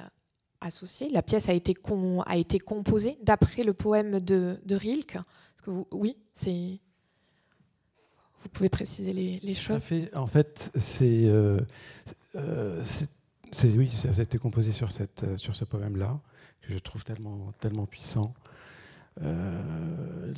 associé. 0.61 1.09
La 1.11 1.23
pièce 1.23 1.49
a 1.49 1.53
été, 1.53 1.75
a 2.27 2.37
été 2.37 2.59
composée 2.59 3.19
d'après 3.23 3.63
le 3.63 3.73
poème 3.73 4.21
de, 4.21 4.61
de 4.65 4.77
Rilke. 4.77 5.19
Que 5.63 5.71
vous, 5.71 5.87
oui, 5.93 6.17
c'est 6.33 6.81
vous 8.45 8.51
pouvez 8.51 8.69
préciser 8.69 9.15
les, 9.15 9.55
choses? 9.55 9.89
En 10.15 10.27
fait, 10.27 10.71
c'est, 10.77 11.25
euh, 11.25 11.61
euh, 12.37 12.83
c'est, 12.83 13.69
oui, 13.69 13.91
ça 13.91 14.11
a 14.11 14.23
été 14.23 14.37
composé 14.37 14.71
sur, 14.71 14.91
cette, 14.91 15.25
euh, 15.25 15.39
sur 15.39 15.57
ce 15.57 15.65
poème-là, 15.65 16.21
que 16.61 16.71
je 16.71 16.79
trouve 16.79 17.05
tellement, 17.05 17.53
tellement 17.59 17.87
puissant. 17.87 18.35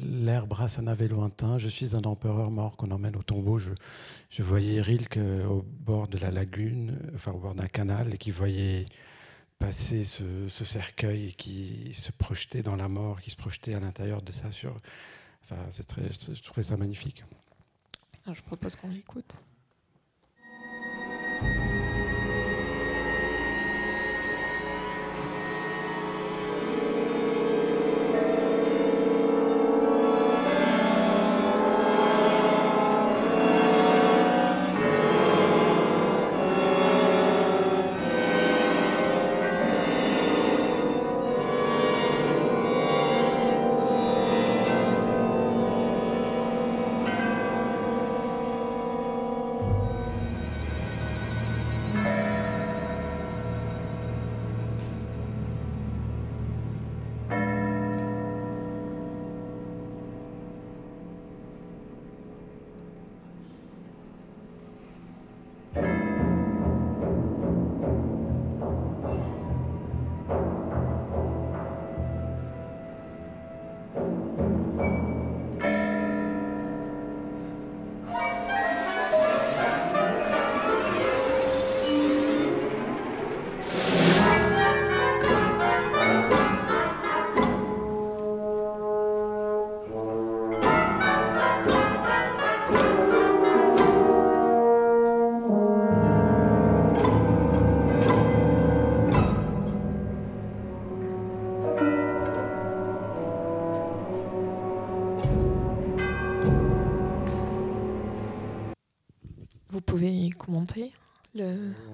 L'air 0.02 0.46
brasse 0.46 0.78
un 0.78 0.86
ave 0.86 1.08
lointain, 1.08 1.58
je 1.58 1.66
suis 1.66 1.96
un 1.96 2.02
empereur 2.02 2.50
mort 2.50 2.76
qu'on 2.76 2.90
emmène 2.90 3.16
au 3.16 3.22
tombeau. 3.22 3.58
Je, 3.58 3.70
je 4.30 4.42
voyais 4.42 4.80
Rilke 4.82 5.18
au 5.48 5.64
bord 5.80 6.06
de 6.06 6.18
la 6.18 6.30
lagune, 6.30 6.96
enfin 7.14 7.32
au 7.32 7.38
bord 7.38 7.54
d'un 7.54 7.68
canal, 7.68 8.14
et 8.14 8.18
qui 8.18 8.30
voyait 8.30 8.86
passer 9.58 10.04
ce, 10.04 10.48
ce, 10.48 10.64
cercueil 10.64 11.28
et 11.28 11.32
qui 11.32 11.92
se 11.94 12.12
projetait 12.12 12.62
dans 12.62 12.76
la 12.76 12.88
mort, 12.88 13.20
qui 13.20 13.30
se 13.30 13.36
projetait 13.36 13.74
à 13.74 13.80
l'intérieur 13.80 14.22
de 14.22 14.32
ça. 14.32 14.52
Sur, 14.52 14.80
enfin, 15.44 15.64
c'est 15.70 15.86
très, 15.86 16.02
je 16.12 16.42
trouvais 16.42 16.62
ça 16.62 16.76
magnifique. 16.76 17.24
Je 18.32 18.42
propose 18.42 18.76
qu'on 18.76 18.88
l'écoute. 18.88 19.36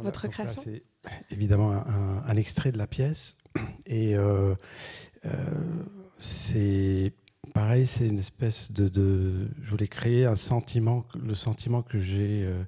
Votre 0.02 0.28
création? 0.28 0.62
C'est 0.62 0.82
évidemment 1.30 1.72
un, 1.72 2.36
extrait 2.36 2.72
de 2.72 2.78
la 2.78 2.86
pièce. 2.86 3.36
Et 3.86 4.16
euh, 4.16 4.54
euh, 5.24 5.30
c'est 6.18 7.12
pareil, 7.52 7.86
c'est 7.86 8.06
une 8.06 8.18
espèce 8.18 8.72
de, 8.72 9.48
Je 9.62 9.70
voulais 9.70 9.88
créer 9.88 10.26
un 10.26 10.36
sentiment, 10.36 11.04
le 11.20 11.34
sentiment 11.34 11.82
que 11.82 11.98
j'ai 11.98 12.44
euh, 12.44 12.62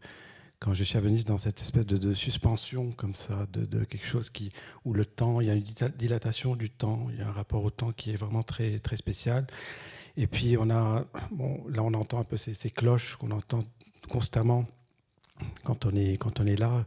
quand 0.58 0.74
je 0.74 0.84
suis 0.84 0.96
à 0.96 1.00
Venise, 1.00 1.24
dans 1.26 1.36
cette 1.36 1.60
espèce 1.60 1.84
de, 1.84 2.14
suspension 2.14 2.90
comme 2.92 3.14
ça, 3.14 3.46
de, 3.52 3.84
quelque 3.84 4.06
chose 4.06 4.30
qui, 4.30 4.50
où 4.86 4.94
le 4.94 5.04
temps, 5.04 5.40
il 5.40 5.46
y 5.46 5.50
a 5.50 5.54
une 5.54 5.62
dilatation 5.96 6.56
du 6.56 6.70
temps, 6.70 7.08
il 7.10 7.18
y 7.18 7.22
a 7.22 7.28
un 7.28 7.32
rapport 7.32 7.62
au 7.64 7.70
temps 7.70 7.92
qui 7.92 8.12
est 8.12 8.16
vraiment 8.16 8.42
très, 8.42 8.78
très 8.78 8.96
spécial. 8.96 9.46
Et 10.16 10.26
puis 10.26 10.56
on 10.56 10.70
a, 10.70 11.04
bon, 11.30 11.62
là 11.68 11.82
on 11.82 11.92
entend 11.92 12.18
un 12.18 12.24
peu 12.24 12.38
ces, 12.38 12.54
ces 12.54 12.70
cloches 12.70 13.16
qu'on 13.16 13.30
entend 13.32 13.64
constamment 14.08 14.64
quand 15.64 15.86
on 15.86 15.94
est, 15.94 16.16
quand 16.18 16.40
on 16.40 16.46
est 16.46 16.56
là. 16.56 16.86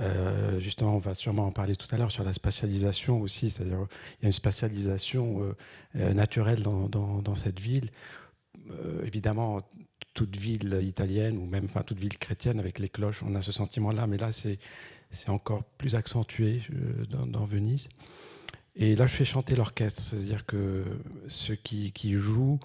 Euh, 0.00 0.60
justement, 0.60 0.94
on 0.94 0.98
va 0.98 1.14
sûrement 1.14 1.46
en 1.46 1.52
parler 1.52 1.74
tout 1.74 1.88
à 1.90 1.98
l'heure 1.98 2.12
sur 2.12 2.22
la 2.24 2.32
spatialisation 2.32 3.20
aussi, 3.20 3.50
c'est-à-dire 3.50 3.86
il 4.20 4.22
y 4.22 4.26
a 4.26 4.28
une 4.28 4.32
spatialisation 4.32 5.42
euh, 5.42 5.56
euh, 5.96 6.14
naturelle 6.14 6.62
dans, 6.62 7.34
cette 7.34 7.58
ville. 7.60 7.90
évidemment, 9.04 9.60
toute 10.14 10.36
ville 10.36 10.80
italienne 10.82 11.36
ou 11.38 11.46
même 11.46 11.64
enfin, 11.64 11.82
toute 11.82 11.98
ville 11.98 12.16
chrétienne 12.18 12.60
avec 12.60 12.78
les 12.78 12.88
cloches, 12.88 13.22
on 13.22 13.34
a 13.34 13.42
ce 13.42 13.52
sentiment-là, 13.52 14.06
mais 14.06 14.18
là 14.18 14.30
c'est 14.30 14.58
encore 15.28 15.64
plus 15.64 15.94
accentué 15.94 16.62
dans, 17.08 17.44
Venise. 17.44 17.88
Et 18.76 18.94
là, 18.94 19.06
je 19.06 19.14
fais 19.14 19.24
chanter 19.24 19.56
l'orchestre, 19.56 20.00
c'est-à-dire 20.00 20.46
que 20.46 20.84
ceux 21.26 21.56
qui, 21.56 21.92
jouent, 22.12 22.60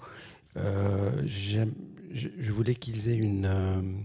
je, 0.54 2.52
voulais 2.52 2.76
qu'ils 2.76 3.08
aient 3.08 3.16
une 3.16 4.04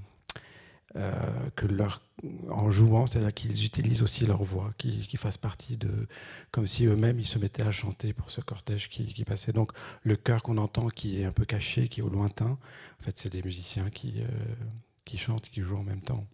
euh, 0.95 1.11
que 1.55 1.67
leur, 1.67 2.01
en 2.49 2.71
jouant, 2.71 3.05
c'est-à-dire 3.05 3.33
qu'ils 3.33 3.63
utilisent 3.63 4.01
aussi 4.01 4.25
leur 4.25 4.41
voix, 4.43 4.73
qu'ils 4.79 5.17
fassent 5.17 5.37
partie 5.37 5.77
de, 5.77 6.07
comme 6.51 6.65
si 6.65 6.85
eux-mêmes 6.87 7.19
ils 7.19 7.27
se 7.27 7.37
mettaient 7.37 7.63
à 7.63 7.71
chanter 7.71 8.11
pour 8.11 8.31
ce 8.31 8.41
cortège 8.41 8.89
qui, 8.89 9.23
passait. 9.23 9.51
Donc 9.51 9.71
le 10.01 10.15
chœur 10.15 10.41
qu'on 10.41 10.57
entend 10.57 10.87
qui 10.87 11.21
est 11.21 11.25
un 11.25 11.31
peu 11.31 11.45
caché, 11.45 11.89
qui 11.89 11.99
est 11.99 12.03
au 12.03 12.09
lointain, 12.09 12.57
en 12.99 13.03
fait 13.03 13.17
c'est 13.19 13.31
des 13.31 13.43
musiciens 13.43 13.91
qui, 13.91 14.15
euh, 14.17 14.27
qui 15.05 15.17
chantent, 15.19 15.49
qui 15.49 15.61
jouent 15.61 15.77
en 15.77 15.83
même 15.83 16.01
temps. 16.01 16.25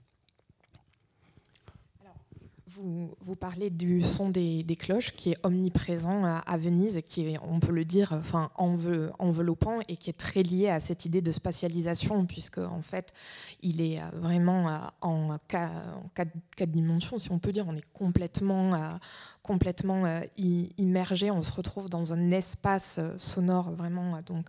Vous, 2.68 3.36
parlez 3.40 3.70
du 3.70 4.02
son 4.02 4.30
des, 4.30 4.66
cloches 4.80 5.12
qui 5.12 5.32
est 5.32 5.38
omniprésent 5.44 6.24
à, 6.26 6.58
Venise, 6.58 7.02
qui 7.06 7.28
est, 7.28 7.38
on 7.44 7.60
peut 7.60 7.72
le 7.72 7.86
dire, 7.86 8.20
enveloppant 8.58 9.80
et 9.88 9.98
qui 9.98 10.10
est 10.10 10.18
très 10.18 10.42
lié 10.42 10.70
à 10.70 10.80
cette 10.80 11.06
idée 11.06 11.22
de 11.22 11.32
spatialisation, 11.32 12.26
puisque 12.26 12.58
en 12.58 12.82
fait, 12.82 13.14
il 13.62 13.82
est 13.82 14.02
vraiment 14.14 14.92
en, 15.02 15.38
quatre, 15.48 16.72
dimensions, 16.72 17.20
si 17.20 17.32
on 17.32 17.40
peut 17.40 17.52
dire. 17.52 17.66
On 17.68 17.76
est 17.76 17.94
complètement, 17.94 18.98
complètement 19.44 20.04
immergé, 20.38 21.30
on 21.30 21.44
se 21.44 21.52
retrouve 21.52 21.90
dans 21.90 22.14
un 22.14 22.32
espace 22.32 23.00
sonore 23.18 23.72
vraiment 23.72 24.20
donc 24.26 24.48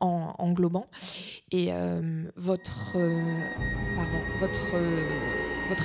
en, 0.00 0.34
englobant. 0.38 0.86
Et 1.52 1.70
votre, 2.36 2.96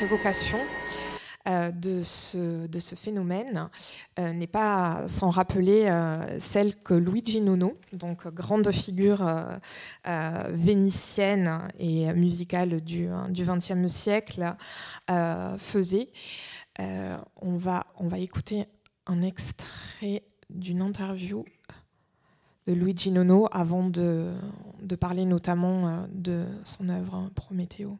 évocation 0.02 0.60
euh, 0.60 1.07
de, 1.48 2.04
ce, 2.04 2.68
de 2.68 2.80
ce 2.80 2.96
phénomène 2.96 3.70
euh, 4.20 4.34
n'est 4.34 4.48
pas 4.48 5.08
sans 5.08 5.30
rappeler 5.30 5.86
euh, 5.88 6.40
celle 6.40 6.76
que 6.76 6.94
Luigi 6.94 7.40
Nono, 7.42 7.78
donc 7.94 8.28
grande 8.28 8.72
figure 8.72 9.26
vénitienne 10.50 11.70
et 11.80 12.12
musicale 12.14 12.82
du 12.82 13.08
XXe 13.30 13.88
siècle, 13.88 14.56
faisait. 15.58 16.10
on, 16.80 17.56
va, 17.58 17.86
écouter 18.18 18.66
un 19.06 19.22
extrait 19.22 20.24
d'une 20.50 20.82
interview 20.82 21.46
de 22.66 22.74
Luigi 22.74 23.12
Nono 23.12 23.48
avant 23.52 23.90
de, 23.90 24.34
de 24.82 24.96
parler 24.96 25.26
notamment 25.26 26.08
de 26.12 26.46
son 26.64 26.90
œuvre 26.90 27.30
Prométhéo. 27.36 27.98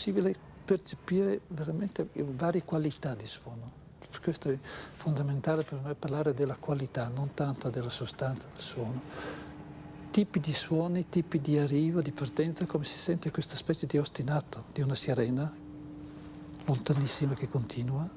Possibile 0.00 0.34
percepire 0.64 1.42
veramente 1.48 2.08
varie 2.14 2.64
qualità 2.64 3.14
di 3.14 3.26
suono. 3.26 3.70
Questo 4.22 4.48
è 4.48 4.58
fondamentale 4.94 5.62
per 5.62 5.78
me 5.84 5.94
parlare 5.94 6.32
della 6.32 6.56
qualità, 6.56 7.08
non 7.08 7.34
tanto 7.34 7.68
della 7.68 7.90
sostanza 7.90 8.48
del 8.50 8.62
suono. 8.62 9.02
Tipi 10.10 10.40
di 10.40 10.54
suoni, 10.54 11.10
tipi 11.10 11.38
di 11.38 11.58
arrivo, 11.58 12.00
di 12.00 12.12
partenza, 12.12 12.64
come 12.64 12.84
si 12.84 12.96
sente 12.96 13.30
questa 13.30 13.56
specie 13.56 13.86
di 13.86 13.98
ostinato 13.98 14.64
di 14.72 14.80
una 14.80 14.94
sirena, 14.94 15.54
lontanissima 16.64 17.34
che 17.34 17.46
continua. 17.46 18.08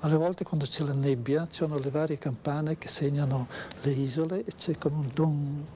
Alle 0.00 0.16
volte 0.16 0.42
quando 0.42 0.66
c'è 0.66 0.82
la 0.82 0.92
nebbia 0.92 1.46
ci 1.48 1.58
sono 1.58 1.78
le 1.78 1.90
varie 1.90 2.18
campane 2.18 2.76
che 2.78 2.88
segnano 2.88 3.46
le 3.82 3.90
isole 3.92 4.44
e 4.44 4.50
c'è 4.56 4.76
come 4.76 4.96
un 4.96 5.10
don, 5.14 5.66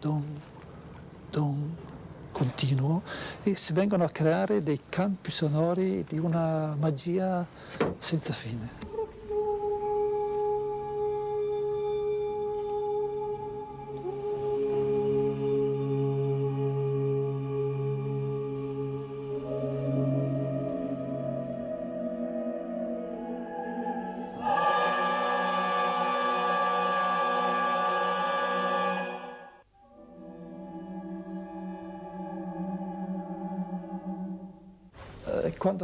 don, 0.00 0.24
don, 1.30 1.76
continuo 2.38 3.02
e 3.42 3.56
si 3.56 3.72
vengono 3.72 4.04
a 4.04 4.10
creare 4.10 4.62
dei 4.62 4.78
campi 4.88 5.32
sonori 5.32 6.04
di 6.08 6.18
una 6.18 6.76
magia 6.78 7.44
senza 7.98 8.32
fine. 8.32 8.77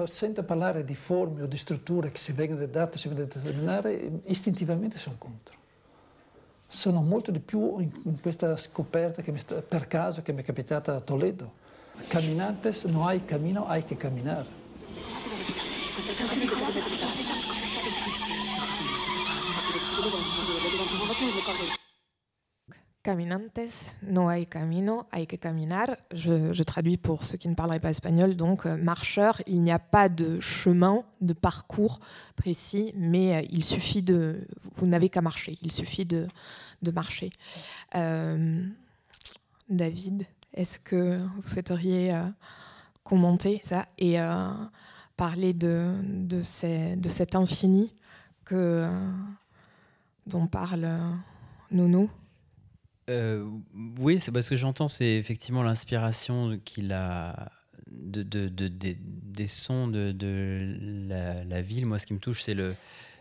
Sento 0.07 0.43
parlare 0.43 0.85
di 0.85 0.95
forme 0.95 1.43
o 1.43 1.47
di 1.47 1.57
strutture 1.57 2.11
che 2.11 2.19
si 2.19 2.33
vengono 2.33 2.65
date, 2.67 2.99
si 2.99 3.09
vengono 3.09 3.29
determinare, 3.33 4.21
istintivamente 4.27 4.99
sono 4.99 5.17
contro. 5.19 5.57
Sono 6.67 7.03
molto 7.03 7.31
di 7.31 7.41
più 7.41 7.79
in, 7.79 7.91
in 8.05 8.21
questa 8.21 8.57
scoperta 8.57 9.23
che 9.23 9.31
mi, 9.31 9.41
per 9.67 9.87
caso 9.87 10.23
che 10.23 10.33
mi 10.33 10.43
è 10.43 10.45
capitata 10.45 10.95
a 10.95 11.01
Toledo. 11.01 11.63
Caminantes 12.09 12.85
no 12.85 13.07
hay 13.07 13.21
camino, 13.25 13.67
hay 13.69 13.83
que 13.83 13.97
caminar. 13.97 14.45
Caminantes, 23.05 23.97
no 24.01 24.31
hay 24.31 24.47
camino, 24.47 25.07
hay 25.13 25.27
que 25.27 25.37
caminar. 25.37 25.99
Je, 26.11 26.63
traduis 26.63 26.97
pour 26.97 27.25
ceux 27.25 27.37
qui 27.37 27.49
ne 27.51 27.55
parleraient 27.55 27.79
pas 27.79 27.91
espagnol. 27.91 28.35
Donc, 28.35 28.65
euh, 28.65 28.79
marcheur, 28.79 29.43
il 29.47 29.63
n'y 29.63 29.73
a 29.73 29.79
pas 29.79 30.09
de 30.09 30.41
chemin, 30.41 31.05
de 31.21 31.35
parcours 31.35 32.01
précis, 32.35 32.95
mais 32.97 33.37
euh, 33.37 33.47
il 33.51 33.63
suffit 33.63 34.03
de. 34.03 34.49
Vous 34.77 34.87
n'avez 34.87 35.11
qu'à 35.11 35.21
marcher. 35.21 35.59
Il 35.61 35.71
suffit 35.71 36.07
de, 36.07 36.27
marcher. 36.95 37.29
Euh, 37.95 38.67
David, 39.69 40.25
est-ce 40.55 40.79
que 40.79 41.19
vous 41.19 41.47
souhaiteriez 41.47 42.19
commenter 43.03 43.61
ça 43.65 43.85
et 43.99 44.17
parler 45.19 45.53
de 45.53 46.41
cet 46.41 47.35
infini 47.35 47.93
que, 48.47 48.89
dont 50.27 50.47
parle 50.47 50.89
Nono? 51.71 52.09
Euh, 53.11 53.49
oui, 53.99 54.21
c'est 54.21 54.33
parce 54.33 54.49
que 54.49 54.57
j'entends, 54.57 54.89
c'est 54.89 55.17
effectivement 55.17 55.63
l'inspiration 55.63 56.59
qu'il 56.65 56.93
a 56.93 57.53
de, 57.91 58.23
de, 58.23 58.49
de, 58.49 58.69
des 58.69 59.49
sons 59.49 59.89
de, 59.89 60.15
la, 61.47 61.63
ville. 61.63 61.87
Moi, 61.87 61.99
ce 61.99 62.07
qui 62.07 62.15
me 62.15 62.19
touche, 62.19 62.43
c'est 62.43 62.55
le, 62.55 62.75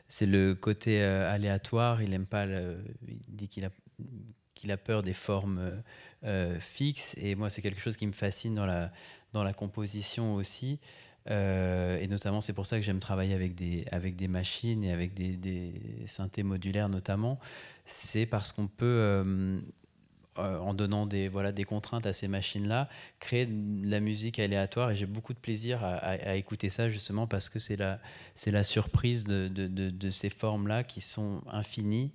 c'est 0.07 0.25
le 0.25 0.55
côté 0.55 1.01
euh, 1.01 1.31
aléatoire. 1.31 2.01
Il 2.01 2.13
aime 2.13 2.25
pas, 2.25 2.45
il 2.45 3.19
dit 3.27 3.47
qu'il 3.47 3.65
a, 3.65 3.69
qu'il 4.53 4.71
a 4.71 4.77
peur 4.77 5.03
des 5.03 5.13
formes 5.13 5.83
euh, 6.23 6.59
fixes. 6.59 7.15
Et 7.17 7.35
moi, 7.35 7.49
c'est 7.49 7.61
quelque 7.61 7.81
chose 7.81 7.97
qui 7.97 8.07
me 8.07 8.13
fascine 8.13 8.55
dans 8.55 8.65
la, 8.65 8.91
dans 9.33 9.43
la 9.43 9.53
composition 9.53 10.35
aussi. 10.35 10.79
Et 11.29 12.07
notamment, 12.09 12.41
c'est 12.41 12.53
pour 12.53 12.65
ça 12.65 12.77
que 12.77 12.83
j'aime 12.83 12.99
travailler 12.99 13.33
avec 13.33 13.55
des, 13.55 13.85
avec 13.91 14.15
des 14.15 14.27
machines 14.27 14.83
et 14.83 14.91
avec 14.91 15.13
des, 15.13 15.73
synthés 16.05 16.43
modulaires 16.43 16.89
notamment 16.89 17.39
c'est 17.85 18.25
parce 18.25 18.51
qu'on 18.51 18.67
peut, 18.67 18.85
euh, 18.85 19.59
euh, 20.37 20.57
en 20.59 20.73
donnant 20.73 21.05
des, 21.05 21.27
voilà, 21.27 21.51
des 21.51 21.63
contraintes 21.63 22.05
à 22.05 22.13
ces 22.13 22.27
machines-là, 22.27 22.89
créer 23.19 23.45
de 23.45 23.89
la 23.89 23.99
musique 23.99 24.39
aléatoire. 24.39 24.91
Et 24.91 24.95
j'ai 24.95 25.05
beaucoup 25.05 25.33
de 25.33 25.39
plaisir 25.39 25.83
à, 25.83 26.35
écouter 26.35 26.69
ça, 26.69 26.89
justement, 26.89 27.27
parce 27.27 27.49
que 27.49 27.59
c'est 27.59 27.75
la, 27.75 27.99
la 28.45 28.63
surprise 28.63 29.25
de, 29.25 29.47
de, 29.47 29.67
de, 29.67 30.09
ces 30.09 30.29
formes-là 30.29 30.83
qui 30.83 31.01
sont 31.01 31.41
infinies. 31.51 32.11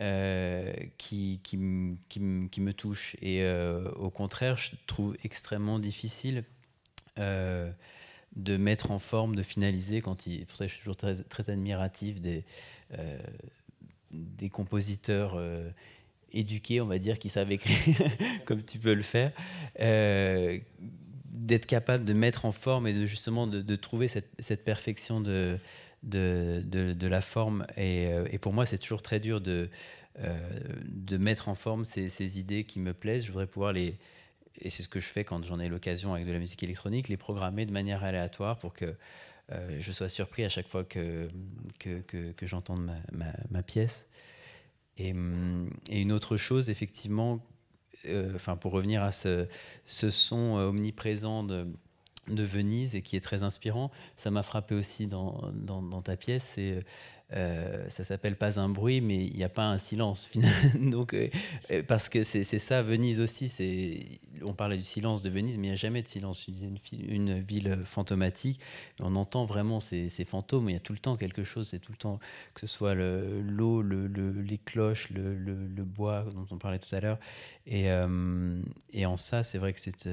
Euh, 0.00 0.72
qui, 0.98 1.40
qui, 1.42 1.58
qui, 2.08 2.20
qui, 2.48 2.60
me 2.60 2.72
touchent. 2.72 3.16
Et 3.20 3.44
au 3.96 4.08
contraire, 4.08 4.56
je 4.56 4.70
trouve 4.86 5.16
extrêmement 5.24 5.80
difficile 5.80 6.44
de 8.36 8.56
mettre 8.56 8.90
en 8.90 8.98
forme, 8.98 9.34
de 9.34 9.42
finaliser. 9.42 10.00
Quand 10.00 10.26
il, 10.26 10.46
pour 10.46 10.56
ça, 10.56 10.66
je 10.66 10.72
suis 10.72 10.80
toujours 10.80 10.96
très, 10.96 11.16
très 11.16 11.50
admiratif 11.50 12.20
des, 12.20 12.44
des 14.12 14.48
compositeurs 14.48 15.34
euh, 15.36 15.68
éduqués, 16.32 16.80
on 16.80 16.86
va 16.86 16.98
dire, 16.98 17.18
qui 17.18 17.28
savent 17.28 17.52
écrire 17.52 17.96
comme 18.44 18.62
tu 18.62 18.78
peux 18.78 18.94
le 18.94 19.02
faire, 19.02 19.32
euh, 19.80 20.58
d'être 21.24 21.66
capable 21.66 22.04
de 22.04 22.12
mettre 22.12 22.44
en 22.44 22.52
forme 22.52 22.86
et 22.86 22.92
de 22.92 23.06
justement 23.06 23.46
de, 23.46 23.76
trouver 23.76 24.08
cette, 24.08 24.64
perfection 24.64 25.20
de, 25.20 25.58
de, 26.02 26.62
de, 26.64 27.06
la 27.06 27.20
forme. 27.20 27.66
Et, 27.76 28.08
euh, 28.08 28.26
et 28.30 28.38
pour 28.38 28.52
moi, 28.52 28.66
c'est 28.66 28.78
toujours 28.78 29.02
très 29.02 29.20
dur 29.20 29.40
de, 29.40 29.70
de 30.84 31.16
mettre 31.16 31.48
en 31.48 31.54
forme 31.54 31.84
ces, 31.84 32.08
ces, 32.08 32.38
idées 32.38 32.64
qui 32.64 32.80
me 32.80 32.92
plaisent. 32.92 33.24
Je 33.24 33.32
voudrais 33.32 33.46
pouvoir 33.46 33.72
les... 33.72 33.96
Et 34.60 34.70
c'est 34.70 34.82
ce 34.82 34.88
que 34.88 35.00
je 35.00 35.08
fais 35.08 35.24
quand 35.24 35.44
j'en 35.44 35.58
ai 35.58 35.68
l'occasion 35.68 36.14
avec 36.14 36.26
de 36.26 36.32
la 36.32 36.38
musique 36.38 36.62
électronique, 36.62 37.08
les 37.08 37.16
programmer 37.16 37.66
de 37.66 37.72
manière 37.72 38.04
aléatoire 38.04 38.58
pour 38.58 38.72
que 38.72 38.94
euh, 39.52 39.76
je 39.80 39.92
sois 39.92 40.08
surpris 40.08 40.44
à 40.44 40.48
chaque 40.48 40.68
fois 40.68 40.84
que, 40.84 41.28
que, 41.78 42.00
que, 42.02 42.46
j'entende 42.46 42.90
ma, 43.50 43.62
pièce. 43.62 44.08
Et, 44.96 45.12
hum, 45.12 45.70
et, 45.88 46.00
une 46.00 46.12
autre 46.12 46.36
chose, 46.36 46.70
effectivement, 46.70 47.44
euh, 48.06 48.38
pour 48.60 48.72
revenir 48.72 49.02
à 49.02 49.10
ce, 49.10 49.46
son 49.86 50.56
omniprésent 50.56 51.44
de, 51.44 51.66
Venise 52.28 52.94
et 52.94 53.02
qui 53.02 53.16
est 53.16 53.20
très 53.20 53.42
inspirant. 53.42 53.90
Ça 54.16 54.30
m'a 54.30 54.44
frappé 54.44 54.76
aussi 54.76 55.08
dans, 55.08 55.50
dans, 55.52 56.00
ta 56.00 56.16
pièce. 56.16 56.52
C'est 56.54 56.84
euh, 57.32 57.88
ça 57.88 58.02
s'appelle 58.02 58.36
pas 58.36 58.58
un 58.58 58.68
bruit, 58.68 59.00
mais 59.00 59.24
il 59.24 59.36
n'y 59.36 59.44
a 59.44 59.48
pas 59.48 59.68
un 59.68 59.78
silence. 59.78 60.30
Donc, 60.74 61.14
euh, 61.14 61.28
euh, 61.70 61.82
parce 61.86 62.08
que 62.08 62.24
c'est 62.24 62.44
ça, 62.44 62.82
Venise 62.82 63.20
aussi. 63.20 64.18
On 64.42 64.52
parlait 64.52 64.76
du 64.76 64.82
silence 64.82 65.22
de 65.22 65.30
Venise, 65.30 65.56
mais 65.58 65.68
il 65.68 65.70
n'y 65.70 65.74
a 65.74 65.78
jamais 65.78 66.02
de 66.02 66.08
silence. 66.08 66.48
Une, 66.48 66.78
une 67.08 67.40
ville 67.40 67.78
fantomatique. 67.84 68.60
On 69.00 69.14
entend 69.14 69.44
vraiment 69.44 69.80
ces, 69.80 70.08
ces, 70.08 70.24
fantômes. 70.24 70.70
Il 70.70 70.72
y 70.72 70.76
a 70.76 70.80
tout 70.80 70.92
le 70.92 70.98
temps 70.98 71.16
quelque 71.16 71.44
chose. 71.44 71.68
C'est 71.68 71.78
tout 71.78 71.92
le 71.92 71.98
temps 71.98 72.18
que 72.54 72.60
ce 72.60 72.66
soit 72.66 72.94
l'eau, 72.94 73.82
le, 73.82 74.06
les 74.06 74.58
cloches, 74.58 75.10
le, 75.10 75.84
bois 75.84 76.24
dont 76.34 76.46
on 76.50 76.58
parlait 76.58 76.78
tout 76.78 76.94
à 76.94 77.00
l'heure. 77.00 77.18
Et, 77.66 77.92
en 77.92 79.16
ça, 79.16 79.44
c'est 79.44 79.58
vrai 79.58 79.72
que 79.72 79.80
c'est 79.80 80.08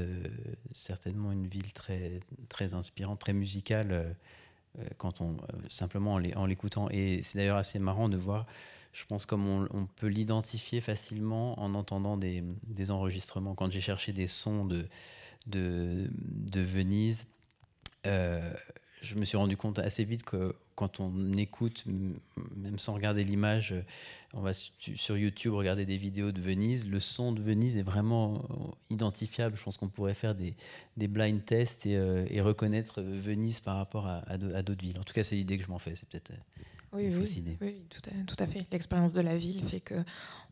certainement 0.74 1.32
une 1.32 1.47
ville 1.47 1.72
très 1.74 2.74
inspirante, 2.74 3.20
très 3.20 3.34
musicale. 3.34 4.15
Euh, 4.80 4.84
quand 4.98 5.22
on, 5.22 5.34
euh, 5.34 5.58
simplement 5.70 6.20
en 6.36 6.46
l'écoutant. 6.46 6.90
Et 6.92 7.22
c'est 7.22 7.38
d'ailleurs 7.38 7.58
assez 7.58 7.80
marrant 7.80 8.10
de 8.10 8.18
voir, 8.18 8.46
je 8.94 9.06
pense, 9.06 9.26
comme 9.26 9.48
on, 9.48 9.86
peut 9.86 10.08
l'identifier 10.08 10.82
facilement 10.82 11.60
en 11.60 11.74
entendant 11.74 12.18
des, 12.18 12.44
enregistrements. 12.92 13.56
Quand 13.56 13.72
j'ai 13.72 13.82
cherché 13.82 14.14
des 14.14 14.28
sons 14.28 14.66
de, 14.66 14.88
de, 15.48 16.10
de 16.12 16.62
Venise, 16.62 17.28
euh, 18.06 18.54
je 19.02 19.16
me 19.16 19.26
suis 19.26 19.38
rendu 19.38 19.58
compte 19.58 19.80
assez 19.80 20.04
vite 20.04 20.24
que 20.24 20.56
quand 20.76 21.00
on 21.00 21.34
écoute, 21.34 21.84
même 22.56 22.80
sans 22.80 22.93
regarder 22.93 23.24
l'image, 23.24 23.76
on 24.34 24.41
va 24.41 24.54
sur 24.54 25.18
YouTube 25.18 25.54
regarder 25.54 25.86
des 25.86 25.98
vidéos 25.98 26.32
de 26.32 26.41
Venise, 26.41 26.88
le 26.88 27.00
son 27.00 27.32
de 27.32 27.41
Venise 27.41 27.78
est 27.78 27.84
vraiment 27.84 28.48
identifiable. 28.89 29.58
Je 29.58 29.64
pense 29.64 29.78
qu'on 29.78 29.88
pourrait 29.88 30.14
faire 30.14 30.36
des, 30.36 30.56
des 30.98 31.08
blind 31.08 31.43
tests 31.43 31.86
et, 31.86 31.95
euh, 31.95 32.26
reconnaître 32.41 33.02
Venise 33.02 33.60
par 33.60 33.78
rapport 33.78 34.08
à, 34.08 34.38
d'autres 34.38 34.84
villes. 34.84 35.00
En 35.00 35.04
tout 35.04 35.14
cas, 35.14 35.24
c'est 35.24 35.36
l'idée 35.36 35.58
que 35.58 35.64
je 35.64 35.70
m'en 35.70 35.80
fais. 35.80 35.95
C'est 35.95 36.08
peut-être 36.08 36.32
oui, 36.93 37.14
oui, 37.14 37.58
oui, 37.62 37.82
tout 37.89 38.02
à, 38.10 38.24
tout 38.26 38.36
à 38.39 38.48
fait. 38.48 38.66
L'expérience 38.72 39.14
de 39.14 39.22
la 39.22 39.38
ville 39.38 39.62
fait 39.64 39.82
que 39.82 39.95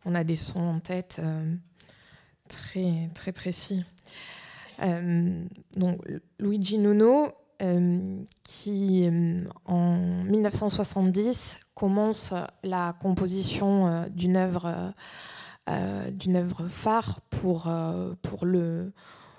on 0.04 0.14
a 0.14 0.24
des 0.24 0.36
sons 0.36 0.60
en 0.60 0.80
tête 0.80 1.18
euh, 1.20 1.56
très 2.48 3.10
très 3.14 3.32
précis. 3.32 3.86
Euh, 4.84 5.46
donc 5.78 6.02
Luigi 6.40 6.78
Nono, 6.78 7.28
euh, 7.28 7.30
qui, 8.44 9.08
euh, 9.08 9.44
en 9.66 9.98
1970, 10.24 11.60
commence 11.74 12.34
la 12.64 12.94
composition 13.00 13.88
euh, 13.88 14.06
d'une 14.10 14.38
œuvre, 14.38 14.94
d'une 16.12 16.36
œuvre 16.36 16.68
phare 16.68 17.22
pour, 17.30 17.72
pour 18.22 18.46
le 18.46 18.92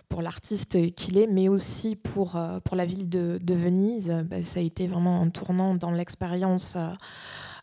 pour 0.08 0.22
l'artiste 0.22 0.94
qu'il 0.94 1.18
est, 1.18 1.26
mais 1.26 1.48
aussi 1.48 1.96
pour, 1.96 2.36
pour 2.64 2.76
la 2.76 2.84
ville 2.84 3.08
de, 3.08 3.38
de 3.42 3.54
Venise. 3.54 4.24
Bah, 4.28 4.42
ça 4.42 4.60
a 4.60 4.62
été 4.62 4.86
vraiment 4.86 5.20
un 5.20 5.30
tournant 5.30 5.74
dans 5.74 5.90
l'expérience 5.90 6.76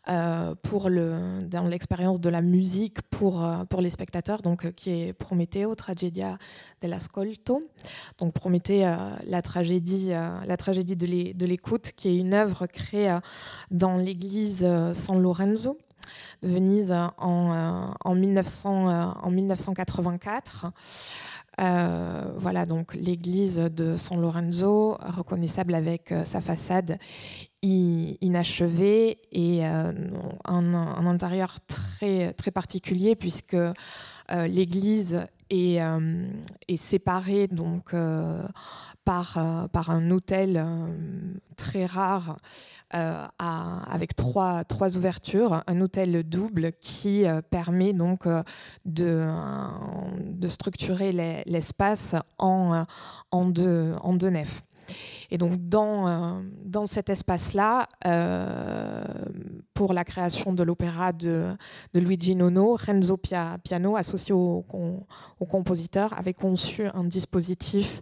euh, 0.09 0.53
pour 0.63 0.89
dans 0.89 1.63
l'expérience 1.69 2.19
de 2.19 2.29
la 2.29 2.41
musique 2.41 3.01
pour, 3.03 3.41
euh, 3.41 3.63
pour 3.63 3.79
les 3.79 3.89
spectateurs, 3.89 4.41
donc, 4.41 4.65
euh, 4.65 4.71
qui 4.71 4.89
est 4.89 5.13
Prometeo, 5.13 5.75
Tragedia 5.75 6.37
dell'Ascolto. 6.81 7.61
Donc 8.17 8.33
Prométhée, 8.33 8.81
la 9.25 9.41
tragédie, 9.41 10.09
la 10.09 10.57
tragédie 10.57 10.97
de 10.97 11.45
l'écoute, 11.45 11.91
qui 11.95 12.09
est 12.09 12.17
une 12.17 12.33
œuvre 12.33 12.67
créée 12.67 13.17
dans 13.71 13.95
l'église 13.95 14.67
San 14.91 15.21
Lorenzo. 15.21 15.77
Venise 16.41 16.91
en, 16.91 17.93
en, 18.03 18.15
1900, 18.15 19.13
en 19.23 19.31
1984. 19.31 20.65
voilà 21.57 22.65
donc 22.65 22.93
l'église 22.95 23.57
de 23.57 23.95
San 23.95 24.19
Lorenzo, 24.19 24.97
reconnaissable 24.99 25.75
avec 25.75 26.13
sa 26.25 26.41
façade 26.41 26.97
inachevé 27.63 29.19
et 29.31 29.65
euh, 29.65 29.93
un, 30.45 31.05
intérieur 31.07 31.57
très, 31.65 32.33
particulier 32.53 33.15
puisque 33.15 33.53
euh, 33.53 34.47
l'église 34.47 35.21
est, 35.49 35.81
euh, 35.81 36.27
est, 36.67 36.75
séparée 36.75 37.47
donc, 37.47 37.95
par, 39.05 39.37
un 39.37 40.11
hôtel 40.11 40.65
très 41.55 41.85
rare 41.85 42.37
avec 42.91 44.15
trois, 44.15 44.63
trois 44.65 44.97
ouvertures, 44.97 45.63
un 45.67 45.81
hôtel 45.81 46.23
double 46.23 46.73
qui 46.73 47.23
permet 47.49 47.93
donc 47.93 48.27
de, 48.85 49.27
structurer 50.47 51.11
l'espace 51.45 52.15
en, 52.37 52.85
en 53.31 53.45
deux 53.45 54.29
nefs. 54.29 54.63
Et 55.31 55.37
donc 55.37 55.53
dans, 55.69 56.07
euh, 56.07 56.41
dans 56.65 56.85
cet 56.85 57.09
espace-là, 57.09 57.87
euh, 58.05 59.03
pour 59.73 59.93
la 59.93 60.03
création 60.03 60.53
de 60.53 60.63
l'opéra 60.63 61.13
de, 61.13 61.55
Luigi 61.93 62.35
Nono, 62.35 62.75
Renzo 62.75 63.17
Piano, 63.17 63.95
associé 63.95 64.33
au, 64.33 64.65
compositeur, 65.49 66.17
avait 66.17 66.33
conçu 66.33 66.85
un 66.93 67.03
dispositif 67.03 68.01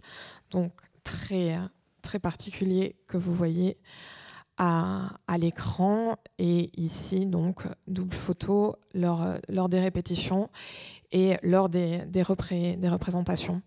donc 0.50 0.72
très, 1.04 1.58
très 2.02 2.18
particulier 2.18 2.96
que 3.06 3.16
vous 3.16 3.34
voyez 3.34 3.78
à, 4.58 5.08
l'écran 5.38 6.16
et 6.38 6.70
ici 6.76 7.26
donc 7.26 7.66
double 7.88 8.14
photo 8.14 8.76
lors, 8.94 9.26
lors 9.48 9.68
des 9.68 9.80
répétitions 9.80 10.50
et 11.10 11.36
lors 11.42 11.68
des, 11.68 12.04
des, 12.06 12.22
des 12.76 12.88
représentations. 12.88 13.62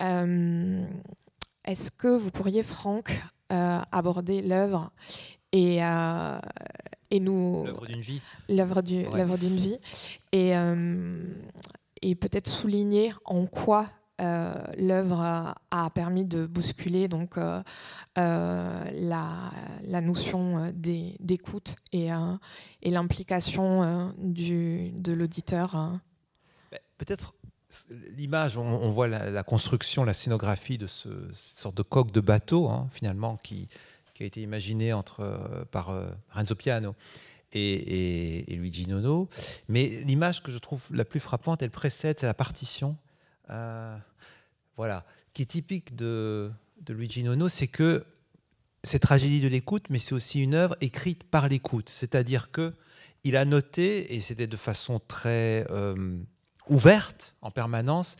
Euh, 0.00 0.86
est-ce 1.66 1.90
que 1.90 2.08
vous 2.08 2.30
pourriez, 2.30 2.62
Franck, 2.62 3.20
euh, 3.52 3.80
aborder 3.92 4.42
l'œuvre 4.42 4.90
et, 5.52 5.78
euh, 5.80 6.38
et 7.12 7.20
nous. 7.20 7.64
L'œuvre 7.64 7.86
d'une 7.86 8.00
vie. 8.00 8.20
L'œuvre 8.48 9.36
d'une 9.36 9.56
vie. 9.56 9.78
Et, 10.32 10.56
euh, 10.56 11.22
et 12.02 12.16
peut-être 12.16 12.48
souligner 12.48 13.12
en 13.24 13.46
quoi 13.46 13.86
l'œuvre 14.78 15.54
a 15.70 15.90
permis 15.90 16.24
de 16.24 16.46
bousculer 16.46 17.06
donc, 17.06 17.36
la, 18.16 18.82
la, 18.94 20.00
notion 20.00 20.72
d'écoute 20.74 21.76
et, 21.92 22.08
et 22.82 22.90
l'implication 22.90 24.14
de 24.16 25.12
l'auditeur. 25.12 26.00
Ben, 26.70 26.80
peut-être 26.96 27.34
l'image, 28.16 28.56
on, 28.56 28.90
voit 28.90 29.08
la, 29.08 29.42
construction, 29.42 30.04
la 30.04 30.14
scénographie 30.14 30.78
de 30.78 30.86
ce, 30.86 31.08
cette 31.34 31.58
sorte 31.58 31.76
de 31.76 31.82
coque 31.82 32.12
de 32.12 32.20
bateau, 32.20 32.68
hein, 32.68 32.88
finalement, 32.90 33.36
qui, 33.36 33.68
a 34.20 34.24
été 34.24 34.40
imaginé 34.40 34.94
entre, 34.94 35.20
euh, 35.20 35.64
par 35.66 35.90
euh, 35.90 36.08
Renzo 36.30 36.54
Piano 36.54 36.94
et, 37.52 38.44
Luigi 38.48 38.86
Nono. 38.86 39.28
Mais 39.68 40.02
l'image 40.06 40.42
que 40.42 40.50
je 40.50 40.58
trouve 40.58 40.82
la 40.90 41.04
plus 41.04 41.20
frappante, 41.20 41.62
elle 41.62 41.70
précède, 41.70 42.18
c'est 42.18 42.26
la 42.26 42.34
partition. 42.34 42.96
Euh, 43.50 43.96
voilà, 44.76 45.04
qui 45.34 45.42
est 45.42 45.46
typique 45.46 45.94
de, 45.94 46.50
de 46.80 46.94
Luigi 46.94 47.22
Nono, 47.22 47.48
c'est 47.48 47.68
que 47.68 48.04
c'est 48.82 49.00
tragédie 49.00 49.40
de 49.40 49.48
l'écoute, 49.48 49.84
mais 49.90 49.98
c'est 49.98 50.14
aussi 50.14 50.42
une 50.42 50.54
œuvre 50.54 50.76
écrite 50.80 51.24
par 51.24 51.48
l'écoute. 51.48 51.90
C'est-à-dire 51.90 52.50
que 52.50 52.72
il 53.24 53.36
a 53.36 53.44
noté, 53.44 54.14
et 54.14 54.20
c'était 54.20 54.46
de 54.46 54.56
façon 54.56 55.00
très 55.00 55.66
ouverte 56.68 57.34
en 57.42 57.50
permanence 57.50 58.16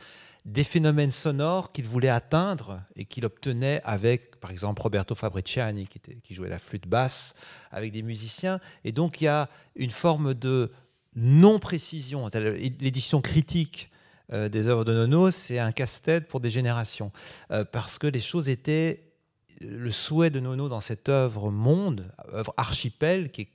des 0.47 0.63
phénomènes 0.63 1.11
sonores 1.11 1.73
qu'il 1.73 1.87
voulait 1.87 2.09
atteindre 2.09 2.81
et 2.95 3.05
qu'il 3.05 3.25
obtenait 3.25 3.81
avec, 3.85 4.39
par 4.39 4.53
exemple, 4.53 4.81
Roberto 4.81 5.15
Fabriciani, 5.17 5.89
qui, 5.89 6.35
jouait 6.35 6.49
la 6.49 6.61
flûte 6.61 6.87
basse, 6.87 7.35
avec 7.73 7.93
des 7.93 8.03
musiciens. 8.03 8.61
Et 8.85 8.93
donc, 8.93 9.21
il 9.21 9.25
y 9.25 9.29
a 9.29 9.49
une 9.75 9.91
forme 9.91 10.35
de 10.35 10.71
non-précision. 11.17 12.29
L'édition 12.33 13.21
critique 13.21 13.91
euh, 14.33 14.49
des 14.49 14.69
œuvres 14.69 14.85
de 14.85 14.93
Nono, 14.93 15.33
c'est 15.33 15.59
un 15.59 15.73
casse-tête 15.73 16.29
pour 16.29 16.41
des 16.41 16.51
générations, 16.51 17.11
euh, 17.51 17.65
parce 17.65 17.99
que 17.99 18.07
les 18.07 18.21
choses 18.21 18.49
étaient 18.49 19.03
le 19.61 19.91
souhait 19.91 20.31
de 20.31 20.39
Nono 20.41 20.69
dans 20.69 20.81
cette 20.81 21.09
œuvre 21.09 21.51
monde, 21.51 22.13
œuvre 22.33 22.53
archipel, 22.57 23.31
qui 23.31 23.43
est, 23.43 23.51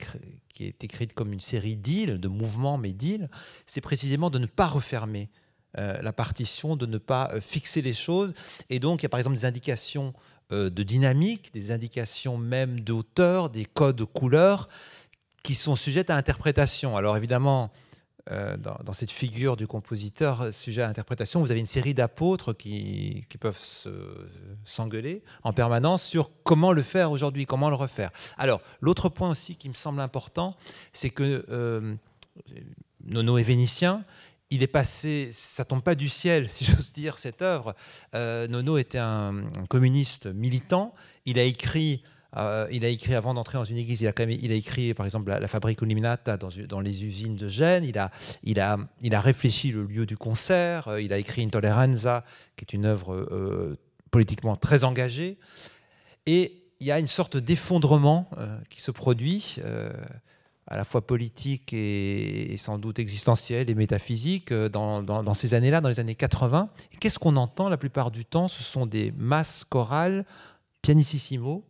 qui 0.52 0.64
est 0.64 0.84
écrite 0.84 1.14
comme 1.14 1.32
une 1.32 1.40
série 1.40 1.76
d'îles, 1.76 2.18
de 2.18 2.28
mouvements 2.28 2.78
mais 2.78 2.92
d'îles, 2.92 3.28
c'est 3.66 3.80
précisément 3.80 4.30
de 4.30 4.38
ne 4.38 4.46
pas 4.46 4.66
refermer 4.66 5.30
euh, 5.78 6.00
la 6.02 6.12
partition, 6.12 6.76
de 6.76 6.84
ne 6.84 6.98
pas 6.98 7.30
euh, 7.32 7.40
fixer 7.40 7.80
les 7.80 7.94
choses. 7.94 8.34
Et 8.68 8.78
donc, 8.78 9.00
il 9.00 9.04
y 9.04 9.06
a 9.06 9.08
par 9.08 9.18
exemple 9.18 9.36
des 9.36 9.46
indications 9.46 10.12
euh, 10.52 10.68
de 10.68 10.82
dynamique, 10.82 11.50
des 11.54 11.70
indications 11.70 12.36
même 12.36 12.80
d'auteur, 12.80 13.48
des 13.48 13.64
codes 13.64 14.04
couleurs 14.04 14.68
qui 15.42 15.54
sont 15.54 15.74
sujettes 15.74 16.10
à 16.10 16.16
interprétation. 16.16 16.96
Alors 16.96 17.16
évidemment, 17.16 17.72
euh, 18.30 18.56
dans, 18.56 18.92
cette 18.92 19.10
figure 19.10 19.56
du 19.56 19.66
compositeur 19.66 20.42
euh, 20.42 20.52
sujet 20.52 20.82
à 20.82 20.88
interprétation, 20.88 21.40
vous 21.40 21.50
avez 21.50 21.58
une 21.58 21.66
série 21.66 21.92
d'apôtres 21.92 22.52
qui, 22.52 23.26
peuvent 23.40 23.58
s'engueuler 24.64 25.24
en 25.42 25.52
permanence 25.52 26.04
sur 26.04 26.30
comment 26.44 26.70
le 26.70 26.82
faire 26.82 27.10
aujourd'hui, 27.10 27.46
comment 27.46 27.68
le 27.68 27.74
refaire. 27.74 28.10
Alors, 28.38 28.60
l'autre 28.80 29.08
point 29.08 29.30
aussi 29.30 29.56
qui 29.56 29.68
me 29.68 29.74
semble 29.74 30.00
important, 30.00 30.54
c'est 30.92 31.10
que 31.10 31.44
euh, 31.48 31.96
Nono 33.04 33.38
est 33.38 33.42
vénitien, 33.42 34.04
il 34.50 34.62
est 34.62 34.68
passé, 34.68 35.30
ça 35.32 35.64
tombe 35.64 35.82
pas 35.82 35.96
du 35.96 36.08
ciel, 36.08 36.48
si 36.50 36.64
j'ose 36.64 36.92
dire, 36.92 37.18
cette 37.18 37.42
œuvre. 37.42 37.74
Nono 38.14 38.78
était 38.78 38.98
un, 38.98 39.42
communiste 39.68 40.26
militant. 40.26 40.94
Il 41.26 41.40
a 41.40 41.42
écrit. 41.42 42.04
Euh, 42.36 42.66
il 42.70 42.84
a 42.84 42.88
écrit 42.88 43.14
avant 43.14 43.34
d'entrer 43.34 43.58
dans 43.58 43.64
une 43.64 43.76
église, 43.76 44.00
il 44.00 44.06
a, 44.06 44.12
quand 44.12 44.26
même, 44.26 44.38
il 44.40 44.50
a 44.52 44.54
écrit 44.54 44.94
par 44.94 45.04
exemple 45.04 45.30
la, 45.30 45.48
fabrique 45.48 45.82
Illuminata 45.82 46.36
dans, 46.36 46.48
dans, 46.68 46.80
les 46.80 47.04
usines 47.04 47.36
de 47.36 47.46
Gênes, 47.46 47.84
il 47.84 47.98
a, 47.98 48.10
il, 48.42 48.58
a, 48.58 48.78
il 49.02 49.14
a 49.14 49.20
réfléchi 49.20 49.70
le 49.70 49.84
lieu 49.84 50.06
du 50.06 50.16
concert, 50.16 50.88
euh, 50.88 51.02
il 51.02 51.12
a 51.12 51.18
écrit 51.18 51.42
Intoleranza, 51.42 52.24
qui 52.56 52.64
est 52.64 52.72
une 52.72 52.86
œuvre 52.86 53.76
politiquement 54.10 54.56
très 54.56 54.84
engagée. 54.84 55.38
Et 56.26 56.62
il 56.80 56.86
y 56.86 56.92
a 56.92 56.98
une 56.98 57.08
sorte 57.08 57.36
d'effondrement 57.36 58.28
qui 58.68 58.80
se 58.80 58.90
produit 58.90 59.58
à 60.66 60.76
la 60.76 60.84
fois 60.84 61.06
politique 61.06 61.72
et, 61.72 62.56
sans 62.56 62.78
doute 62.78 62.98
existentielle 62.98 63.68
et 63.68 63.74
métaphysique 63.74 64.52
euh, 64.52 64.68
dans, 64.68 65.34
ces 65.34 65.54
années-là, 65.54 65.80
dans 65.80 65.88
les 65.88 66.00
années 66.00 66.14
80. 66.14 66.70
Qu'est-ce 67.00 67.18
qu'on 67.18 67.36
entend 67.36 67.68
la 67.68 67.76
plupart 67.76 68.10
du 68.10 68.24
temps? 68.24 68.48
Ce 68.48 68.62
sont 68.62 68.86
des 68.86 69.12
masses 69.16 69.64
chorales 69.64 70.24
pianissimo 70.80 71.64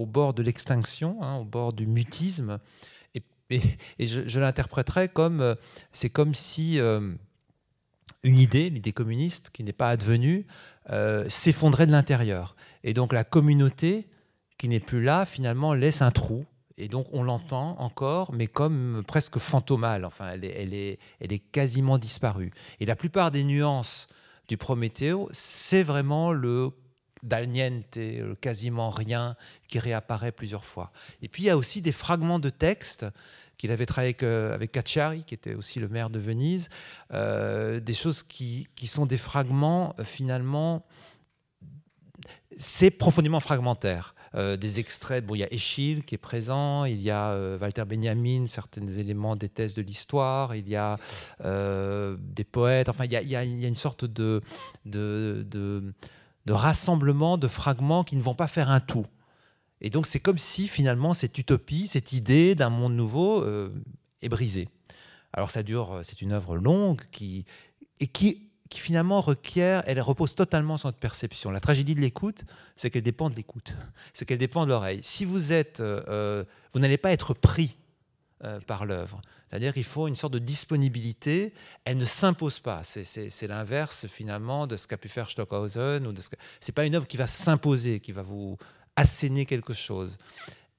au 0.00 0.06
bord 0.06 0.34
de 0.34 0.42
l'extinction, 0.42 1.22
hein, 1.22 1.36
au 1.36 1.44
bord 1.44 1.72
du 1.72 1.86
mutisme. 1.86 2.58
Et, 3.52 3.62
je, 3.98 4.38
l'interpréterais 4.38 5.08
comme 5.08 5.40
euh, 5.40 5.56
c'est 5.90 6.08
comme 6.08 6.34
si 6.34 6.78
euh, 6.78 7.12
une 8.22 8.38
idée, 8.38 8.70
l'idée 8.70 8.92
communiste, 8.92 9.50
qui 9.50 9.64
n'est 9.64 9.72
pas 9.72 9.88
advenue, 9.88 10.46
s'effondrait 11.28 11.86
de 11.86 11.92
l'intérieur. 11.92 12.56
Et 12.84 12.94
donc 12.94 13.12
la 13.12 13.24
communauté 13.24 14.08
qui 14.58 14.68
n'est 14.68 14.80
plus 14.80 15.02
là, 15.02 15.24
finalement, 15.24 15.72
laisse 15.72 16.02
un 16.02 16.10
trou 16.10 16.44
et 16.80 16.88
donc 16.88 17.06
on 17.12 17.22
l'entend 17.22 17.78
encore, 17.78 18.32
mais 18.32 18.46
comme 18.46 19.02
presque 19.06 19.38
fantomale. 19.38 20.04
Enfin, 20.04 20.30
elle 20.32 20.44
est, 20.44 20.62
elle 20.62 20.74
est, 20.74 20.98
elle 21.20 21.32
est 21.32 21.38
quasiment 21.38 21.98
disparue. 21.98 22.52
Et 22.80 22.86
la 22.86 22.96
plupart 22.96 23.30
des 23.30 23.44
nuances 23.44 24.08
du 24.48 24.56
Prométhée, 24.56 25.12
c'est 25.30 25.82
vraiment 25.82 26.32
le 26.32 26.70
d'Alniente, 27.22 27.98
quasiment 28.40 28.90
rien, 28.90 29.36
qui 29.68 29.78
réapparaît 29.78 30.32
plusieurs 30.32 30.64
fois. 30.64 30.92
Et 31.22 31.28
puis 31.28 31.44
il 31.44 31.46
y 31.46 31.50
a 31.50 31.56
aussi 31.56 31.82
des 31.82 31.92
fragments 31.92 32.38
de 32.38 32.50
texte 32.50 33.06
qu'il 33.58 33.70
avait 33.72 33.84
travaillé 33.84 34.16
avec, 34.18 34.22
euh, 34.22 34.66
Cacciari, 34.66 35.22
qui 35.24 35.34
était 35.34 35.54
aussi 35.54 35.80
le 35.80 35.88
maire 35.88 36.08
de 36.08 36.18
Venise, 36.18 36.70
euh, 37.12 37.78
des 37.78 37.92
choses 37.92 38.22
qui, 38.22 38.66
qui, 38.74 38.86
sont 38.86 39.04
des 39.04 39.18
fragments 39.18 39.94
euh, 39.98 40.04
finalement, 40.04 40.86
c'est 42.56 42.90
profondément 42.90 43.40
fragmentaire. 43.40 44.14
Euh, 44.36 44.56
des 44.56 44.78
extraits. 44.78 45.26
Bon, 45.26 45.34
il 45.34 45.38
y 45.38 45.42
a 45.44 45.52
Échille 45.52 46.04
qui 46.04 46.14
est 46.14 46.18
présent, 46.18 46.84
il 46.84 47.02
y 47.02 47.10
a 47.10 47.30
euh, 47.30 47.58
Walter 47.58 47.84
Benjamin, 47.84 48.46
certains 48.46 48.86
éléments 48.86 49.34
des 49.34 49.48
thèses 49.48 49.74
de 49.74 49.82
l'histoire, 49.82 50.54
il 50.54 50.68
y 50.68 50.76
a 50.76 50.98
euh, 51.44 52.16
des 52.16 52.44
poètes. 52.44 52.88
Enfin, 52.88 53.06
il 53.06 53.12
y 53.12 53.16
a, 53.16 53.22
il 53.22 53.28
y 53.28 53.34
a, 53.34 53.68
une 53.68 53.74
sorte 53.74 54.04
de, 54.04 54.40
de, 54.84 55.92
de, 56.46 56.52
rassemblement 56.52 57.38
de 57.38 57.48
fragments 57.48 58.04
qui 58.04 58.16
ne 58.16 58.22
vont 58.22 58.34
pas 58.34 58.48
faire 58.48 58.70
un 58.70 58.80
tout. 58.80 59.06
Et 59.80 59.90
donc, 59.90 60.06
c'est 60.06 60.20
comme 60.20 60.38
si 60.38 60.68
finalement 60.68 61.14
cette 61.14 61.38
utopie, 61.38 61.86
cette 61.86 62.12
idée 62.12 62.54
d'un 62.54 62.70
monde 62.70 62.94
nouveau 62.94 63.44
est 64.20 64.28
brisée. 64.28 64.68
Alors, 65.32 65.50
ça 65.50 65.62
dure, 65.62 66.00
c'est 66.02 66.20
une 66.20 66.32
œuvre 66.32 66.56
longue 66.56 67.00
qui, 67.10 67.46
et 68.00 68.06
qui 68.06 68.50
qui 68.70 68.78
finalement 68.78 69.20
requiert, 69.20 69.82
elle 69.86 70.00
repose 70.00 70.34
totalement 70.34 70.76
sur 70.78 70.88
notre 70.88 71.00
perception. 71.00 71.50
La 71.50 71.60
tragédie 71.60 71.96
de 71.96 72.00
l'écoute, 72.00 72.44
c'est 72.76 72.88
qu'elle 72.88 73.02
dépend 73.02 73.28
de 73.28 73.34
l'écoute, 73.34 73.74
c'est 74.14 74.24
qu'elle 74.24 74.38
dépend 74.38 74.64
de 74.64 74.70
l'oreille. 74.70 75.00
Si 75.02 75.24
vous 75.24 75.52
êtes, 75.52 75.80
euh, 75.80 76.02
euh, 76.08 76.44
vous 76.72 76.78
n'allez 76.78 76.96
pas 76.96 77.10
être 77.10 77.34
pris 77.34 77.74
euh, 77.74 77.79
par 78.66 78.86
l'œuvre. 78.86 79.20
C'est-à-dire 79.48 79.72
qu'il 79.72 79.84
faut 79.84 80.08
une 80.08 80.16
sorte 80.16 80.32
de 80.32 80.38
disponibilité. 80.38 81.52
Elle 81.84 81.96
ne 81.96 82.04
s'impose 82.04 82.58
pas. 82.58 82.82
C'est 82.84 83.46
l'inverse 83.46 84.06
finalement 84.06 84.66
de 84.66 84.76
ce 84.76 84.86
qu'a 84.86 84.96
pu 84.96 85.08
faire 85.08 85.28
Stockhausen. 85.28 86.04
Ce 86.16 86.28
C'est 86.60 86.72
pas 86.72 86.86
une 86.86 86.94
œuvre 86.94 87.06
qui 87.06 87.16
va 87.16 87.26
s'imposer, 87.26 88.00
qui 88.00 88.12
va 88.12 88.22
vous 88.22 88.56
asséner 88.96 89.46
quelque 89.46 89.72
chose 89.72 90.18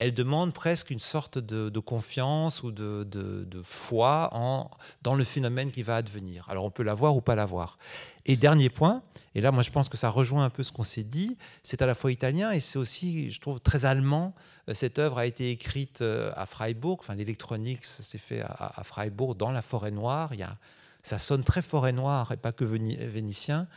elle 0.02 0.16
demande 0.16 0.52
presque 0.52 0.90
une 0.90 0.98
sorte 0.98 1.38
de, 1.38 1.80
confiance 1.80 2.64
ou 2.64 2.72
de, 2.72 3.62
foi 3.62 4.30
en, 4.32 4.72
dans 5.04 5.14
le 5.14 5.24
phénomène 5.24 5.70
qui 5.70 5.84
va 5.84 5.96
advenir. 5.96 6.44
Alors 6.50 6.66
on 6.66 6.72
peut 6.72 6.82
l'avoir 6.82 7.16
ou 7.16 7.22
pas 7.22 7.36
l'avoir. 7.36 7.78
Et 8.26 8.36
dernier 8.36 8.72
point, 8.72 9.04
et 9.36 9.42
là 9.42 9.52
moi 9.52 9.62
je 9.62 9.70
pense 9.70 9.90
que 9.90 9.98
ça 9.98 10.10
rejoint 10.10 10.44
un 10.44 10.50
peu 10.50 10.64
ce 10.64 10.72
qu'on 10.72 10.84
s'est 10.84 11.04
dit, 11.04 11.38
c'est 11.62 11.84
à 11.84 11.86
la 11.86 11.94
fois 11.94 12.12
italien 12.12 12.50
et 12.50 12.60
c'est 12.60 12.80
aussi, 12.80 13.30
je 13.30 13.40
trouve, 13.40 13.60
très 13.60 13.86
allemand. 13.86 14.34
Euh, 14.70 14.74
cette 14.74 14.98
œuvre 14.98 15.20
a 15.20 15.28
été 15.28 15.52
écrite 15.52 16.02
euh, 16.02 16.32
à 16.36 16.48
Freiburg, 16.48 16.98
enfin 17.00 17.14
l'électronique, 17.14 17.86
ça 17.86 18.02
s'est 18.02 18.18
fait 18.18 18.42
à, 18.42 18.84
Freiburg, 18.84 19.36
dans 19.36 19.52
la 19.52 19.62
forêt 19.62 19.92
noire. 19.92 20.30
Il 20.34 20.40
y 20.40 20.44
a, 20.44 20.58
ça 21.04 21.20
sonne 21.20 21.44
très 21.44 21.62
forêt 21.62 21.94
noire 21.94 22.32
et 22.32 22.38
pas 22.38 22.52
que 22.52 22.66
vénitien. 22.66 23.68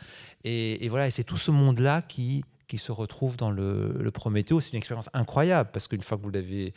Et, 0.43 0.87
et 0.87 0.89
voilà, 0.89 1.07
et 1.07 1.11
c'est 1.11 1.25
tout 1.25 1.37
ce 1.37 1.51
monde-là 1.51 2.01
qui 2.01 2.45
qui 2.67 2.79
se 2.79 2.93
retrouve 2.93 3.37
dans 3.37 3.51
le, 3.51 3.97
le 3.99 4.11
Prométhée. 4.11 4.55
C'est 4.61 4.73
une 4.73 4.79
expérience 4.79 5.11
incroyable 5.13 5.71
parce 5.73 5.89
qu'une 5.89 6.03
fois 6.03 6.17
que 6.19 6.23
vous 6.23 6.31
l'avez, 6.31 6.75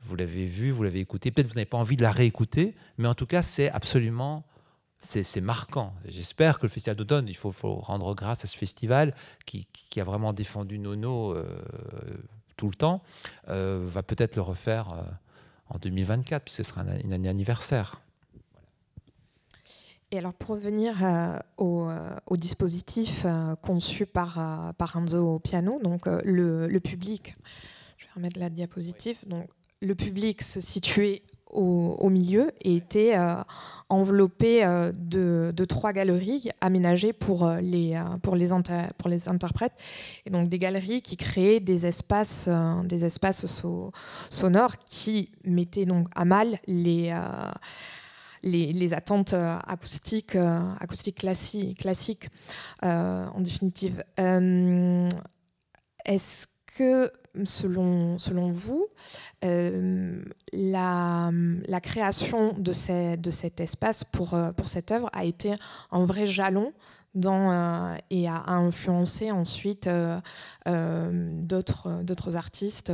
vous 0.00 0.16
l'avez 0.16 0.46
vu, 0.46 0.70
vous 0.70 0.82
l'avez 0.82 1.00
écouté, 1.00 1.30
peut-être 1.30 1.48
vous 1.48 1.54
n'avez 1.54 1.66
pas 1.66 1.78
envie 1.78 1.96
de 1.96 2.02
la 2.02 2.12
réécouter, 2.12 2.74
mais 2.98 3.08
en 3.08 3.14
tout 3.14 3.26
cas, 3.26 3.42
c'est 3.42 3.70
absolument 3.70 4.44
c'est 5.02 5.40
marquant. 5.40 5.94
J'espère 6.04 6.58
que 6.58 6.64
le 6.64 6.68
Festival 6.68 6.96
d'automne, 6.96 7.28
il 7.28 7.36
faut, 7.36 7.50
rendre 7.76 8.14
grâce 8.14 8.44
à 8.44 8.46
ce 8.46 8.56
festival 8.56 9.14
qui, 9.46 9.66
qui 9.88 10.00
a 10.00 10.04
vraiment 10.04 10.32
défendu 10.32 10.78
Nono 10.78 11.34
euh, 11.34 11.44
tout 12.56 12.68
le 12.68 12.74
temps, 12.74 13.02
euh, 13.48 13.82
va 13.86 14.02
peut-être 14.02 14.36
le 14.36 14.42
refaire 14.42 14.92
euh, 14.92 15.02
en 15.70 15.78
2024, 15.78 16.44
puisque 16.44 16.58
ce 16.58 16.62
sera 16.62 16.84
une 17.02 17.12
année 17.12 17.28
anniversaire. 17.28 18.00
Et 20.12 20.18
alors 20.18 20.34
pour 20.34 20.56
revenir 20.56 21.04
euh, 21.04 21.38
euh, 21.60 22.10
au, 22.26 22.36
dispositif 22.36 23.22
euh, 23.24 23.54
conçu 23.62 24.06
par, 24.06 24.74
par 24.76 24.96
Enzo 24.96 25.38
Piano, 25.38 25.78
donc 25.82 26.06
le, 26.06 26.78
public, 26.78 27.34
je 27.96 28.06
vais 28.06 28.12
remettre 28.16 28.40
la 28.40 28.50
diapositive, 28.50 29.18
donc 29.26 29.48
le 29.80 29.94
public 29.94 30.42
se 30.42 30.60
situait 30.60 31.22
au, 31.52 32.08
milieu 32.10 32.52
et 32.62 32.76
était 32.76 33.16
enveloppé 33.88 34.64
de, 34.96 35.52
de, 35.56 35.64
trois 35.64 35.92
galeries 35.92 36.48
aménagées 36.60 37.12
pour 37.12 37.48
les, 37.60 38.00
pour, 38.22 38.36
les 38.36 38.50
pour 38.98 39.08
les 39.08 39.28
interprètes, 39.28 39.72
et 40.26 40.30
donc 40.30 40.48
des 40.48 40.60
galeries 40.60 41.02
qui 41.02 41.16
créaient 41.16 41.58
des 41.58 41.88
espaces, 41.88 42.48
des 42.84 43.04
espaces 43.04 43.64
sonores 44.30 44.78
qui 44.84 45.30
mettaient 45.44 45.86
donc 45.86 46.06
à 46.14 46.24
mal 46.24 46.60
les 46.68 47.12
les, 48.42 48.94
attentes 48.94 49.34
euh, 49.34 49.58
acoustiques, 49.66 50.36
euh, 50.36 50.60
acoustiques 50.80 51.18
classiques, 51.18 52.28
euh, 52.84 53.26
en 53.26 53.40
définitive. 53.40 54.02
Est-ce 56.06 56.46
que, 56.76 57.10
selon, 57.44 58.18
selon 58.18 58.50
vous, 58.50 58.86
la, 59.42 60.30
la, 61.32 61.80
création 61.80 62.52
de, 62.54 63.16
de 63.16 63.30
cet 63.30 63.60
espace 63.60 64.04
pour, 64.04 64.38
pour 64.56 64.68
cette 64.68 64.90
œuvre 64.92 65.10
a 65.12 65.24
été 65.24 65.54
un 65.90 66.04
vrai 66.04 66.26
jalon 66.26 66.72
dans, 67.14 67.96
et 68.10 68.28
a, 68.28 68.44
influencé 68.46 69.30
ensuite 69.30 69.88
d'autres 70.66 72.36
artistes 72.36 72.92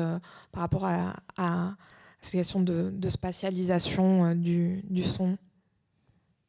par 0.52 0.62
rapport 0.62 0.86
à 0.86 1.76
cette 2.20 2.40
question 2.40 2.60
de, 2.60 3.08
spatialisation 3.08 4.26
euh, 4.26 4.34
du, 4.34 5.02
son 5.02 5.38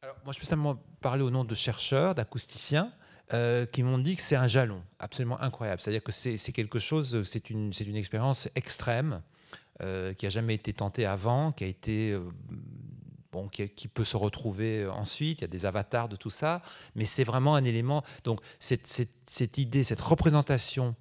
Alors, 0.02 0.16
Moi, 0.24 0.32
je 0.32 0.40
peux 0.40 0.46
simplement 0.46 0.82
parler 1.00 1.22
au 1.22 1.30
nom 1.30 1.44
de 1.44 1.54
chercheurs, 1.54 2.14
d'acousticiens. 2.14 2.92
Euh, 3.34 3.66
qui 3.66 3.82
m'ont 3.82 3.98
dit 3.98 4.16
que 4.16 4.22
c'est 4.22 4.36
un 4.36 4.46
jalon 4.46 4.82
absolument 4.98 5.38
incroyable. 5.42 5.82
C'est-à-dire 5.82 6.02
que 6.02 6.12
c'est 6.12 6.38
quelque 6.52 6.78
chose, 6.78 7.24
c'est 7.24 7.50
une, 7.50 7.72
une 7.78 7.96
expérience 7.96 8.48
extrême 8.54 9.20
euh, 9.82 10.14
qui 10.14 10.24
n'a 10.24 10.30
jamais 10.30 10.54
été 10.54 10.72
tentée 10.72 11.04
avant, 11.04 11.52
qui 11.52 11.64
a 11.64 11.66
été 11.66 12.18
bon, 13.30 13.48
qui, 13.48 13.68
peut 13.68 14.04
se 14.04 14.16
retrouver 14.16 14.86
ensuite. 14.86 15.40
Il 15.40 15.42
y 15.42 15.44
a 15.44 15.48
des 15.48 15.66
avatars 15.66 16.08
de 16.08 16.16
tout 16.16 16.30
ça, 16.30 16.62
mais 16.94 17.04
c'est 17.04 17.22
vraiment 17.22 17.54
un 17.54 17.64
élément. 17.64 18.02
Donc 18.24 18.40
cette 18.58 19.58
idée, 19.58 19.84
cette 19.84 20.00
représentation 20.00 20.96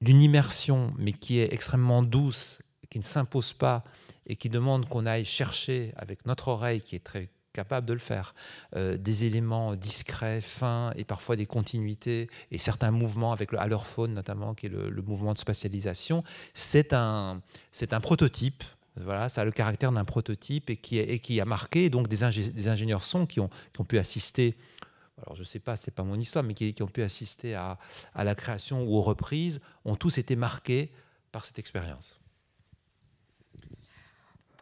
d'une 0.00 0.22
immersion, 0.22 0.94
mais 0.96 1.12
qui 1.12 1.38
est 1.38 1.52
extrêmement 1.52 2.02
douce 2.02 2.60
qui 2.90 2.98
ne 2.98 3.04
s'impose 3.04 3.52
pas 3.52 3.84
et 4.26 4.36
qui 4.36 4.50
demande 4.50 4.88
qu'on 4.88 5.06
aille 5.06 5.24
chercher 5.24 5.92
avec 5.96 6.26
notre 6.26 6.48
oreille, 6.48 6.82
qui 6.82 6.96
est 6.96 7.04
très 7.04 7.30
capable 7.52 7.86
de 7.86 7.92
le 7.92 7.98
faire, 7.98 8.34
euh, 8.76 8.96
des 8.96 9.24
éléments 9.24 9.74
discrets, 9.74 10.40
fins 10.40 10.92
et 10.96 11.04
parfois 11.04 11.36
des 11.36 11.46
continuités 11.46 12.28
et 12.50 12.58
certains 12.58 12.90
mouvements 12.90 13.32
avec 13.32 13.52
le 13.52 13.60
halorphone 13.60 14.14
notamment, 14.14 14.54
qui 14.54 14.66
est 14.66 14.68
le, 14.68 15.02
mouvement 15.02 15.32
de 15.32 15.38
spatialisation, 15.38 16.22
c'est 16.54 16.92
un, 16.92 17.42
c'est 17.72 17.98
prototype. 18.00 18.62
Voilà, 18.96 19.28
ça 19.28 19.42
a 19.42 19.44
le 19.44 19.52
caractère 19.52 19.92
d'un 19.92 20.04
prototype 20.04 20.68
et 20.68 20.76
qui, 20.76 21.40
a 21.40 21.44
marqué 21.44 21.90
donc 21.90 22.08
des, 22.08 22.22
ingénieurs 22.22 23.02
son 23.02 23.24
qui 23.24 23.40
ont, 23.40 23.50
pu 23.88 23.98
assister 23.98 24.56
alors 25.22 25.34
je 25.34 25.40
ne 25.40 25.46
sais 25.46 25.58
pas, 25.58 25.76
ce 25.76 25.86
n'est 25.86 25.94
pas 25.94 26.02
mon 26.02 26.18
histoire, 26.18 26.42
mais 26.42 26.54
qui, 26.54 26.72
qui, 26.72 26.82
ont 26.82 26.88
pu 26.88 27.02
assister 27.02 27.54
à, 27.54 27.78
à 28.14 28.24
la 28.24 28.34
création 28.34 28.84
ou 28.84 28.96
aux 28.96 29.02
reprises, 29.02 29.60
ont 29.84 29.94
tous 29.94 30.16
été 30.16 30.34
marqués 30.34 30.92
par 31.30 31.44
cette 31.44 31.58
expérience. 31.58 32.19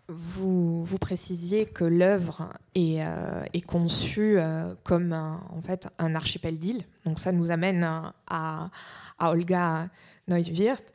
Vous, 0.08 0.86
précisiez 0.98 1.66
que 1.66 1.84
l'œuvre 1.84 2.54
est, 2.74 3.02
euh, 3.04 3.44
conçue 3.66 4.38
euh, 4.38 4.74
comme 4.82 5.12
un, 5.12 5.42
en 5.50 5.60
fait 5.60 5.88
un 5.98 6.14
archipel 6.14 6.58
d'îles. 6.58 6.82
Donc 7.04 7.18
ça 7.18 7.30
nous 7.30 7.50
amène 7.50 7.84
à, 8.26 8.70
à 9.18 9.30
Olga 9.30 9.88
Neuwirth, 10.26 10.92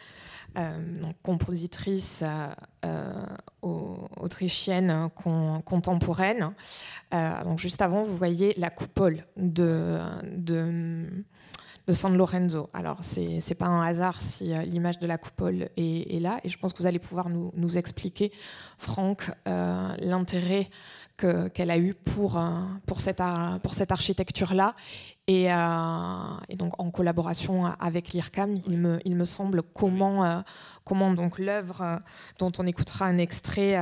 euh, 0.58 1.04
compositrice 1.22 2.24
autrichienne 3.62 5.10
contemporaine. 5.66 6.54
donc 7.12 7.60
juste 7.60 7.82
avant, 7.82 8.04
vous 8.04 8.18
voyez 8.18 8.54
la 8.58 8.70
coupole 8.70 9.26
de 9.38 10.00
de 11.88 11.92
San 11.94 12.16
Lorenzo. 12.16 12.70
Alors, 12.74 13.04
ce 13.04 13.20
n'est 13.20 13.56
pas 13.56 13.66
un 13.66 13.82
hasard 13.82 14.22
si 14.22 14.54
euh, 14.54 14.58
l'image 14.64 15.00
de 15.00 15.08
la 15.08 15.18
coupole 15.18 15.70
est, 15.76 16.22
là, 16.22 16.40
et 16.44 16.50
je 16.50 16.58
pense 16.58 16.72
que 16.72 16.80
vous 16.80 16.88
allez 16.88 17.00
pouvoir 17.00 17.30
nous, 17.30 17.52
nous 17.56 17.78
expliquer, 17.78 18.32
Franck, 18.78 19.32
euh, 19.48 19.96
l'intérêt 20.00 20.70
qu'elle 21.18 21.72
a 21.72 21.78
eu 21.78 21.94
pour, 21.94 22.38
euh, 22.38 22.50
pour 22.88 23.00
cette, 23.00 23.22
pour 23.62 23.74
cette 23.74 23.92
architecture-là. 23.92 24.76
Et, 25.28 25.46
et, 25.46 26.56
donc, 26.58 26.74
en 26.82 26.92
collaboration 26.92 27.66
avec 27.66 28.10
l'IRCAM, 28.10 28.56
il 28.68 28.78
me, 28.78 29.00
il 29.06 29.16
me 29.16 29.24
semble 29.24 29.64
comment, 29.64 30.44
comment 30.84 31.14
donc 31.14 31.40
l'œuvre 31.40 32.00
dont 32.40 32.52
on 32.58 32.68
écoutera 32.68 33.06
un 33.06 33.18
extrait, 33.18 33.82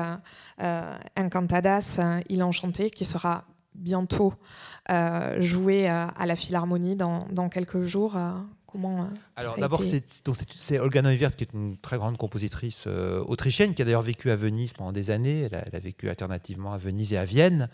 Encantadas, 1.17 1.99
Il 2.29 2.43
Enchanté, 2.43 2.91
qui 2.91 3.05
sera 3.05 3.45
bientôt 3.81 4.33
euh, 4.89 5.39
jouer 5.41 5.89
euh, 5.89 6.05
à 6.17 6.25
la 6.25 6.35
Philharmonie 6.35 6.95
dans, 6.95 7.27
dans 7.31 7.49
quelques 7.49 7.81
jours. 7.81 8.15
Euh, 8.15 8.31
comment 8.65 9.09
Alors 9.35 9.57
d'abord, 9.57 9.81
c'est 9.83 10.79
Olga 10.79 11.01
Neuwirth 11.01 11.35
qui 11.35 11.43
est 11.43 11.53
une 11.53 11.77
très 11.77 11.97
grande 11.97 12.17
compositrice 12.17 12.87
autrichienne 12.87 13.73
qui 13.73 13.81
a 13.81 13.85
d'ailleurs 13.85 14.01
vécu 14.01 14.31
à 14.31 14.35
Venise 14.35 14.73
pendant 14.73 14.91
des 14.91 15.11
années. 15.11 15.49
Elle 15.51 15.75
a, 15.75 15.79
vécu 15.79 16.09
alternativement 16.09 16.71
à 16.71 16.77
Venise 16.77 17.11
et 17.11 17.17
à 17.17 17.25
Vienne. 17.25 17.69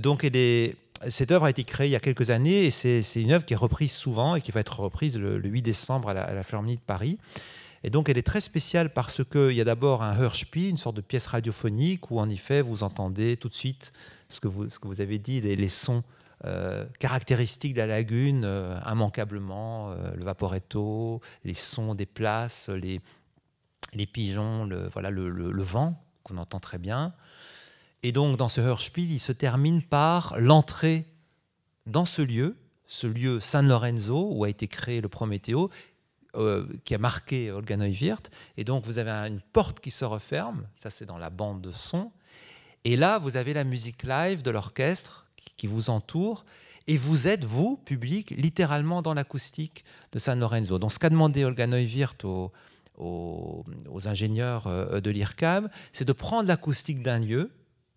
donc 0.00 0.22
elle 0.22 0.36
est, 0.36 0.76
cette 1.08 1.32
œuvre 1.32 1.46
a 1.46 1.50
été 1.50 1.64
créée 1.64 1.88
il 1.88 1.92
y 1.92 1.96
a 1.96 2.00
quelques 2.00 2.30
années 2.30 2.66
et 2.66 2.70
c'est 2.70 3.02
une 3.20 3.32
œuvre 3.32 3.44
qui 3.44 3.54
est 3.54 3.56
reprise 3.56 3.90
souvent 3.90 4.36
et 4.36 4.40
qui 4.40 4.52
va 4.52 4.60
être 4.60 4.78
reprise 4.78 5.18
le, 5.18 5.40
8 5.42 5.60
décembre 5.62 6.10
à 6.10 6.14
la, 6.14 6.22
à 6.22 6.32
la, 6.32 6.44
Philharmonie 6.44 6.76
de 6.76 6.82
Paris. 6.82 7.18
Et 7.84 7.90
donc 7.90 8.08
elle 8.08 8.18
est 8.18 8.26
très 8.26 8.40
spéciale 8.40 8.92
parce 8.92 9.22
qu'il 9.24 9.52
y 9.52 9.60
a 9.60 9.64
d'abord 9.64 10.02
un 10.02 10.16
Hörspiel, 10.18 10.70
une 10.70 10.76
sorte 10.76 10.96
de 10.96 11.00
pièce 11.00 11.26
radiophonique 11.26 12.10
où 12.10 12.18
en 12.18 12.28
effet 12.28 12.60
vous 12.62 12.82
entendez 12.82 13.36
tout 13.36 13.48
de 13.48 13.54
suite 13.54 13.92
ce 14.28 14.40
que 14.40 14.48
vous, 14.48 15.00
avez 15.00 15.18
dit, 15.18 15.40
les, 15.40 15.68
sons 15.68 16.02
euh, 16.44 16.84
caractéristiques 16.98 17.74
de 17.74 17.78
la 17.78 17.86
lagune, 17.86 18.44
euh, 18.44 18.78
immanquablement, 18.86 19.90
euh, 19.90 20.14
le 20.14 20.24
vaporetto, 20.24 21.22
les 21.44 21.54
sons 21.54 21.94
des 21.94 22.04
places, 22.04 22.68
les, 22.68 23.00
pigeons, 24.06 24.64
le, 24.64 24.88
voilà, 24.88 25.10
le, 25.10 25.62
vent 25.62 25.98
qu'on 26.24 26.36
entend 26.36 26.60
très 26.60 26.78
bien. 26.78 27.14
Et 28.02 28.12
donc 28.12 28.36
dans 28.36 28.48
ce 28.48 28.60
Hörspiel, 28.60 29.10
il 29.10 29.18
se 29.18 29.32
termine 29.32 29.82
par 29.82 30.38
l'entrée 30.38 31.06
dans 31.86 32.04
ce 32.04 32.20
lieu, 32.20 32.56
ce 32.86 33.06
lieu 33.06 33.40
San 33.40 33.66
Lorenzo 33.66 34.28
où 34.30 34.44
a 34.44 34.50
été 34.50 34.68
créé 34.68 35.00
le 35.00 35.08
Prométhéo, 36.32 36.78
qui 36.84 36.94
a 36.94 36.98
marqué 36.98 37.50
Olga 37.50 37.76
Neuwirth. 37.76 38.30
Et 38.56 38.64
donc 38.64 38.84
vous 38.84 38.98
avez 38.98 39.10
une 39.10 39.40
porte 39.40 39.80
qui 39.80 39.90
se 39.90 40.04
referme, 40.04 40.66
ça 40.76 40.90
c'est 40.90 41.06
dans 41.06 41.18
la 41.18 41.30
bande 41.30 41.60
de 41.62 41.72
son, 41.72 42.12
et 42.84 42.96
là, 42.96 43.18
vous 43.18 43.36
avez 43.36 43.52
la 43.52 43.64
musique 43.64 44.04
live 44.04 44.42
de 44.42 44.50
l'orchestre 44.50 45.26
qui 45.56 45.66
vous 45.66 45.90
entoure. 45.90 46.44
Et 46.86 46.96
vous 46.96 47.28
êtes, 47.28 47.44
vous, 47.44 47.76
public, 47.76 48.30
littéralement 48.30 49.02
dans 49.02 49.12
l'acoustique 49.12 49.84
de 50.12 50.18
San 50.18 50.40
Lorenzo. 50.40 50.78
Donc, 50.78 50.92
ce 50.92 50.98
qu'a 50.98 51.10
demandé 51.10 51.44
Olga 51.44 51.66
Neuwirth 51.66 52.24
aux, 52.24 52.50
aux, 52.96 53.64
ingénieurs 54.06 54.66
euh, 54.68 55.00
de 55.00 55.10
l'IRCAM, 55.10 55.68
c'est 55.92 56.06
de 56.06 56.12
prendre 56.14 56.48
l'acoustique 56.48 57.02
d'un 57.02 57.18
lieu, 57.18 57.50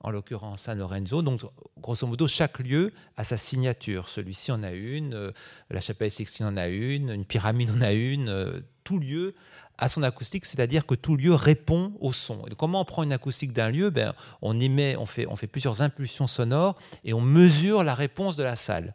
en 0.04 0.12
l'occurrence 0.12 0.62
San 0.62 0.78
Lorenzo. 0.78 1.22
Donc, 1.22 1.42
grosso 1.80 2.08
modo, 2.08 2.28
chaque 2.28 2.60
lieu 2.60 2.94
a 3.18 3.24
sa 3.24 3.38
signature. 3.38 4.08
Celui-ci 4.08 4.52
en 4.52 4.64
a 4.64 4.72
une, 4.72 5.14
euh, 5.14 5.32
la 5.70 5.82
chapelle 5.82 6.12
Sixtine 6.12 6.46
en 6.46 6.58
a 6.58 6.68
une, 6.68 7.10
une 7.10 7.26
pyramide 7.26 7.72
en 7.72 7.82
a 7.82 7.92
une. 7.92 8.30
Euh, 8.30 8.62
tout 8.84 9.00
lieu 9.00 9.36
à 9.78 9.88
son 9.88 10.04
acoustique, 10.04 10.46
c'est-à-dire 10.46 10.86
que 10.86 10.96
tout 10.96 11.16
lieu 11.16 11.34
répond 11.34 11.94
au 12.00 12.14
son. 12.14 12.46
Et 12.48 12.56
comment 12.56 12.82
on 12.82 12.86
prend 12.86 13.04
une 13.04 13.14
acoustique 13.14 13.54
d'un 13.54 13.70
lieu? 13.70 13.90
Ben, 13.90 14.14
On 14.42 14.60
émet, 14.60 14.96
on 14.96 15.06
fait, 15.06 15.26
on 15.28 15.36
fait 15.36 15.48
plusieurs 15.48 15.82
impulsions 15.82 16.28
sonores 16.28 16.78
et 17.04 17.14
on 17.14 17.22
mesure 17.22 17.84
la 17.84 17.96
réponse 17.96 18.36
de 18.38 18.44
la 18.44 18.56
salle. 18.56 18.94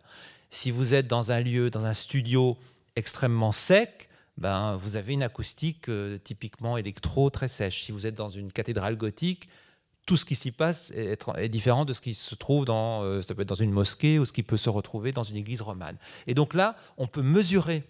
Si 0.51 0.71
vous 0.71 0.95
êtes 0.95 1.09
dans 1.09 1.33
un 1.33 1.41
lieu, 1.41 1.71
dans 1.71 1.85
un 1.87 1.95
studio 1.95 2.57
extrêmement 2.95 3.53
sec, 3.53 4.09
ben, 4.39 4.77
vous 4.77 4.97
avez 4.97 5.15
une 5.15 5.23
acoustique 5.23 5.89
euh, 5.89 6.19
typiquement 6.19 6.77
électro 6.77 7.31
très 7.31 7.49
sèche. 7.49 7.85
Si 7.85 7.93
vous 7.93 8.07
êtes 8.07 8.15
dans 8.15 8.29
une 8.29 8.53
cathédrale 8.53 8.97
gothique, 8.97 9.49
tout 10.07 10.17
ce 10.17 10.25
qui 10.25 10.37
s'y 10.37 10.53
passe 10.53 10.93
est, 10.93 11.49
différent 11.49 11.85
de 11.85 11.93
ce 11.93 12.01
qui 12.01 12.15
se 12.15 12.35
trouve 12.37 12.65
dans, 12.65 13.03
euh, 13.03 13.21
ça 13.21 13.35
peut 13.35 13.43
être 13.43 13.49
dans 13.49 13.57
une 13.57 13.73
mosquée 13.73 14.21
ou 14.21 14.25
ce 14.25 14.33
qui 14.33 14.45
peut 14.45 14.57
se 14.57 14.71
retrouver 14.71 15.11
dans 15.13 15.25
une 15.25 15.37
église 15.37 15.61
romane. 15.61 15.99
Et 16.29 16.35
donc 16.35 16.55
là, 16.55 16.77
on 16.97 17.09
peut 17.09 17.23
mesurer 17.23 17.83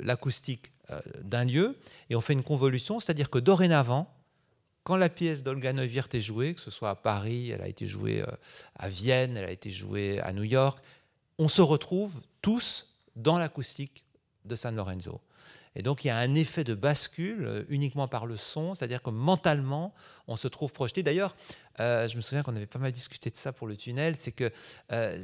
l'acoustique 0.00 0.72
euh, 0.90 1.00
d'un 1.22 1.44
lieu 1.44 1.76
et 2.08 2.16
on 2.16 2.20
fait 2.20 2.32
une 2.32 2.44
convolution, 2.44 3.00
c'est-à-dire 3.00 3.30
que 3.30 3.38
dorénavant, 3.38 4.14
quand 4.84 4.96
la 4.96 5.08
pièce 5.08 5.42
d'Olga 5.42 5.72
Neuwirth 5.72 6.14
est 6.14 6.20
jouée, 6.20 6.54
que 6.54 6.60
ce 6.60 6.70
soit 6.70 6.90
à 6.90 6.94
Paris, 6.94 7.50
elle 7.50 7.62
a 7.62 7.68
été 7.68 7.86
jouée 7.86 8.22
euh, 8.22 8.26
à 8.76 8.88
Vienne, 8.88 9.36
elle 9.36 9.44
a 9.44 9.50
été 9.50 9.70
jouée 9.70 10.20
à 10.20 10.32
New 10.32 10.44
York, 10.44 10.78
on 11.38 11.48
se 11.48 11.62
retrouve 11.62 12.22
tous 12.42 12.94
dans 13.16 13.38
l'acoustique 13.38 14.04
de 14.44 14.54
San 14.54 14.76
Lorenzo. 14.76 15.20
Et 15.76 15.82
donc 15.82 16.04
il 16.04 16.08
y 16.08 16.10
a 16.10 16.16
un 16.16 16.34
effet 16.34 16.64
de 16.64 16.74
bascule 16.74 17.44
euh, 17.46 17.62
uniquement 17.68 18.08
par 18.08 18.26
le 18.26 18.36
son, 18.36 18.74
c'est-à-dire 18.74 19.02
que 19.02 19.10
mentalement, 19.10 19.94
on 20.28 20.36
se 20.36 20.48
trouve 20.48 20.72
projeté. 20.72 21.02
D'ailleurs, 21.02 21.34
euh, 21.80 22.06
je 22.06 22.16
me 22.16 22.22
souviens 22.22 22.42
qu'on 22.42 22.54
avait 22.54 22.66
pas 22.66 22.78
mal 22.78 22.92
discuté 22.92 23.30
de 23.30 23.36
ça 23.36 23.52
pour 23.52 23.66
le 23.66 23.76
tunnel, 23.76 24.14
c'est 24.16 24.32
que 24.32 24.50
euh, 24.92 25.18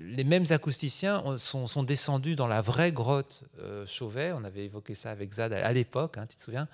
les 0.00 0.24
mêmes 0.24 0.46
acousticiens 0.50 1.36
sont, 1.38 1.82
descendus 1.82 2.36
dans 2.36 2.46
la 2.46 2.62
vraie 2.62 2.92
grotte 2.92 3.42
Chauvet, 3.86 4.32
on 4.32 4.44
avait 4.44 4.64
évoqué 4.64 4.94
ça 4.94 5.10
avec 5.10 5.34
Zad 5.34 5.52
à, 5.52 5.72
l'époque, 5.72 6.16
hein, 6.16 6.26
tu 6.26 6.36
te 6.36 6.42
souviens, 6.42 6.68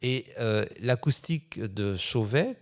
et 0.00 0.24
l'acoustique 0.80 1.60
de 1.60 1.94
Chauvet, 1.96 2.56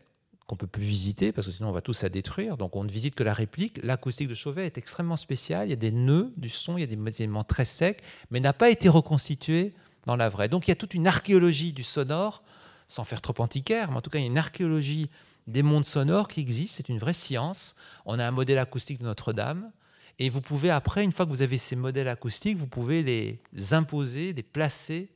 qu'on 0.47 0.57
peut 0.57 0.67
plus 0.67 0.83
visiter 0.83 1.33
parce 1.33 1.47
que 1.47 1.53
sinon 1.53 1.71
on 1.71 1.73
va 1.73 1.81
tous 1.81 2.05
à 2.05 2.09
détruire. 2.09 2.57
Donc 2.57 2.77
on 2.77 2.85
ne 2.85 2.91
visite 2.91 3.15
que 3.15 3.25
la 3.25 3.33
réplique. 3.33 3.81
L'acoustique 3.83 4.29
de 4.29 4.35
Chauvet 4.35 4.67
est 4.67 4.79
extrêmement 4.79 5.17
spéciale. 5.17 5.67
Il 5.67 5.71
y 5.71 5.75
a 5.75 5.77
des 5.77 5.91
nœuds 5.91 6.33
du 6.37 6.49
son, 6.49 6.77
il 6.77 6.81
y 6.81 6.85
a 6.85 6.87
des 6.87 7.23
éléments 7.23 7.45
très 7.45 7.65
secs, 7.65 8.01
mais 8.31 8.41
n'a 8.41 8.53
pas 8.53 8.71
été 8.71 8.89
reconstitué 8.89 9.75
dans 10.05 10.17
la 10.17 10.29
vraie. 10.29 10.49
Donc 10.49 10.69
il 10.69 10.71
y 10.71 10.73
a 10.73 10.77
toute 10.77 10.95
une 10.95 11.07
archéologie 11.07 11.73
du 11.73 11.83
sonore, 11.83 12.43
sans 12.89 13.05
faire 13.05 13.21
trop 13.21 13.35
antiquaire, 13.39 13.91
mais 13.91 13.97
en 13.97 14.03
tout 14.03 14.11
cas 14.11 14.19
il 14.19 14.23
y 14.23 14.27
a 14.27 14.31
une 14.31 14.39
archéologie 14.39 15.11
des 15.49 15.63
mondes 15.63 15.85
sonores 15.85 16.29
qui 16.29 16.41
existe. 16.41 16.77
C'est 16.77 16.89
une 16.89 16.99
vraie 16.99 17.13
science. 17.13 17.75
On 18.05 18.19
a 18.19 18.27
un 18.27 18.31
modèle 18.31 18.59
acoustique 18.59 18.99
de 18.99 19.05
Notre-Dame. 19.05 19.71
Et 20.19 20.29
vous 20.31 20.41
pouvez, 20.41 20.71
après, 20.71 21.05
une 21.05 21.13
fois 21.13 21.27
que 21.27 21.31
vous 21.31 21.43
avez 21.43 21.59
ces 21.59 21.77
modèles 21.77 22.09
acoustiques, 22.09 22.57
vous 22.57 22.67
pouvez 22.67 23.03
les 23.03 23.75
imposer, 23.75 24.33
les 24.33 24.43
placer 24.43 25.11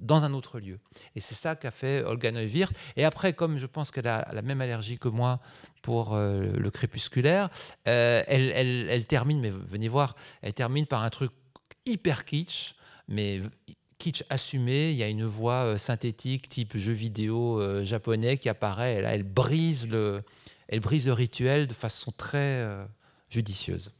dans 0.00 0.24
un 0.24 0.32
autre 0.32 0.58
lieu. 0.58 0.78
Et 1.14 1.20
c'est 1.20 1.34
ça 1.34 1.54
qu'a 1.54 1.70
fait 1.70 2.02
Olga 2.02 2.32
Neuwirth. 2.32 2.72
Et 2.96 3.04
après, 3.04 3.32
comme 3.32 3.58
je 3.58 3.66
pense 3.66 3.90
qu'elle 3.90 4.08
a 4.08 4.28
la 4.32 4.42
même 4.42 4.60
allergie 4.60 4.98
que 4.98 5.08
moi 5.08 5.40
pour 5.82 6.14
euh, 6.14 6.52
le 6.52 6.70
crépusculaire, 6.70 7.50
euh, 7.86 8.22
elle, 8.26 9.04
termine, 9.06 9.40
mais 9.40 9.50
venez 9.50 9.88
voir, 9.88 10.16
elle 10.42 10.54
termine 10.54 10.86
par 10.86 11.02
un 11.02 11.10
truc 11.10 11.30
hyper 11.86 12.24
kitsch, 12.24 12.74
mais 13.08 13.40
kitsch 13.98 14.24
assumé. 14.30 14.90
Il 14.90 14.96
y 14.96 15.02
a 15.02 15.08
une 15.08 15.24
voix 15.24 15.64
euh, 15.64 15.78
synthétique 15.78 16.48
type 16.48 16.76
jeu 16.76 16.92
vidéo 16.92 17.84
japonais 17.84 18.38
qui 18.38 18.48
apparaît. 18.48 19.02
Elle 19.04 19.22
brise 19.22 19.88
le 19.88 20.22
rituel 21.12 21.66
de 21.66 21.74
façon 21.74 22.12
très 22.12 22.66
judicieuse 23.28 23.92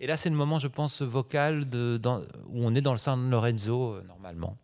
et 0.00 0.06
là, 0.06 0.16
c'est 0.16 0.30
le 0.30 0.36
moment, 0.36 0.58
je 0.58 0.68
pense, 0.68 1.02
vocal 1.02 1.68
de, 1.68 1.98
dans, 2.00 2.20
où 2.48 2.64
on 2.64 2.74
est 2.74 2.80
dans 2.80 2.92
le 2.92 2.98
San 2.98 3.28
Lorenzo 3.30 3.94
euh, 3.94 4.02
normalement. 4.06 4.56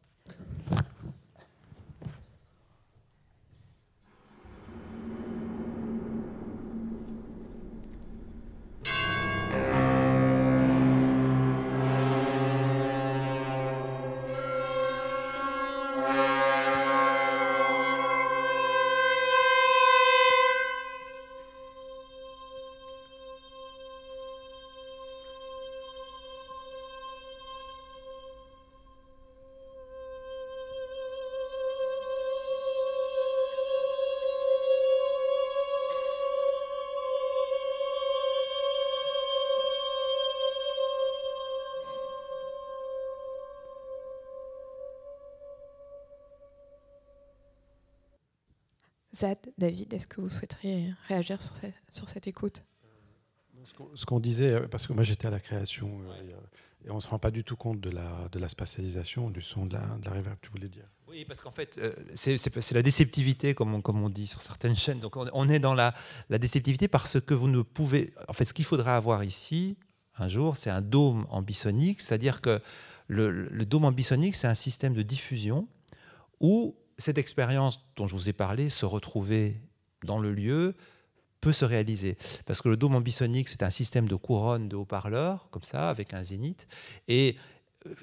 Zad, 49.17 49.39
David, 49.57 49.95
est-ce 49.95 50.07
que 50.07 50.21
vous 50.21 50.29
souhaiteriez 50.29 50.93
réagir 51.09 51.43
sur 51.43 51.57
cette, 51.57 51.75
sur 51.91 52.09
cette 52.09 52.27
écoute? 52.27 52.63
Ce 53.95 54.05
qu'on 54.05 54.21
disait, 54.21 54.61
parce 54.71 54.87
que 54.87 54.93
moi 54.93 55.03
j'étais 55.03 55.27
à 55.27 55.31
la 55.31 55.41
création, 55.41 56.01
et 56.85 56.91
on 56.91 56.97
ne 56.97 57.01
se 57.01 57.09
rend 57.09 57.19
pas 57.19 57.31
du 57.31 57.43
tout 57.43 57.57
compte 57.57 57.81
de 57.81 57.91
la, 57.91 58.29
de 58.31 58.39
la 58.39 58.49
spatialisation, 58.49 59.31
du 59.31 59.43
son, 59.43 59.67
de 59.67 59.75
la, 59.75 59.81
de 59.99 60.05
la 60.05 60.13
reverb, 60.13 60.37
tu 60.41 60.51
voulais 60.51 60.69
dire? 60.69 60.85
Oui, 61.09 61.25
parce 61.25 61.41
qu'en 61.41 61.51
fait, 61.51 61.79
euh, 61.79 61.93
c'est 62.15 62.73
la 62.73 62.83
déceptivité, 62.83 63.55
comme 63.55 63.75
on, 63.75 63.81
comme 63.81 64.03
on, 64.03 64.11
dit 64.11 64.27
sur 64.27 64.43
certaines 64.43 64.77
chaînes. 64.77 64.99
Donc, 64.99 65.17
on, 65.17 65.49
est 65.49 65.59
dans 65.59 65.75
la, 65.75 65.95
la, 66.29 66.39
déceptivité 66.39 66.87
parce 66.87 67.21
que 67.21 67.35
vous 67.35 67.49
ne 67.49 67.63
pouvez. 67.63 68.11
En 68.29 68.33
fait, 68.35 68.45
ce 68.45 68.55
qu'il 68.55 68.65
faudrait 68.65 68.93
avoir 68.93 69.25
ici, 69.25 69.79
un 70.17 70.29
jour, 70.29 70.57
c'est 70.57 70.71
un 70.71 70.83
dôme 70.83 71.27
ambisonique, 71.31 72.01
c'est-à-dire 72.01 72.41
que 72.41 72.61
le, 73.09 73.31
le, 73.31 73.65
dôme 73.65 73.85
ambisonique, 73.85 74.35
c'est 74.35 74.49
un 74.49 74.55
système 74.55 74.95
de 74.95 75.03
diffusion 75.03 75.69
où 76.41 76.77
cette 76.99 77.19
expérience 77.19 77.81
dont 77.97 78.07
je 78.07 78.15
vous 78.15 78.29
ai 78.29 78.33
parlé, 78.33 78.71
se 78.71 78.87
retrouver 78.87 79.61
dans 80.05 80.19
le 80.19 80.33
lieu, 80.33 80.75
peut 81.41 81.53
se 81.53 81.65
réaliser. 81.65 82.17
Parce 82.47 82.63
que 82.63 82.69
le 82.69 82.77
dôme 82.77 82.95
ambisonique, 82.95 83.49
c'est 83.49 83.63
un 83.63 83.71
système 83.71 84.09
de 84.09 84.17
couronne 84.17 84.69
de 84.69 84.77
haut-parleurs, 84.77 85.49
comme 85.51 85.63
ça, 85.63 85.91
avec 85.91 86.15
un 86.15 86.23
zénith. 86.23 86.67
Et 87.09 87.37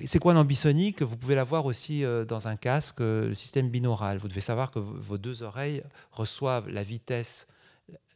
c'est 0.05 0.19
quoi 0.19 0.33
l'ambisonique 0.33 1.01
Vous 1.01 1.17
pouvez 1.17 1.35
l'avoir 1.35 1.65
aussi 1.65 2.03
euh, 2.03 2.25
dans 2.25 2.47
un 2.47 2.55
casque, 2.55 3.01
euh, 3.01 3.29
le 3.29 3.35
système 3.35 3.69
binaural. 3.69 4.17
Vous 4.17 4.27
devez 4.27 4.41
savoir 4.41 4.71
que 4.71 4.79
vos 4.79 5.17
deux 5.17 5.43
oreilles 5.43 5.83
reçoivent 6.11 6.69
la 6.69 6.83
vitesse, 6.83 7.47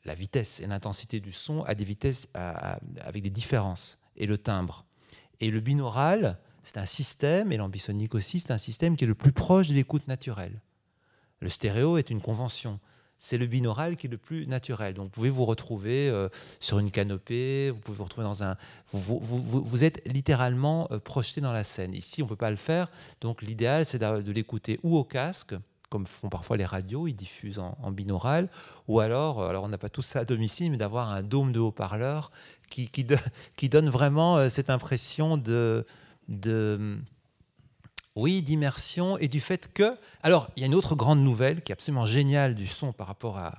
la 0.06 0.14
vitesse 0.14 0.60
et 0.60 0.68
l'intensité 0.68 1.20
du 1.20 1.32
son 1.32 1.64
à 1.64 1.76
des 1.76 1.84
vitesses 1.84 2.28
avec 2.34 3.24
des 3.24 3.30
différences 3.30 4.00
et 4.16 4.26
le 4.26 4.38
timbre. 4.38 4.86
Et 5.40 5.52
le 5.52 5.60
binaural, 5.60 6.40
c'est 6.64 6.78
un 6.78 6.86
système, 6.86 7.52
et 7.52 7.58
l'ambisonique 7.58 8.16
aussi, 8.16 8.40
c'est 8.40 8.52
un 8.52 8.58
système 8.58 8.96
qui 8.96 9.04
est 9.04 9.08
le 9.08 9.16
plus 9.16 9.32
proche 9.32 9.68
de 9.68 9.74
l'écoute 9.74 10.08
naturelle. 10.08 10.62
Le 11.40 11.50
stéréo 11.50 11.98
est 11.98 12.10
une 12.10 12.22
convention 12.22 12.80
c'est 13.20 13.38
le 13.38 13.46
binaural 13.48 13.98
qui 13.98 14.08
est 14.08 14.10
le 14.10 14.18
plus 14.18 14.48
naturel. 14.48 14.94
Donc 14.94 15.06
vous 15.06 15.12
pouvez 15.12 15.30
vous 15.30 15.46
retrouver 15.46 16.10
euh, 16.10 16.30
sur 16.60 16.80
une 16.80 16.92
canopée, 16.92 17.72
vous 17.72 17.80
pouvez 17.80 17.98
vous 17.98 18.04
retrouver 18.04 18.26
dans 18.26 18.44
un... 18.44 18.56
Vous, 18.88 19.84
êtes 19.84 20.02
littéralement 20.08 20.88
euh, 20.92 21.00
projeté 21.00 21.42
dans 21.42 21.52
la 21.52 21.64
scène. 21.64 21.94
Ici, 21.94 22.22
on 22.22 22.26
ne 22.26 22.30
peut 22.30 22.36
pas 22.36 22.52
le 22.52 22.58
faire. 22.58 22.92
Donc 23.22 23.42
l'idéal, 23.42 23.86
c'est 23.86 24.00
de, 24.00 24.32
l'écouter 24.32 24.80
ou 24.84 24.98
au 24.98 25.04
casque, 25.04 25.56
comme 25.90 26.06
font 26.06 26.30
parfois 26.30 26.58
les 26.58 26.66
radios, 26.66 27.08
ils 27.08 27.16
diffusent 27.16 27.60
en, 27.60 27.92
binaural, 27.92 28.50
ou 28.88 29.00
alors, 29.00 29.42
euh, 29.42 29.50
alors 29.50 29.64
on 29.64 29.70
n'a 29.70 29.78
pas 29.78 29.90
tout 29.90 30.02
ça 30.02 30.20
à 30.20 30.26
domicile, 30.26 30.72
mais 30.72 30.78
d'avoir 30.78 31.12
un 31.12 31.24
dôme 31.24 31.52
de 31.52 31.60
haut-parleurs 31.60 32.32
qui, 32.70 32.90
qui, 32.90 33.06
qui, 33.56 33.70
donne 33.70 33.90
vraiment 33.90 34.50
cette 34.50 34.70
impression 34.70 35.38
de... 35.38 35.86
de 36.28 37.00
oui, 38.18 38.41
d'immersion 38.41 39.18
et 39.20 39.28
du 39.28 39.39
fait 39.39 39.72
que... 39.72 39.95
Alors, 40.24 40.49
il 40.55 40.61
y 40.61 40.63
a 40.63 40.65
une 40.65 40.74
autre 40.74 40.95
grande 40.95 41.20
nouvelle 41.20 41.61
qui 41.61 41.72
est 41.72 41.74
absolument 41.74 42.07
géniale 42.07 42.55
du 42.55 42.65
son 42.65 42.91
par 42.91 43.05
rapport 43.05 43.38
à, 43.38 43.53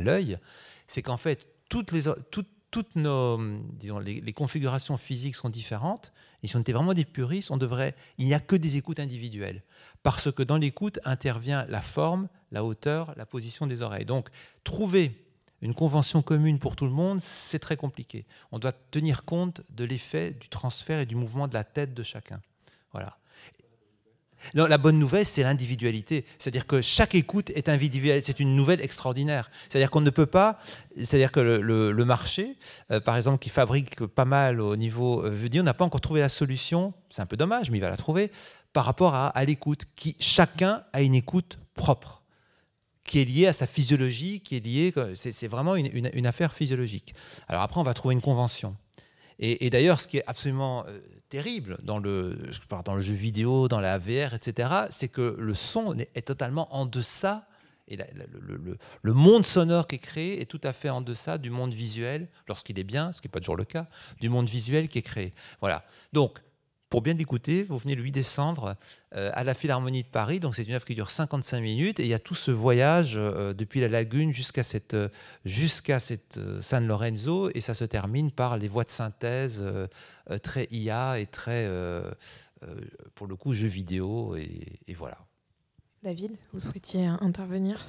l'œil, 0.00 0.38
c'est 0.86 1.02
qu'en 1.02 1.16
fait, 1.16 1.46
toutes 1.68 1.92
les, 1.92 2.02
nos, 2.94 3.40
disons, 3.72 3.98
les, 3.98 4.32
configurations 4.32 4.98
physiques 4.98 5.34
sont 5.34 5.48
différentes. 5.48 6.12
Et 6.42 6.46
si 6.46 6.56
on 6.56 6.60
était 6.60 6.72
vraiment 6.72 6.92
des 6.92 7.06
puristes, 7.06 7.50
on 7.50 7.56
devrait, 7.56 7.94
il 8.18 8.26
n'y 8.26 8.34
a 8.34 8.40
que 8.40 8.56
des 8.56 8.76
écoutes 8.76 9.00
individuelles. 9.00 9.62
Parce 10.02 10.30
que 10.30 10.42
dans 10.42 10.58
l'écoute 10.58 10.98
intervient 11.04 11.64
la 11.68 11.80
forme, 11.80 12.28
la 12.50 12.64
hauteur, 12.64 13.14
la 13.16 13.24
position 13.24 13.66
des 13.66 13.80
oreilles. 13.80 14.04
Donc, 14.04 14.28
trouver 14.64 15.24
une 15.62 15.74
convention 15.74 16.20
commune 16.20 16.58
pour 16.58 16.76
tout 16.76 16.86
le 16.86 16.92
monde, 16.92 17.20
c'est 17.22 17.60
très 17.60 17.76
compliqué. 17.76 18.26
On 18.50 18.58
doit 18.58 18.72
tenir 18.72 19.24
compte 19.24 19.62
de 19.70 19.84
l'effet 19.84 20.32
du 20.32 20.48
transfert 20.48 21.00
et 21.00 21.06
du 21.06 21.16
mouvement 21.16 21.48
de 21.48 21.54
la 21.54 21.64
tête 21.64 21.94
de 21.94 22.02
chacun. 22.02 22.40
Voilà. 22.92 23.16
Non, 24.54 24.66
la 24.66 24.78
bonne 24.78 24.98
nouvelle, 24.98 25.26
c'est 25.26 25.42
l'individualité. 25.42 26.24
C'est-à-dire 26.38 26.66
que 26.66 26.80
chaque 26.80 27.14
écoute 27.14 27.50
est 27.50 27.68
individuelle. 27.68 28.22
C'est 28.22 28.40
une 28.40 28.56
nouvelle 28.56 28.80
extraordinaire. 28.80 29.50
C'est-à-dire 29.68 29.90
qu'on 29.90 30.00
ne 30.00 30.10
peut 30.10 30.26
pas. 30.26 30.58
C'est-à-dire 30.96 31.32
que 31.32 31.40
le, 31.40 32.04
marché, 32.04 32.56
euh, 32.90 33.00
par 33.00 33.16
exemple, 33.16 33.38
qui 33.38 33.48
fabrique 33.48 34.04
pas 34.06 34.24
mal 34.24 34.60
au 34.60 34.76
niveau 34.76 35.24
euh, 35.24 35.48
on 35.54 35.62
n'a 35.62 35.74
pas 35.74 35.84
encore 35.84 36.00
trouvé 36.00 36.20
la 36.20 36.28
solution. 36.28 36.92
C'est 37.10 37.22
un 37.22 37.26
peu 37.26 37.36
dommage, 37.36 37.70
mais 37.70 37.78
il 37.78 37.80
va 37.80 37.90
la 37.90 37.96
trouver 37.96 38.30
par 38.72 38.84
rapport 38.84 39.14
à, 39.14 39.44
l'écoute. 39.44 39.84
Qui 39.96 40.16
chacun 40.18 40.84
a 40.92 41.02
une 41.02 41.14
écoute 41.14 41.58
propre, 41.74 42.22
qui 43.04 43.20
est 43.20 43.24
liée 43.24 43.46
à 43.46 43.52
sa 43.52 43.66
physiologie, 43.66 44.40
qui 44.40 44.56
est 44.56 44.60
liée. 44.60 44.92
C'est 45.14 45.48
vraiment 45.48 45.76
une, 45.76 46.26
affaire 46.26 46.52
physiologique. 46.52 47.14
Alors 47.48 47.62
après, 47.62 47.80
on 47.80 47.84
va 47.84 47.94
trouver 47.94 48.14
une 48.14 48.20
convention. 48.20 48.76
Et, 49.38 49.70
d'ailleurs, 49.70 50.00
ce 50.00 50.08
qui 50.08 50.18
est 50.18 50.24
absolument 50.26 50.84
euh, 50.86 51.00
terrible 51.28 51.78
dans 51.82 51.98
le, 51.98 52.38
jeu 53.00 53.14
vidéo, 53.14 53.68
dans 53.68 53.80
la 53.80 53.98
VR, 53.98 54.34
etc., 54.34 54.70
c'est 54.90 55.08
que 55.08 55.36
le 55.38 55.54
son 55.54 55.96
est 55.98 56.26
totalement 56.26 56.74
en 56.74 56.86
deçà, 56.86 57.46
et 57.88 57.96
le, 57.96 58.78
le, 59.02 59.12
monde 59.12 59.44
sonore 59.44 59.86
qui 59.86 59.96
est 59.96 59.98
créé 59.98 60.40
est 60.40 60.46
tout 60.46 60.60
à 60.62 60.72
fait 60.72 60.88
en 60.88 61.00
deçà 61.00 61.36
du 61.38 61.50
monde 61.50 61.74
visuel, 61.74 62.28
lorsqu'il 62.48 62.78
est 62.78 62.84
bien, 62.84 63.12
ce 63.12 63.20
qui 63.20 63.26
n'est 63.26 63.32
pas 63.32 63.40
toujours 63.40 63.56
le 63.56 63.64
cas, 63.64 63.88
du 64.20 64.28
monde 64.28 64.48
visuel 64.48 64.88
qui 64.88 64.98
est 64.98 65.02
créé. 65.02 65.34
Voilà. 65.60 65.84
Donc, 66.12 66.38
pour 66.92 67.00
bien 67.00 67.14
l'écouter, 67.14 67.62
vous 67.62 67.78
venez 67.78 67.94
le 67.94 68.02
8 68.02 68.12
décembre 68.12 68.76
euh, 69.14 69.30
à 69.32 69.44
la 69.44 69.54
Philharmonie 69.54 70.02
de 70.02 70.08
Paris. 70.08 70.40
Donc 70.40 70.54
c'est 70.54 70.64
une 70.64 70.74
œuvre 70.74 70.84
qui 70.84 70.94
dure 70.94 71.10
55 71.10 71.62
minutes 71.62 72.00
et 72.00 72.02
il 72.02 72.08
y 72.08 72.12
a 72.12 72.18
tout 72.18 72.34
ce 72.34 72.50
voyage 72.50 73.14
euh, 73.16 73.54
depuis 73.54 73.80
la 73.80 73.88
lagune 73.88 74.30
jusqu'à 74.30 74.62
cette, 74.62 74.92
euh, 74.92 75.08
jusqu'à 75.46 76.00
cette 76.00 76.38
San 76.60 76.86
Lorenzo 76.86 77.48
et 77.54 77.62
ça 77.62 77.72
se 77.72 77.84
termine 77.84 78.30
par 78.30 78.58
les 78.58 78.68
voix 78.68 78.84
de 78.84 78.90
synthèse 78.90 79.64
très 80.42 80.68
IA 80.70 81.18
et 81.18 81.24
très, 81.26 81.66
pour 83.14 83.26
le 83.26 83.36
coup, 83.36 83.54
jeux 83.54 83.68
vidéo 83.68 84.36
et, 84.36 84.94
voilà. 84.94 85.16
David, 86.02 86.32
vous 86.52 86.60
souhaitiez 86.60 87.06
intervenir? 87.06 87.86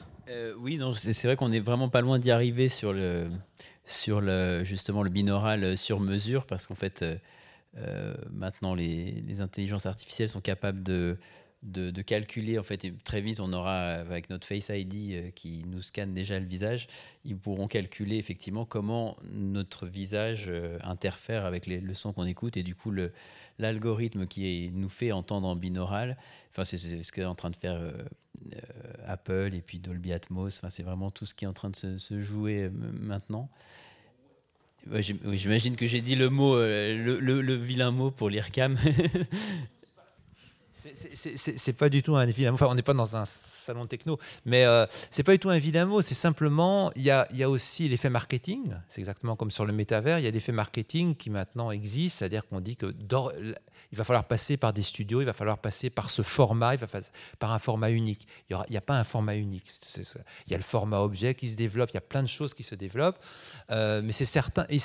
Oui, 0.57 0.79
c'est 0.95 1.27
vrai 1.27 1.35
qu'on 1.35 1.51
est 1.51 1.59
vraiment 1.59 1.89
pas 1.89 1.99
loin 1.99 2.19
d'y 2.19 2.31
arriver 2.31 2.69
sur 2.69 2.93
le, 2.93 3.29
sur 3.83 4.21
le, 4.21 4.63
justement 4.63 5.03
le 5.03 5.09
binaural 5.09 5.77
sur 5.77 5.99
mesure 5.99 6.45
parce 6.45 6.67
qu'en 6.67 6.75
fait 6.75 7.03
euh, 7.77 8.13
maintenant, 8.31 8.75
les, 8.75 9.41
intelligences 9.41 9.85
artificielles 9.85 10.29
sont 10.29 10.41
capables 10.41 10.83
de, 10.83 11.17
de, 11.63 12.01
calculer. 12.01 12.59
En 12.59 12.63
fait, 12.63 12.85
très 13.03 13.21
vite, 13.21 13.39
on 13.39 13.51
aura, 13.53 13.79
avec 13.79 14.29
notre 14.29 14.45
Face 14.45 14.69
ID 14.69 15.13
euh, 15.13 15.31
qui 15.31 15.63
nous 15.67 15.81
scanne 15.81 16.13
déjà 16.13 16.39
le 16.39 16.45
visage, 16.45 16.87
ils 17.25 17.37
pourront 17.37 17.67
calculer 17.67 18.17
effectivement 18.17 18.65
comment 18.65 19.17
notre 19.23 19.87
visage 19.87 20.45
euh, 20.49 20.77
interfère 20.83 21.45
avec 21.45 21.65
les, 21.65 21.79
le 21.79 21.93
son 21.93 22.13
qu'on 22.13 22.25
écoute. 22.25 22.57
Et 22.57 22.63
du 22.63 22.75
coup, 22.75 22.93
l'algorithme 23.57 24.27
qui 24.27 24.69
nous 24.73 24.89
fait 24.89 25.11
entendre 25.11 25.47
en 25.47 25.55
binaural, 25.55 26.17
enfin, 26.51 26.63
c'est 26.63 26.77
ce 26.77 27.11
qu'est 27.11 27.25
en 27.25 27.35
train 27.35 27.49
de 27.49 27.55
faire 27.55 27.81
Apple 29.05 29.51
et 29.53 29.61
puis 29.61 29.79
Dolby 29.79 30.13
Atmos. 30.13 30.59
Enfin, 30.59 30.69
c'est 30.69 30.83
vraiment 30.83 31.09
tout 31.09 31.25
ce 31.25 31.33
qui 31.33 31.45
est 31.45 31.47
en 31.47 31.53
train 31.53 31.69
de 31.71 31.75
se, 31.75 31.97
se 31.97 32.19
jouer 32.19 32.69
maintenant. 32.69 33.49
J'imagine 34.91 35.75
que 35.75 35.87
j'ai 35.87 36.01
dit 36.01 36.15
le 36.15 36.29
mot, 36.29 36.55
euh, 36.55 37.19
le, 37.19 37.53
vilain 37.55 37.91
mot 37.91 38.11
pour 38.11 38.29
l'IRCAM. 38.29 38.77
c'est 40.93 41.73
pas 41.73 41.89
du 41.89 42.03
tout 42.03 42.15
un 42.15 42.25
vilain 42.25 42.51
mot. 42.51 42.55
Enfin, 42.55 42.67
on 42.69 42.75
n'est 42.75 42.81
pas 42.81 42.93
dans 42.93 43.15
un 43.15 43.25
salon 43.25 43.85
techno, 43.85 44.19
mais 44.45 44.65
euh, 44.65 44.85
c'est 45.09 45.23
pas 45.23 45.33
du 45.33 45.39
tout 45.39 45.49
un 45.49 45.59
vilain 45.59 45.85
mot. 45.85 46.01
C'est 46.01 46.15
simplement, 46.15 46.91
il 46.95 47.03
y 47.03 47.11
a, 47.11 47.27
aussi 47.49 47.87
l'effet 47.89 48.09
marketing. 48.09 48.73
C'est 48.89 48.99
exactement 48.99 49.35
comme 49.35 49.51
sur 49.51 49.65
le 49.65 49.73
métavers. 49.73 50.19
Il 50.19 50.25
y 50.25 50.27
a 50.27 50.31
l'effet 50.31 50.51
marketing 50.51 51.15
qui 51.15 51.29
maintenant 51.29 51.71
existe, 51.71 52.19
c'est-à-dire 52.19 52.45
qu'on 52.47 52.59
dit 52.59 52.75
que 52.75 52.93
il 53.93 53.97
va 53.97 54.03
falloir 54.03 54.25
passer 54.25 54.57
par 54.57 54.73
des 54.73 54.81
studios, 54.81 55.21
il 55.21 55.25
va 55.25 55.33
falloir 55.33 55.59
passer 55.59 55.91
par 55.91 56.09
ce 56.09 56.23
format, 56.23 56.75
par 57.37 57.51
un 57.51 57.59
format 57.59 57.91
unique. 57.91 58.27
Il 58.49 58.57
n'y 58.71 58.77
a 58.77 58.81
pas 58.81 58.97
un 58.97 59.03
format 59.03 59.35
unique. 59.35 59.69
il 60.47 60.51
y 60.51 60.55
a 60.55 60.57
le 60.57 60.63
format 60.63 60.99
objet 60.99 61.35
qui 61.35 61.47
se 61.47 61.55
développe, 61.55 61.91
il 61.91 61.93
y 61.93 61.97
a 61.97 62.01
plein 62.01 62.23
de 62.23 62.27
choses 62.27 62.55
qui 62.55 62.63
se 62.63 62.73
développent, 62.73 63.19
euh, 63.69 64.01
mais 64.03 64.11
c'est 64.11 64.25
certain. 64.25 64.65
Et, 64.69 64.79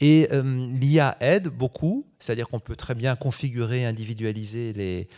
et 0.00 0.28
euh, 0.32 0.42
l'IA 0.72 1.18
aide 1.20 1.48
beaucoup, 1.48 2.06
c'est-à-dire 2.18 2.48
qu'on 2.48 2.60
peut 2.60 2.76
très 2.76 2.94
bien 2.94 3.16
configurer, 3.16 3.84
individualiser 3.84 4.72
les, 4.72 5.08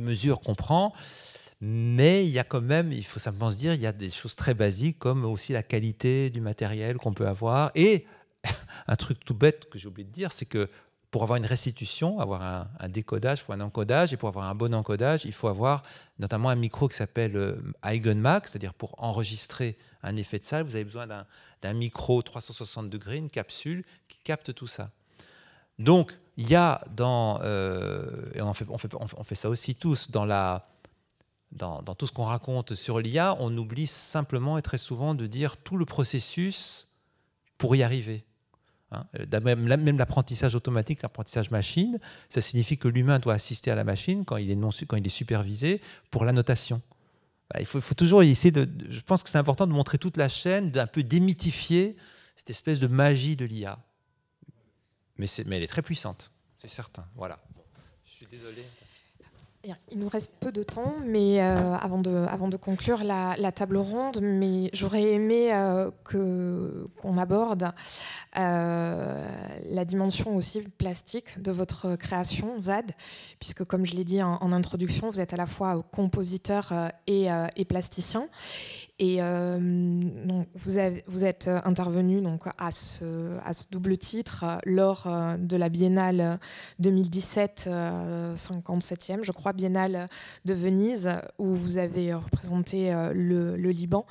mesures 0.00 0.40
qu'on 0.40 0.54
prend. 0.54 0.92
Mais 1.60 2.26
il 2.26 2.32
y 2.32 2.38
a 2.38 2.44
quand 2.44 2.60
même, 2.60 2.92
il 2.92 3.04
faut 3.04 3.20
simplement 3.20 3.50
se 3.50 3.56
dire, 3.56 3.74
il 3.74 3.80
y 3.80 3.86
a 3.86 3.92
des 3.92 4.10
choses 4.10 4.36
très 4.36 4.54
basiques 4.54 4.98
comme 4.98 5.24
aussi 5.24 5.52
la 5.52 5.62
qualité 5.62 6.30
du 6.30 6.40
matériel 6.40 6.96
qu'on 6.96 7.14
peut 7.14 7.28
avoir. 7.28 7.70
Et 7.74 8.06
un 8.86 8.96
truc 8.96 9.24
tout 9.24 9.34
bête 9.34 9.68
que 9.70 9.78
j'ai 9.78 9.88
oublié 9.88 10.06
de 10.06 10.12
dire, 10.12 10.32
c'est 10.32 10.46
que 10.46 10.68
pour 11.14 11.22
avoir 11.22 11.36
une 11.36 11.46
restitution, 11.46 12.18
avoir 12.18 12.66
un, 12.80 12.88
décodage, 12.88 13.38
il 13.38 13.42
faut 13.44 13.52
un 13.52 13.60
encodage, 13.60 14.12
et 14.12 14.16
pour 14.16 14.28
avoir 14.28 14.46
un 14.46 14.54
bon 14.56 14.74
encodage, 14.74 15.24
il 15.24 15.32
faut 15.32 15.46
avoir 15.46 15.84
notamment 16.18 16.48
un 16.48 16.56
micro 16.56 16.88
qui 16.88 16.96
s'appelle 16.96 17.36
euh, 17.36 17.72
Eigenmax, 17.84 18.50
c'est-à-dire 18.50 18.74
pour 18.74 18.96
enregistrer 18.98 19.78
un 20.02 20.16
effet 20.16 20.40
de 20.40 20.44
salle, 20.44 20.64
vous 20.64 20.74
avez 20.74 20.84
besoin 20.84 21.06
d'un 21.06 21.72
micro 21.72 22.20
360 22.20 22.90
degrés, 22.90 23.18
une 23.18 23.30
capsule 23.30 23.84
qui 24.08 24.18
capte 24.24 24.52
tout 24.54 24.66
ça. 24.66 24.90
Donc, 25.78 26.12
il 26.36 26.48
y 26.48 26.54
a 26.54 26.84
dans, 26.94 27.40
euh, 27.42 28.30
et 28.34 28.42
on 28.42 28.52
fait, 28.54 28.66
on, 28.68 28.78
fait, 28.78 28.92
on 28.94 29.22
fait 29.22 29.34
ça 29.34 29.48
aussi 29.48 29.74
tous, 29.74 30.10
dans, 30.10 30.24
la, 30.24 30.68
dans, 31.54 31.82
tout 31.94 32.06
ce 32.06 32.12
qu'on 32.12 32.24
raconte 32.24 32.74
sur 32.74 32.98
l'IA, 32.98 33.36
on 33.38 33.56
oublie 33.56 33.86
simplement 33.86 34.58
et 34.58 34.62
très 34.62 34.78
souvent 34.78 35.14
de 35.14 35.26
dire 35.26 35.56
tout 35.56 35.76
le 35.76 35.84
processus 35.84 36.88
pour 37.58 37.76
y 37.76 37.82
arriver. 37.82 38.24
Hein. 38.90 39.06
Même 39.42 39.98
l'apprentissage 39.98 40.54
automatique, 40.54 41.02
l'apprentissage 41.02 41.50
machine, 41.50 41.98
ça 42.28 42.40
signifie 42.40 42.76
que 42.76 42.88
l'humain 42.88 43.18
doit 43.18 43.34
assister 43.34 43.70
à 43.70 43.74
la 43.74 43.84
machine 43.84 44.24
quand 44.24 44.36
il 44.36 44.50
est, 44.50 44.56
non, 44.56 44.70
quand 44.86 44.96
il 44.96 45.06
est 45.06 45.10
supervisé 45.10 45.80
pour 46.10 46.24
la 46.24 46.32
notation. 46.32 46.82
il, 47.58 47.66
faut, 47.66 47.80
faut, 47.80 47.94
toujours 47.94 48.22
essayer 48.22 48.50
de. 48.50 48.68
Je 48.90 49.00
pense 49.00 49.22
que 49.22 49.30
c'est 49.30 49.38
important 49.38 49.66
de 49.66 49.72
montrer 49.72 49.98
toute 49.98 50.16
la 50.16 50.28
chaîne, 50.28 50.70
d'un 50.70 50.86
peu 50.86 51.02
démythifier 51.02 51.96
cette 52.36 52.50
espèce 52.50 52.80
de 52.80 52.88
magie 52.88 53.36
de 53.36 53.44
l'IA. 53.44 53.78
Mais, 55.16 55.26
mais 55.46 55.56
elle 55.56 55.62
est 55.62 55.68
très 55.68 55.82
puissante, 55.82 56.30
c'est 56.56 56.68
certain. 56.68 57.06
Voilà. 57.14 57.38
Je 58.04 58.12
suis 58.12 58.26
désolé. 58.26 58.62
Il 59.92 59.98
nous 59.98 60.08
reste 60.08 60.34
peu 60.40 60.52
de 60.52 60.62
temps, 60.62 60.94
mais 61.06 61.40
euh, 61.40 61.74
avant, 61.76 61.98
de, 61.98 62.10
avant 62.28 62.48
de 62.48 62.56
conclure 62.56 63.02
la, 63.02 63.52
table 63.52 63.78
ronde, 63.78 64.20
mais 64.20 64.68
j'aurais 64.74 65.12
aimé 65.12 65.54
euh, 65.54 65.90
que, 66.04 66.86
qu'on 67.00 67.16
aborde 67.16 67.70
euh, 68.36 69.26
la 69.70 69.84
dimension 69.86 70.36
aussi 70.36 70.60
plastique 70.62 71.40
de 71.40 71.50
votre 71.50 71.96
création, 71.96 72.60
ZAD, 72.60 72.92
puisque 73.38 73.64
comme 73.64 73.86
je 73.86 73.94
l'ai 73.94 74.04
dit 74.04 74.22
en, 74.22 74.52
introduction, 74.52 75.08
vous 75.08 75.20
êtes 75.20 75.32
à 75.32 75.38
la 75.38 75.46
fois 75.46 75.82
compositeur 75.92 76.72
et, 77.06 77.28
et 77.56 77.64
plasticien. 77.64 78.28
Et 79.00 79.16
euh, 79.20 79.58
vous, 80.54 81.24
êtes 81.24 81.48
intervenu 81.64 82.20
donc, 82.20 82.44
à, 82.58 82.70
ce, 82.70 83.40
double 83.72 83.98
titre 83.98 84.44
euh, 84.44 84.58
lors 84.66 85.08
euh, 85.08 85.36
de 85.36 85.56
la 85.56 85.68
Biennale 85.68 86.38
2017, 86.78 87.68
57e, 88.36 89.24
je 89.24 89.32
crois, 89.32 89.52
Biennale 89.52 90.08
de 90.44 90.54
Venise, 90.54 91.10
où 91.38 91.54
vous 91.54 91.78
avez 91.78 92.14
représenté 92.14 92.92
le, 93.12 93.56
Liban 93.56 94.06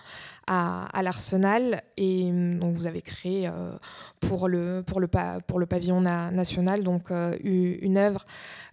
à, 0.47 1.01
l'Arsenal. 1.01 1.81
Et 1.95 2.29
donc, 2.31 2.73
vous 2.73 2.87
avez 2.87 3.01
créé 3.01 3.49
pour 4.19 4.49
le 4.49 4.83
pavillon 5.65 6.01
national 6.01 6.83
donc, 6.83 7.09
une 7.41 7.97
œuvre. 7.97 8.25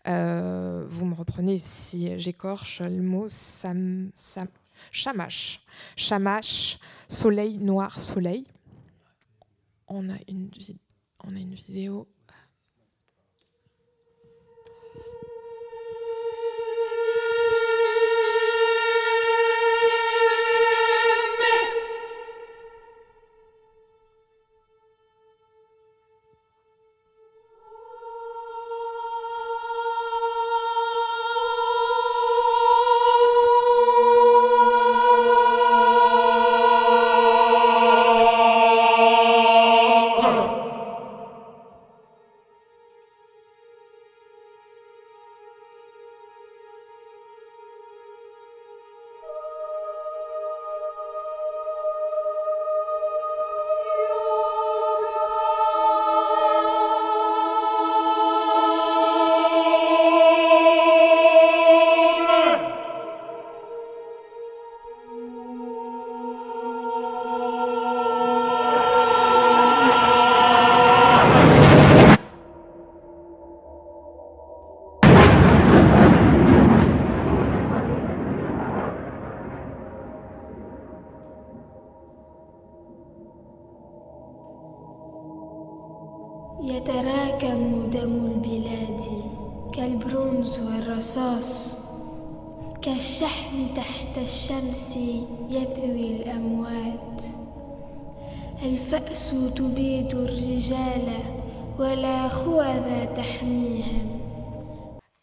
vous 0.06 1.06
me 1.06 1.14
reprenez 1.14 1.58
si 1.58 2.18
j'écorche 2.18 2.80
le 2.80 3.02
mot, 3.02 3.26
Sam, 3.28 4.11
Sam, 4.14 4.48
Chamache. 4.91 5.61
Chamache, 5.97 6.78
soleil, 7.09 7.59
noir, 7.59 7.99
soleil. 8.01 8.47
On 9.89 10.09
a 10.09 10.16
une, 10.28 10.51
on 11.24 11.35
a 11.35 11.39
une 11.39 11.55
vidéo 11.55 12.09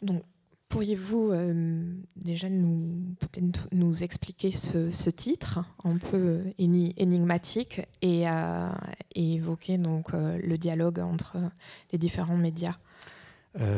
Donc, 0.02 0.24
pourriez-vous 0.70 1.32
euh, 1.32 1.94
déjà 2.16 2.50
nous, 2.50 3.16
peut-être 3.20 3.68
nous 3.74 4.04
expliquer 4.04 4.52
ce, 4.52 5.10
titre 5.10 5.60
un 5.84 5.98
peu 5.98 6.44
énigmatique 6.58 7.82
et, 8.02 8.30
euh, 8.30 8.70
évoquer 9.16 9.78
donc 9.78 10.14
euh, 10.14 10.40
le 10.42 10.58
dialogue 10.58 11.00
entre 11.00 11.38
les 11.92 11.98
différents 11.98 12.38
médias? 12.38 12.78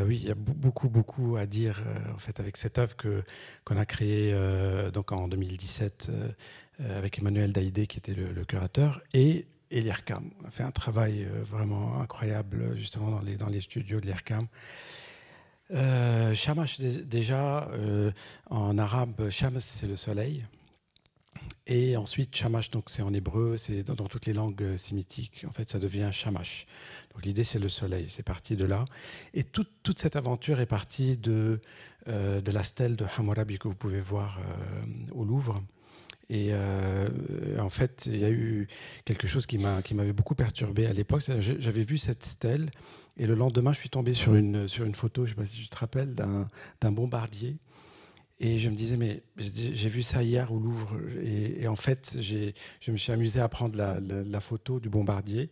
Oui, 0.05 0.19
il 0.21 0.27
y 0.27 0.31
a 0.31 0.35
beaucoup, 0.35 0.89
beaucoup 0.89 1.37
à 1.37 1.45
dire 1.45 1.85
en 2.13 2.17
fait 2.17 2.41
avec 2.41 2.57
cette 2.57 2.77
œuvre 2.77 2.97
que 2.97 3.23
qu'on 3.63 3.77
a 3.77 3.85
créée 3.85 4.35
donc 4.93 5.13
en 5.13 5.29
2017 5.29 6.11
avec 6.79 7.19
Emmanuel 7.19 7.53
Daïdé 7.53 7.87
qui 7.87 7.97
était 7.97 8.13
le, 8.13 8.33
le 8.33 8.43
curateur 8.43 9.01
et 9.13 9.45
et 9.71 9.81
l'IRCAM. 9.81 10.31
On 10.41 10.47
a 10.47 10.49
fait 10.49 10.63
un 10.63 10.71
travail 10.71 11.23
euh, 11.23 11.43
vraiment 11.43 12.01
incroyable 12.01 12.75
justement 12.75 13.11
dans 13.11 13.21
les, 13.21 13.37
dans 13.37 13.47
les 13.47 13.61
studios 13.61 13.99
de 13.99 14.05
l'IRCAM. 14.05 14.47
Euh, 15.71 16.33
Shamash, 16.33 16.79
déjà, 16.79 17.69
euh, 17.69 18.11
en 18.49 18.77
arabe, 18.77 19.29
Shams, 19.29 19.59
c'est 19.59 19.87
le 19.87 19.95
soleil. 19.95 20.45
Et 21.67 21.95
ensuite, 21.95 22.35
Shamash, 22.35 22.71
donc 22.71 22.85
c'est 22.89 23.03
en 23.03 23.13
hébreu, 23.13 23.55
c'est 23.57 23.83
dans, 23.83 24.07
toutes 24.07 24.25
les 24.25 24.33
langues 24.33 24.75
sémitiques. 24.77 25.45
En 25.47 25.51
fait, 25.51 25.69
ça 25.69 25.77
devient 25.77 26.09
Shamash. 26.11 26.65
Donc 27.13 27.23
l'idée, 27.23 27.43
c'est 27.43 27.59
le 27.59 27.69
soleil. 27.69 28.07
C'est 28.09 28.23
parti 28.23 28.55
de 28.55 28.65
là. 28.65 28.85
Et 29.35 29.43
toute, 29.43 29.69
toute 29.83 29.99
cette 29.99 30.15
aventure 30.15 30.59
est 30.59 30.65
partie 30.65 31.15
de, 31.15 31.61
de 32.07 32.51
la 32.51 32.63
stèle 32.63 32.95
de 32.95 33.05
Hammurabi 33.17 33.59
que 33.59 33.67
vous 33.67 33.75
pouvez 33.75 34.01
voir 34.01 34.39
au 35.11 35.23
Louvre. 35.23 35.61
Et 36.29 36.49
euh, 36.51 37.09
en 37.59 37.69
fait, 37.69 38.05
il 38.05 38.19
y 38.19 38.25
a 38.25 38.29
eu 38.29 38.67
quelque 39.03 39.27
chose 39.27 39.45
qui 39.47 39.57
m'avait 39.57 40.13
beaucoup 40.13 40.35
perturbé 40.35 40.85
à 40.85 40.93
l'époque. 40.93 41.23
J'avais 41.39 41.81
vu 41.81 41.97
cette 41.97 42.23
stèle 42.23 42.69
et 43.17 43.25
le 43.25 43.35
lendemain, 43.35 43.73
je 43.73 43.79
suis 43.79 43.89
tombé 43.89 44.13
sur 44.13 44.35
une, 44.35 44.67
sur 44.67 44.85
une 44.85 44.95
photo, 44.95 45.25
je 45.25 45.31
ne 45.31 45.35
sais 45.35 45.41
pas 45.41 45.45
si 45.45 45.61
tu 45.61 45.67
te 45.67 45.75
rappelles, 45.75 46.13
d'un 46.13 46.91
bombardier. 46.91 47.57
Et 48.41 48.57
je 48.57 48.69
me 48.69 48.75
disais, 48.75 48.95
mais 48.95 49.21
j'ai 49.37 49.89
vu 49.89 50.01
ça 50.01 50.23
hier 50.23 50.53
au 50.53 50.59
Louvre. 50.59 50.97
Et, 51.21 51.67
en 51.67 51.75
fait, 51.75 52.17
je 52.21 52.91
me 52.91 52.97
suis 52.97 53.11
amusé 53.11 53.41
à 53.41 53.49
prendre 53.49 53.77
la, 53.77 53.99
la, 53.99 54.39
photo 54.39 54.79
du 54.79 54.87
bombardier 54.87 55.49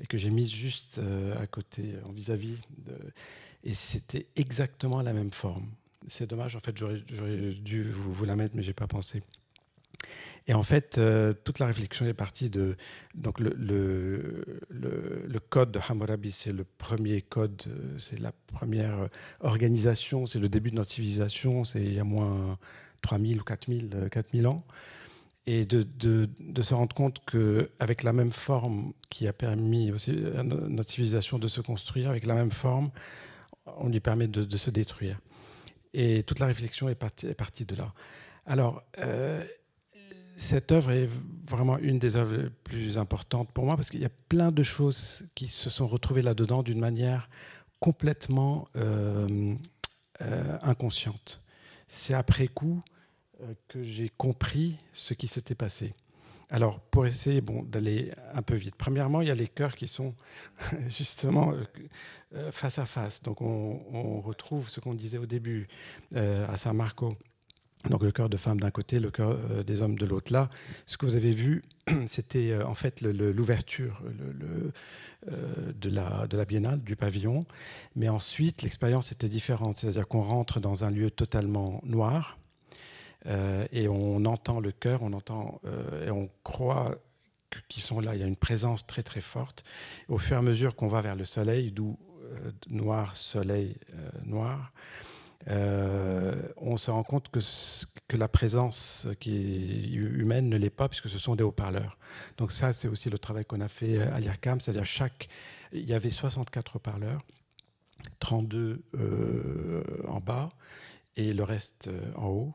et 0.00 0.06
que 0.06 0.16
j'ai 0.16 0.30
mise 0.30 0.52
juste 0.52 0.98
euh, 0.98 1.36
à 1.42 1.48
côté, 1.48 1.94
en 2.08 2.12
vis-à-vis. 2.12 2.54
et 3.64 3.74
c'était 3.74 4.26
exactement 4.36 5.02
la 5.02 5.12
même 5.12 5.32
forme. 5.32 5.66
C'est 6.06 6.28
dommage, 6.28 6.54
en 6.54 6.60
fait, 6.60 6.76
j'aurais 6.76 7.00
dû 7.54 7.90
vous, 7.90 8.12
vous, 8.12 8.24
la 8.24 8.36
mettre, 8.36 8.54
mais 8.54 8.62
j'ai 8.62 8.72
pas 8.72 8.86
pensé. 8.86 9.24
Et 10.48 10.54
en 10.54 10.62
fait, 10.62 10.96
euh, 10.96 11.34
toute 11.44 11.58
la 11.58 11.66
réflexion 11.66 12.06
est 12.06 12.14
partie 12.14 12.48
de. 12.48 12.76
Donc, 13.14 13.38
le, 13.38 13.52
le, 13.58 15.40
code 15.50 15.72
de 15.72 15.78
Hammurabi, 15.86 16.32
c'est 16.32 16.52
le 16.52 16.64
premier 16.64 17.20
code, 17.20 17.62
euh, 17.66 17.98
c'est 17.98 18.18
la 18.18 18.32
première 18.32 19.08
organisation, 19.40 20.26
c'est 20.26 20.38
le 20.38 20.48
début 20.48 20.70
de 20.70 20.76
notre 20.76 20.90
civilisation, 20.90 21.64
c'est 21.64 21.82
il 21.82 21.92
y 21.92 22.00
a 22.00 22.04
moins 22.04 22.58
3000 23.02 23.40
ou 23.40 23.44
4000, 23.44 24.08
4000 24.10 24.46
euh, 24.46 24.48
ans. 24.48 24.64
Et 25.46 25.64
de, 25.64 25.82
de, 25.82 26.62
se 26.62 26.74
rendre 26.74 26.94
compte 26.94 27.20
qu'avec 27.24 28.02
la 28.02 28.12
même 28.12 28.32
forme 28.32 28.92
qui 29.08 29.26
a 29.26 29.32
permis 29.32 29.90
aussi 29.92 30.10
à 30.36 30.42
notre 30.42 30.90
civilisation 30.90 31.38
de 31.38 31.48
se 31.48 31.62
construire, 31.62 32.10
avec 32.10 32.26
la 32.26 32.34
même 32.34 32.50
forme, 32.50 32.90
on 33.78 33.88
lui 33.88 34.00
permet 34.00 34.28
de, 34.28 34.56
se 34.56 34.70
détruire. 34.70 35.18
Et 35.94 36.22
toute 36.22 36.38
la 36.38 36.46
réflexion 36.46 36.90
est 36.90 36.94
partie, 36.94 37.32
partie 37.32 37.64
de 37.64 37.76
là. 37.76 37.94
Alors, 38.44 38.82
cette 40.38 40.70
œuvre 40.70 40.92
est 40.92 41.08
vraiment 41.48 41.78
une 41.78 41.98
des 41.98 42.14
œuvres 42.14 42.36
les 42.36 42.50
plus 42.50 42.96
importantes 42.96 43.50
pour 43.50 43.64
moi 43.64 43.74
parce 43.74 43.90
qu'il 43.90 44.00
y 44.00 44.04
a 44.04 44.10
plein 44.28 44.52
de 44.52 44.62
choses 44.62 45.26
qui 45.34 45.48
se 45.48 45.68
sont 45.68 45.86
retrouvées 45.86 46.22
là-dedans 46.22 46.62
d'une 46.62 46.78
manière 46.78 47.28
complètement 47.80 48.68
euh, 48.76 49.56
euh, 50.22 50.58
inconsciente. 50.62 51.42
C'est 51.88 52.14
après 52.14 52.46
coup 52.46 52.80
euh, 53.42 53.52
que 53.66 53.82
j'ai 53.82 54.10
compris 54.10 54.78
ce 54.92 55.12
qui 55.12 55.26
s'était 55.26 55.56
passé. 55.56 55.92
Alors, 56.50 56.78
pour 56.80 57.04
essayer 57.04 57.40
bon, 57.40 57.64
d'aller 57.64 58.12
un 58.32 58.42
peu 58.42 58.54
vite, 58.54 58.76
premièrement, 58.76 59.20
il 59.20 59.28
y 59.28 59.32
a 59.32 59.34
les 59.34 59.48
chœurs 59.48 59.74
qui 59.74 59.88
sont 59.88 60.14
justement 60.88 61.52
face 62.52 62.78
à 62.78 62.86
face. 62.86 63.22
Donc, 63.22 63.42
on, 63.42 63.82
on 63.92 64.20
retrouve 64.20 64.68
ce 64.68 64.78
qu'on 64.80 64.94
disait 64.94 65.18
au 65.18 65.26
début 65.26 65.68
à 66.14 66.56
San 66.56 66.74
Marco 66.74 67.16
Donc 67.84 68.02
le 68.02 68.10
cœur 68.10 68.28
de 68.28 68.36
femme 68.36 68.60
d'un 68.60 68.70
côté, 68.70 68.98
le 68.98 69.10
cœur 69.10 69.38
euh, 69.50 69.62
des 69.62 69.82
hommes 69.82 69.96
de 69.96 70.04
l'autre. 70.04 70.32
Là, 70.32 70.50
ce 70.86 70.96
que 70.96 71.06
vous 71.06 71.16
avez 71.16 71.30
vu, 71.30 71.62
c'était 72.06 72.50
euh, 72.50 72.66
en 72.66 72.74
fait 72.74 73.00
l'ouverture 73.00 74.02
euh, 75.30 75.72
de, 75.72 75.90
la, 75.90 76.44
biennale, 76.44 76.80
du 76.80 76.96
pavillon. 76.96 77.44
Mais 77.94 78.08
ensuite, 78.08 78.62
l'expérience 78.62 79.12
était 79.12 79.28
différente. 79.28 79.76
C'est-à-dire 79.76 80.08
qu'on 80.08 80.20
rentre 80.20 80.60
dans 80.60 80.84
un 80.84 80.90
lieu 80.90 81.10
totalement 81.10 81.80
noir 81.84 82.38
et 83.72 83.88
on 83.88 84.24
entend 84.24 84.60
le 84.60 84.70
cœur, 84.70 85.02
on 85.02 85.12
entend 85.12 85.60
et 86.06 86.10
on 86.10 86.30
croit 86.44 86.94
qu'ils 87.68 87.82
sont 87.82 88.00
là. 88.00 88.14
Il 88.14 88.20
y 88.20 88.22
a 88.22 88.26
une 88.26 88.36
présence 88.36 88.86
très 88.86 89.02
très 89.02 89.20
forte. 89.20 89.64
Au 90.08 90.18
fur 90.18 90.36
et 90.36 90.38
à 90.38 90.42
mesure 90.42 90.76
qu'on 90.76 90.86
va 90.86 91.02
vers 91.02 91.16
le 91.16 91.24
soleil, 91.24 91.72
d'où 91.72 91.98
noir, 92.70 93.16
soleil, 93.16 93.76
noir, 94.24 94.72
euh, 95.50 96.34
on 96.56 96.76
se 96.76 96.90
rend 96.90 97.02
compte 97.04 97.28
que, 97.30 97.40
la 98.16 98.28
présence 98.28 99.06
humaine 99.26 100.48
ne 100.48 100.56
l'est 100.56 100.70
pas, 100.70 100.88
puisque 100.88 101.10
ce 101.10 101.18
sont 101.18 101.36
des 101.36 101.44
haut-parleurs. 101.44 101.98
Donc 102.38 102.52
ça, 102.52 102.72
c'est 102.72 102.88
aussi 102.88 103.10
le 103.10 103.18
travail 103.18 103.44
qu'on 103.44 103.60
a 103.60 103.68
fait 103.68 103.98
à 103.98 104.18
l'IRCAM, 104.18 104.60
c'est-à-dire 104.60 104.86
chaque... 104.86 105.28
Il 105.72 105.86
y 105.86 105.92
avait 105.92 106.08
64 106.08 106.76
haut-parleurs, 106.76 107.22
32 108.20 108.82
euh, 108.94 109.82
en 110.06 110.20
bas 110.20 110.50
et 111.16 111.34
le 111.34 111.44
reste 111.44 111.88
euh, 111.88 112.00
en 112.16 112.28
haut. 112.28 112.54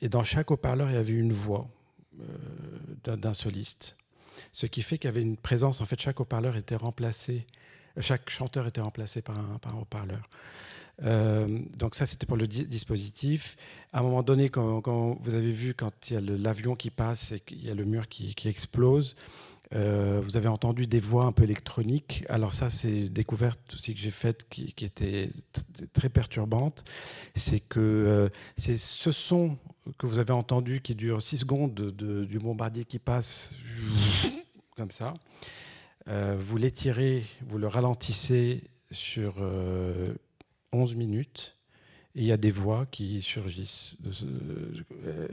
et 0.00 0.08
dans 0.08 0.24
chaque 0.24 0.50
haut-parleur, 0.50 0.90
il 0.90 0.94
y 0.94 0.98
avait 0.98 1.12
une 1.12 1.32
voix 1.32 1.68
d'un 3.04 3.34
soliste. 3.34 3.96
Ce 4.50 4.66
qui 4.66 4.82
fait 4.82 4.98
qu'il 4.98 5.08
y 5.08 5.12
avait 5.12 5.22
une 5.22 5.36
présence, 5.36 5.80
en 5.80 5.86
fait, 5.86 6.00
chaque 6.00 6.18
haut-parleur 6.20 6.56
était 6.56 6.76
remplacé, 6.76 7.46
chaque 8.00 8.30
chanteur 8.30 8.66
était 8.66 8.80
remplacé 8.80 9.22
par 9.22 9.38
un 9.38 9.78
haut-parleur. 9.78 10.28
Euh, 11.02 11.58
donc 11.76 11.94
ça, 11.94 12.06
c'était 12.06 12.26
pour 12.26 12.36
le 12.36 12.46
dispositif. 12.46 13.56
À 13.92 14.00
un 14.00 14.02
moment 14.02 14.22
donné, 14.22 14.48
quand, 14.48 15.18
vous 15.20 15.34
avez 15.34 15.50
vu, 15.50 15.74
quand 15.74 16.10
il 16.10 16.14
y 16.14 16.16
a 16.16 16.20
l'avion 16.20 16.74
qui 16.74 16.90
passe 16.90 17.32
et 17.32 17.40
qu'il 17.40 17.64
y 17.64 17.70
a 17.70 17.74
le 17.74 17.84
mur 17.84 18.08
qui, 18.08 18.34
explose, 18.44 19.16
euh, 19.74 20.20
vous 20.22 20.36
avez 20.36 20.48
entendu 20.48 20.86
des 20.86 21.00
voix 21.00 21.24
un 21.24 21.32
peu 21.32 21.44
électroniques. 21.44 22.24
Alors 22.28 22.52
ça, 22.52 22.68
c'est 22.68 23.06
une 23.06 23.08
découverte 23.08 23.74
aussi 23.74 23.94
que 23.94 24.00
j'ai 24.00 24.10
faite 24.10 24.46
qui, 24.50 24.74
était 24.82 25.30
très 25.92 26.08
perturbante. 26.08 26.84
C'est 27.34 27.60
que 27.60 27.80
euh, 27.80 28.28
c'est 28.56 28.76
ce 28.76 29.12
son 29.12 29.56
que 29.98 30.06
vous 30.06 30.18
avez 30.20 30.32
entendu 30.32 30.80
qui 30.80 30.94
dure 30.94 31.20
6 31.20 31.38
secondes 31.38 31.74
du 31.74 32.38
bombardier 32.38 32.84
qui 32.84 33.00
passe 33.00 33.56
comme 34.76 34.90
ça. 34.90 35.14
vous 36.06 36.56
l'étirez, 36.56 37.24
vous 37.48 37.58
le 37.58 37.66
ralentissez 37.66 38.62
sur 38.92 39.40
11 40.72 40.94
minutes. 40.94 41.56
Et 42.14 42.20
il 42.20 42.26
y 42.26 42.32
a 42.32 42.36
des 42.36 42.50
voix 42.50 42.86
qui 42.90 43.22
surgissent, 43.22 43.96
euh, 45.06 45.28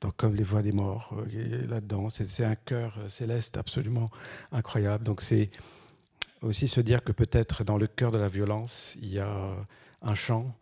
donc 0.00 0.16
comme 0.16 0.34
les 0.34 0.42
voix 0.42 0.62
des 0.62 0.72
morts 0.72 1.14
euh, 1.18 1.66
là-dedans. 1.66 2.08
C'est 2.08 2.44
un 2.44 2.54
cœur 2.54 2.98
céleste 3.08 3.58
absolument 3.58 4.10
incroyable. 4.50 5.04
Donc 5.04 5.20
c'est 5.20 5.50
aussi 6.40 6.68
se 6.68 6.80
dire 6.80 7.04
que 7.04 7.12
peut-être 7.12 7.64
dans 7.64 7.76
le 7.76 7.86
cœur 7.86 8.12
de 8.12 8.18
la 8.18 8.28
violence, 8.28 8.96
il 9.00 9.12
y 9.12 9.18
a 9.18 9.54
un 10.00 10.14
chant, 10.14 10.56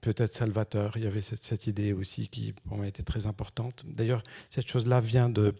peut-être 0.00 0.32
salvateur. 0.32 0.96
Il 0.96 1.04
y 1.04 1.06
avait 1.06 1.22
cette, 1.22 1.66
idée 1.66 1.92
aussi 1.92 2.28
qui 2.28 2.52
pour 2.52 2.76
moi 2.76 2.86
était 2.86 3.02
très 3.02 3.26
importante. 3.26 3.84
D'ailleurs, 3.86 4.22
cette 4.50 4.68
chose-là 4.68 5.00
vient 5.00 5.28
de 5.28 5.54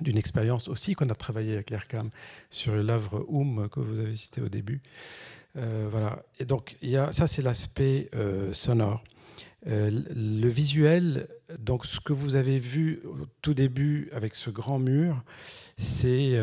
d'une 0.00 0.18
expérience 0.18 0.66
aussi 0.66 0.94
qu'on 0.94 1.08
a 1.08 1.14
travaillé 1.14 1.54
avec 1.54 1.70
l'ERCAM 1.70 2.10
sur 2.50 2.74
l'œuvre 2.74 3.24
Oum 3.28 3.68
que 3.68 3.78
vous 3.78 4.00
avez 4.00 4.16
cité 4.16 4.40
au 4.40 4.48
début. 4.48 4.82
Euh, 5.56 5.88
voilà. 5.90 6.22
Et 6.38 6.44
donc, 6.44 6.76
ça, 7.10 7.26
c'est 7.26 7.42
l'aspect 7.42 8.08
euh, 8.14 8.52
sonore. 8.52 9.04
Euh, 9.66 9.90
le 10.14 10.48
visuel, 10.48 11.26
donc 11.58 11.86
ce 11.86 11.98
que 11.98 12.12
vous 12.12 12.36
avez 12.36 12.58
vu 12.58 13.00
au 13.04 13.24
tout 13.40 13.54
début 13.54 14.10
avec 14.12 14.34
ce 14.34 14.50
grand 14.50 14.78
mur, 14.78 15.22
c'est, 15.78 16.38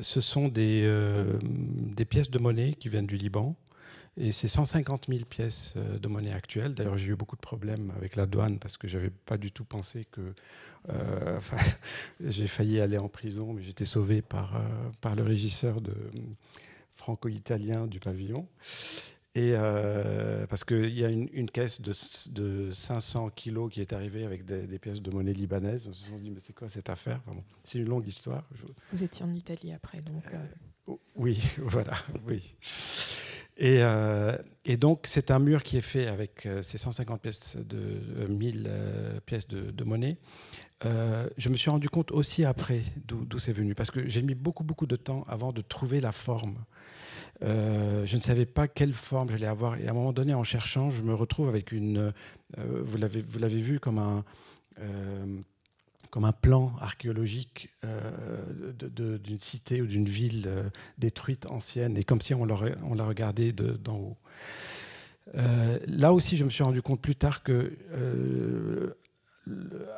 ce 0.00 0.20
sont 0.20 0.48
des, 0.48 0.86
pièces 2.08 2.30
de 2.30 2.38
monnaie 2.38 2.74
qui 2.74 2.88
viennent 2.88 3.06
du 3.06 3.16
Liban. 3.16 3.56
Et 4.18 4.30
c'est 4.30 4.48
150 4.48 5.06
000 5.08 5.20
pièces 5.24 5.74
de 5.76 6.06
monnaie 6.06 6.34
actuelles. 6.34 6.74
D'ailleurs, 6.74 6.98
j'ai 6.98 7.12
eu 7.12 7.16
beaucoup 7.16 7.36
de 7.36 7.40
problèmes 7.40 7.90
avec 7.96 8.14
la 8.16 8.26
douane 8.26 8.58
parce 8.58 8.76
que 8.76 8.86
j'avais 8.86 9.08
pas 9.08 9.38
du 9.38 9.52
tout 9.52 9.64
pensé 9.64 10.06
que. 10.10 10.20
j'ai 12.20 12.48
failli 12.48 12.80
aller 12.80 12.98
en 12.98 13.08
prison, 13.08 13.52
mais 13.52 13.62
j'étais 13.62 13.84
sauvé 13.84 14.20
par, 14.20 14.60
par 15.00 15.14
le 15.14 15.22
régisseur 15.22 15.80
de 15.80 15.94
franco-italien 17.02 17.86
du 17.86 17.98
pavillon. 17.98 18.46
Et 19.34 19.52
euh, 19.54 20.46
parce 20.46 20.62
qu'il 20.62 20.90
y 20.90 21.04
a 21.04 21.08
une, 21.08 21.50
caisse 21.50 21.80
de, 21.80 21.92
de, 22.32 22.70
500 22.70 23.30
kilos 23.30 23.72
qui 23.72 23.80
est 23.80 23.94
arrivée 23.94 24.26
avec 24.26 24.44
des, 24.44 24.78
pièces 24.78 25.00
de 25.00 25.10
monnaie 25.10 25.32
libanaise. 25.32 25.88
On 25.88 25.94
se 25.94 26.08
sont 26.08 26.18
dit, 26.18 26.30
mais 26.30 26.40
c'est 26.40 26.52
quoi 26.52 26.68
cette 26.68 26.90
affaire? 26.90 27.20
C'est 27.64 27.78
une 27.78 27.88
longue 27.88 28.06
histoire. 28.06 28.44
Vous 28.92 29.02
étiez 29.02 29.24
en 29.24 29.32
Italie 29.32 29.72
après, 29.72 30.02
donc. 30.02 30.22
Euh. 30.32 30.46
Euh, 30.90 30.94
oui, 31.16 31.42
voilà, 31.58 31.94
oui. 32.26 32.54
Et, 33.58 33.80
et 34.64 34.76
donc, 34.76 35.02
c'est 35.04 35.30
un 35.30 35.38
mur 35.38 35.62
qui 35.62 35.76
est 35.76 35.82
fait 35.82 36.06
avec 36.06 36.48
ces 36.62 36.78
150 36.78 37.20
pièces 37.20 37.56
de 37.56 38.26
1000 38.26 38.70
pièces 39.26 39.46
de, 39.46 39.84
monnaie. 39.84 40.16
je 40.82 41.48
me 41.48 41.56
suis 41.56 41.70
rendu 41.70 41.88
compte 41.88 42.10
aussi 42.12 42.44
après 42.44 42.82
d'où 43.06 43.38
c'est 43.38 43.52
venu, 43.52 43.74
parce 43.74 43.90
que 43.90 44.08
j'ai 44.08 44.22
mis 44.22 44.34
beaucoup, 44.34 44.64
beaucoup 44.64 44.86
de 44.86 44.96
temps 44.96 45.24
avant 45.28 45.52
de 45.52 45.60
trouver 45.60 46.00
la 46.00 46.12
forme. 46.12 46.56
Euh, 47.42 48.06
je 48.06 48.16
ne 48.16 48.20
savais 48.20 48.46
pas 48.46 48.68
quelle 48.68 48.92
forme 48.92 49.30
j'allais 49.30 49.46
avoir. 49.46 49.78
Et 49.78 49.86
à 49.86 49.90
un 49.90 49.94
moment 49.94 50.12
donné, 50.12 50.34
en 50.34 50.44
cherchant, 50.44 50.90
je 50.90 51.02
me 51.02 51.14
retrouve 51.14 51.48
avec 51.48 51.72
une. 51.72 52.12
Euh, 52.58 52.82
vous 52.84 52.98
l'avez 52.98 53.60
vu 53.60 53.80
comme 53.80 53.98
un. 53.98 54.24
Euh, 56.12 56.18
comme 56.18 56.24
un 56.24 56.32
plan 56.32 56.72
archéologique 56.80 57.70
d'une 58.74 59.38
cité 59.38 59.80
ou 59.80 59.86
d'une 59.86 60.04
ville 60.04 60.70
détruite, 60.98 61.46
ancienne, 61.46 61.96
et 61.96 62.04
comme 62.04 62.20
si 62.20 62.34
on, 62.34 62.42
on 62.42 62.94
la 62.94 63.04
regardait 63.04 63.52
d'en 63.52 63.96
haut. 63.96 64.16
là 65.34 66.12
aussi, 66.12 66.36
je 66.36 66.44
me 66.44 66.50
suis 66.50 66.62
rendu 66.62 66.82
compte 66.82 67.00
plus 67.00 67.16
tard 67.16 67.42
que 67.42 67.72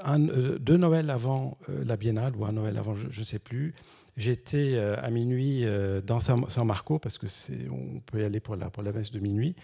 un, 0.04 0.18
deux 0.18 0.76
Noëls 0.76 1.10
avant 1.10 1.58
la 1.68 1.96
Biennale, 1.96 2.36
ou 2.36 2.44
un 2.44 2.52
Noël 2.52 2.78
avant, 2.78 2.94
je 2.94 3.18
ne 3.18 3.24
sais 3.24 3.40
plus, 3.40 3.74
J'étais 4.16 4.74
euh, 4.74 4.96
à 5.02 5.10
minuit 5.10 5.64
euh, 5.64 6.00
dans 6.00 6.20
San, 6.20 6.46
Marco, 6.64 6.98
parce 6.98 7.18
que 7.18 7.26
c'est, 7.26 7.68
on 7.68 8.00
peut 8.00 8.20
y 8.20 8.24
aller 8.24 8.38
pour 8.38 8.54
la, 8.54 8.70
pour 8.70 8.82
la 8.82 8.92
messe 8.92 9.10
de 9.10 9.18
minuit. 9.18 9.56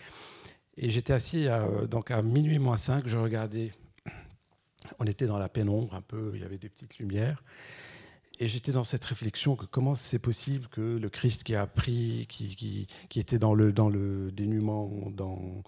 Et 0.76 0.90
j'étais 0.90 1.12
assis 1.12 1.46
à, 1.46 1.62
euh, 1.62 1.86
donc 1.86 2.10
à 2.10 2.20
minuit 2.22 2.58
moins 2.58 2.76
5, 2.76 3.06
je 3.06 3.16
regardais. 3.16 3.72
On 4.98 5.04
était 5.06 5.26
dans 5.26 5.38
la 5.38 5.48
pénombre 5.48 5.94
un 5.94 6.02
peu, 6.02 6.32
il 6.34 6.40
y 6.40 6.44
avait 6.44 6.58
des 6.58 6.68
petites 6.68 6.98
lumières. 6.98 7.42
Et 8.38 8.48
j'étais 8.48 8.72
dans 8.72 8.84
cette 8.84 9.04
réflexion 9.04 9.54
que 9.54 9.66
comment 9.66 9.94
c'est 9.94 10.18
possible 10.18 10.66
que 10.68 10.80
le 10.80 11.10
Christ 11.10 11.44
qui 11.44 11.54
a 11.54 11.66
pris, 11.66 12.26
qui, 12.30 12.86
qui, 13.10 13.20
était 13.20 13.38
dans 13.38 13.52
le, 13.52 13.70
dans 13.70 13.90
le 13.90 14.30
dénuement, 14.32 14.90
dans, 15.10 15.62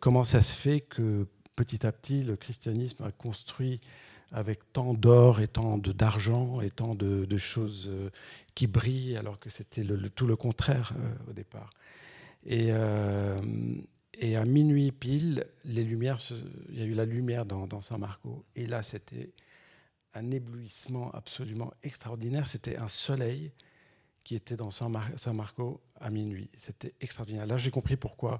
comment 0.00 0.24
ça 0.24 0.42
se 0.42 0.52
fait 0.52 0.80
que 0.80 1.26
petit 1.56 1.86
à 1.86 1.92
petit 1.92 2.22
le 2.22 2.36
christianisme 2.36 3.02
a 3.04 3.10
construit 3.12 3.80
avec 4.34 4.72
tant 4.72 4.94
d'or 4.94 5.40
et 5.40 5.48
tant 5.48 5.78
d'argent 5.78 6.60
et 6.60 6.70
tant 6.70 6.94
de, 6.94 7.36
choses 7.36 7.88
euh, 7.88 8.10
qui 8.54 8.66
brillent, 8.66 9.16
alors 9.16 9.38
que 9.38 9.48
c'était 9.48 9.84
le, 9.84 10.10
tout 10.10 10.26
le 10.26 10.34
contraire 10.34 10.92
euh, 10.96 11.30
au 11.30 11.32
départ. 11.32 11.70
Et, 12.44 12.68
euh, 12.70 13.40
et, 14.20 14.36
à 14.36 14.44
minuit 14.44 14.92
pile, 14.92 15.46
il 15.64 15.74
y 15.74 15.78
a 15.78 16.84
eu 16.84 16.94
la 16.94 17.04
lumière 17.04 17.46
dans, 17.46 17.66
dans 17.66 17.80
San 17.80 18.00
Marco. 18.00 18.44
Et 18.56 18.66
là, 18.66 18.82
c'était 18.82 19.30
un 20.14 20.30
éblouissement 20.30 21.10
absolument 21.12 21.72
extraordinaire. 21.82 22.46
C'était 22.46 22.76
un 22.76 22.88
soleil 22.88 23.52
qui 24.24 24.34
était 24.34 24.56
dans 24.56 24.70
San, 24.70 24.90
Marco 25.34 25.80
à 26.00 26.10
minuit. 26.10 26.50
C'était 26.56 26.94
extraordinaire. 27.00 27.46
Là, 27.46 27.56
j'ai 27.56 27.70
compris 27.70 27.96
pourquoi, 27.96 28.38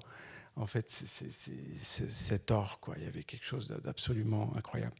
en 0.55 0.65
fait, 0.65 0.89
c'est 0.89 1.29
cet 1.29 2.51
or. 2.51 2.79
Quoi. 2.79 2.95
Il 2.97 3.03
y 3.03 3.07
avait 3.07 3.23
quelque 3.23 3.45
chose 3.45 3.67
d'absolument 3.83 4.51
incroyable. 4.55 4.95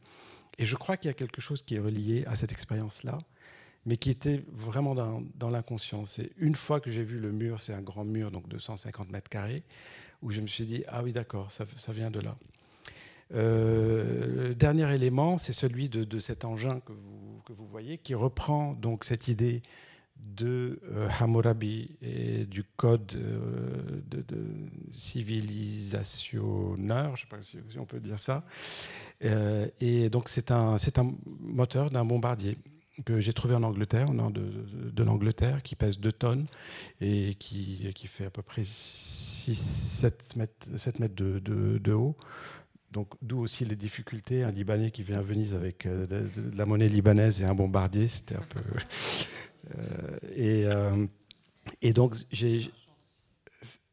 Et 0.58 0.64
je 0.64 0.76
crois 0.76 0.96
qu'il 0.96 1.08
y 1.08 1.10
a 1.10 1.14
quelque 1.14 1.40
chose 1.40 1.62
qui 1.62 1.74
est 1.74 1.80
relié 1.80 2.24
à 2.26 2.36
cette 2.36 2.52
expérience-là, 2.52 3.18
mais 3.84 3.96
qui 3.96 4.10
était 4.10 4.44
vraiment 4.48 4.94
dans, 4.94 5.22
dans 5.34 5.50
l'inconscience. 5.50 6.18
Et 6.18 6.32
une 6.36 6.54
fois 6.54 6.80
que 6.80 6.90
j'ai 6.90 7.02
vu 7.02 7.18
le 7.18 7.32
mur, 7.32 7.60
c'est 7.60 7.74
un 7.74 7.82
grand 7.82 8.04
mur, 8.04 8.30
donc 8.30 8.48
de 8.48 8.58
150 8.58 9.10
mètres 9.10 9.28
carrés, 9.28 9.64
où 10.22 10.30
je 10.30 10.40
me 10.40 10.46
suis 10.46 10.66
dit, 10.66 10.84
ah 10.88 11.02
oui, 11.02 11.12
d'accord, 11.12 11.52
ça, 11.52 11.64
ça, 11.76 11.92
vient 11.92 12.10
de 12.10 12.20
là. 12.20 12.36
Euh, 13.34 14.48
le 14.48 14.54
dernier 14.54 14.92
élément, 14.94 15.38
c'est 15.38 15.52
celui 15.52 15.88
de, 15.88 16.04
de, 16.04 16.18
cet 16.18 16.44
engin 16.44 16.80
que 16.80 16.92
vous, 16.92 17.42
que 17.44 17.52
vous, 17.52 17.66
voyez, 17.66 17.98
qui 17.98 18.14
reprend 18.14 18.74
donc 18.74 19.04
cette 19.04 19.28
idée 19.28 19.62
de 20.18 20.80
euh, 20.90 21.08
Hammurabi 21.20 21.96
et 22.02 22.46
du 22.46 22.64
code 22.64 23.12
euh, 23.16 24.00
civilisationneur, 24.90 27.14
je 27.16 27.24
ne 27.24 27.26
sais 27.26 27.26
pas 27.28 27.42
si, 27.42 27.58
on 27.78 27.84
peut 27.84 28.00
dire 28.00 28.18
ça. 28.18 28.42
Euh, 29.24 29.68
et 29.80 30.10
donc 30.10 30.28
c'est 30.28 30.50
un, 30.50 30.76
un 30.76 31.14
moteur 31.40 31.90
d'un 31.90 32.04
bombardier. 32.04 32.58
Que 33.04 33.20
j'ai 33.20 33.32
trouvé 33.32 33.54
en 33.54 33.62
Angleterre, 33.62 34.10
au 34.10 34.14
nord 34.14 34.30
de, 34.30 35.02
l'Angleterre, 35.02 35.62
qui 35.62 35.76
pèse 35.76 35.98
2 35.98 36.12
tonnes 36.12 36.46
et 37.00 37.34
qui, 37.34 37.92
qui 37.94 38.06
fait 38.06 38.26
à 38.26 38.30
peu 38.30 38.42
près 38.42 38.62
6-7 38.62 40.36
mètres, 40.36 40.66
7 40.76 40.98
mètres 40.98 41.14
de, 41.14 41.38
de 41.38 41.92
haut. 41.92 42.16
Donc, 42.92 43.08
d'où 43.20 43.40
aussi 43.40 43.64
les 43.64 43.76
difficultés. 43.76 44.42
Un 44.42 44.52
Libanais 44.52 44.90
qui 44.90 45.02
vient 45.02 45.18
à 45.18 45.22
Venise 45.22 45.54
avec 45.54 45.86
de, 45.86 46.24
la 46.56 46.64
monnaie 46.64 46.88
libanaise 46.88 47.42
et 47.42 47.44
un 47.44 47.54
bombardier, 47.54 48.08
c'était 48.08 48.36
un 48.36 48.46
peu. 48.48 48.60
et, 50.34 50.64
et 51.82 51.92
donc, 51.92 52.14
j'ai 52.30 52.70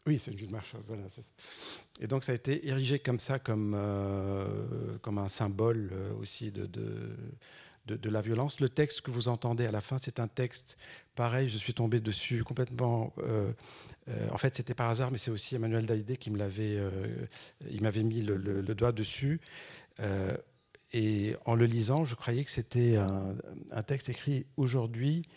oui, 0.06 0.20
c'est 0.20 0.32
une 0.32 0.52
marche. 0.52 0.76
Et 2.02 2.08
donc 2.08 2.26
ça 2.26 2.34
a 2.34 2.36
été 2.36 2.68
érigé 2.68 3.00
comme 3.00 3.20
ça, 3.20 3.40
comme, 3.40 3.74
euh, 3.76 4.98
comme 5.02 5.18
un 5.18 5.30
symbole 5.30 5.92
euh, 5.94 6.14
aussi 6.16 6.52
de, 6.52 6.66
de, 6.66 7.16
de, 7.86 8.10
la 8.10 8.22
violence. 8.22 8.60
Le 8.60 8.70
texte 8.70 9.02
que 9.02 9.12
vous 9.12 9.28
entendez 9.28 9.66
à 9.66 9.72
la 9.72 9.82
fin, 9.82 9.98
c'est 9.98 10.20
un 10.20 10.28
texte 10.28 10.78
pareil, 11.16 11.50
je 11.50 11.58
suis 11.58 11.74
tombé 11.74 12.00
dessus 12.00 12.44
complètement. 12.44 13.14
Euh, 13.20 13.52
en 14.32 14.38
fait, 14.38 14.56
c'était 14.56 14.74
par 14.74 14.90
hasard, 14.90 15.12
mais 15.12 15.18
c'est 15.18 15.32
aussi 15.32 15.56
Emmanuel 15.56 15.86
Daïdé 15.86 16.18
qui 16.18 16.32
me 16.32 16.38
l'avait. 16.38 16.80
il 17.70 17.82
m'avait 17.82 18.04
mis 18.04 18.22
le, 18.22 18.62
doigt 18.76 18.92
dessus. 18.92 19.40
et 20.92 21.36
en 21.46 21.56
le 21.56 21.66
lisant, 21.66 22.04
je 22.06 22.16
croyais 22.16 22.44
que 22.44 22.52
c'était 22.52 22.98
un, 22.98 23.84
texte 23.84 24.10
écrit 24.10 24.46
aujourd'hui 24.58 25.28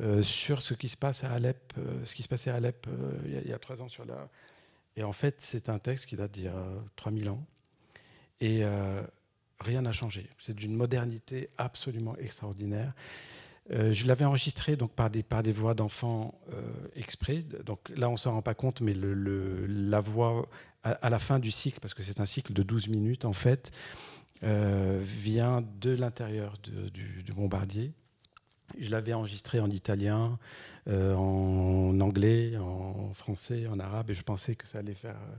euh, 0.00 0.22
sur 0.22 0.62
ce 0.62 0.72
qui 0.72 0.88
se 0.88 0.96
passe 0.96 1.22
à 1.22 1.32
Alep, 1.32 1.74
euh, 1.76 2.02
ce 2.06 2.14
qui 2.14 2.22
se 2.22 2.28
passait 2.28 2.48
à 2.48 2.54
Alep 2.54 2.86
euh, 2.88 3.42
il 3.44 3.50
y, 3.50 3.52
a 3.52 3.58
trois 3.58 3.82
ans 3.82 3.88
sur 3.88 4.06
la. 4.06 4.30
Et 4.96 5.02
en 5.02 5.12
fait, 5.12 5.42
c'est 5.42 5.68
un 5.68 5.78
texte 5.78 6.06
qui 6.06 6.16
date 6.16 6.32
d'il 6.32 6.44
y 6.44 6.48
a 6.48 6.64
3000 6.96 7.28
ans. 7.28 7.44
Et 8.40 8.62
rien 9.62 9.82
n'a 9.82 9.92
changé. 9.92 10.28
C'est 10.38 10.54
d'une 10.54 10.74
modernité 10.74 11.48
absolument 11.58 12.16
extraordinaire. 12.16 12.92
je 13.70 14.06
l'avais 14.06 14.24
enregistré 14.24 14.76
donc 14.76 14.92
par 14.92 15.08
des, 15.08 15.22
par 15.22 15.42
des 15.42 15.52
voix 15.52 15.74
d'enfants 15.74 16.34
exprès. 16.96 17.42
Donc 17.64 17.90
là, 17.96 18.08
on 18.08 18.12
ne 18.12 18.16
s'en 18.16 18.32
rend 18.32 18.42
pas 18.42 18.54
compte, 18.54 18.80
mais 18.80 18.94
le, 18.94 19.66
la 19.66 20.00
voix 20.00 20.48
à, 20.82 21.10
la 21.10 21.18
fin 21.18 21.38
du 21.38 21.50
cycle, 21.50 21.78
parce 21.80 21.94
que 21.94 22.02
c'est 22.02 22.20
un 22.20 22.26
cycle 22.26 22.52
de 22.52 22.62
12 22.62 22.88
minutes 22.88 23.24
en 23.24 23.32
fait, 23.32 23.70
vient 24.42 25.64
de 25.80 25.90
l'intérieur 25.90 26.58
du, 26.62 27.22
du, 27.22 27.32
bombardier. 27.32 27.92
Je 28.78 28.90
l'avais 28.90 29.12
enregistré 29.12 29.60
en 29.60 29.70
italien, 29.70 30.38
euh, 30.88 31.14
en 31.14 31.98
anglais, 32.00 32.56
en 32.56 33.12
français, 33.14 33.66
en 33.66 33.78
arabe, 33.78 34.10
et 34.10 34.14
je 34.14 34.22
pensais 34.22 34.54
que 34.54 34.66
ça 34.66 34.78
allait 34.78 34.94
faire. 34.94 35.16
Euh, 35.16 35.36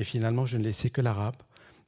et 0.00 0.04
finalement, 0.04 0.46
je 0.46 0.56
ne 0.56 0.64
laissais 0.64 0.90
que 0.90 1.00
l'arabe, 1.00 1.36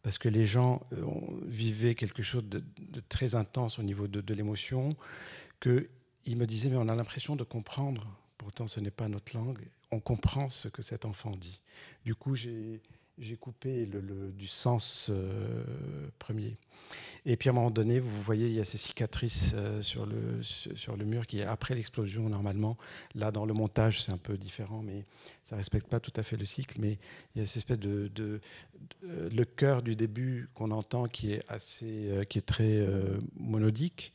parce 0.03 0.19
que 0.19 0.29
les 0.29 0.45
gens 0.45 0.87
euh, 0.93 1.05
vivaient 1.47 1.95
quelque 1.95 2.23
chose 2.23 2.45
de, 2.45 2.62
très 3.09 3.35
intense 3.35 3.79
au 3.79 3.83
niveau 3.83 4.09
de, 4.09 4.20
de 4.20 4.35
l'émotion, 4.35 4.97
qu'ils 5.61 6.37
me 6.37 6.47
disaient, 6.47 6.70
mais 6.70 6.77
on 6.77 6.89
a 6.89 6.95
l'impression 6.95 7.37
de 7.37 7.45
comprendre, 7.45 8.07
pourtant 8.37 8.66
ce 8.66 8.81
n'est 8.81 8.91
pas 8.91 9.09
notre 9.09 9.37
langue, 9.37 9.61
on 9.91 10.01
comprend 10.01 10.49
ce 10.49 10.69
que 10.69 10.83
cet 10.83 11.05
enfant 11.05 11.37
dit. 11.37 11.61
Du 12.05 12.15
coup, 12.15 12.35
j'ai 12.35 12.81
j'ai 13.19 13.37
coupé 13.37 13.87
le, 13.87 14.33
du 14.33 14.47
sens 14.47 15.09
euh, 15.11 15.65
premier. 16.19 16.57
Et 17.25 17.37
puis 17.37 17.49
à 17.49 17.53
un 17.53 17.55
moment 17.55 17.71
donné, 17.71 18.01
vous 18.01 18.23
voyez, 18.23 18.47
il 18.49 18.55
y 18.55 18.61
a 18.61 18.65
ces 18.65 18.79
cicatrices 18.79 19.53
euh, 19.55 19.81
sur, 19.83 20.07
le, 20.07 20.43
sur 20.43 20.97
le 20.97 21.05
mur 21.05 21.27
qui 21.27 21.41
est 21.41 21.45
après 21.45 21.75
l'explosion 21.75 22.29
normalement. 22.29 22.77
Là, 23.15 23.31
dans 23.31 23.45
le 23.45 23.55
montage, 23.55 24.03
c'est 24.03 24.13
un 24.13 24.19
peu 24.19 24.37
différent, 24.37 24.83
mais 24.83 25.05
ça 25.45 25.55
ne 25.55 25.61
respecte 25.61 25.89
pas 25.89 26.01
tout 26.01 26.13
à 26.17 26.23
fait 26.23 26.37
le 26.37 26.45
cycle. 26.45 26.81
Mais 26.81 26.99
il 27.35 27.41
y 27.41 27.43
a 27.43 27.47
cette 27.47 27.59
espèce 27.59 27.79
de, 27.79 28.09
de, 28.09 28.41
le 29.03 29.45
cœur 29.45 29.83
du 29.83 29.95
début 29.95 30.49
qu'on 30.55 30.71
entend 30.71 31.07
qui 31.07 31.33
est 31.33 31.43
assez, 31.49 32.09
euh, 32.09 32.25
qui 32.25 32.39
est 32.39 32.47
très 32.47 32.87
monodique. 33.39 34.13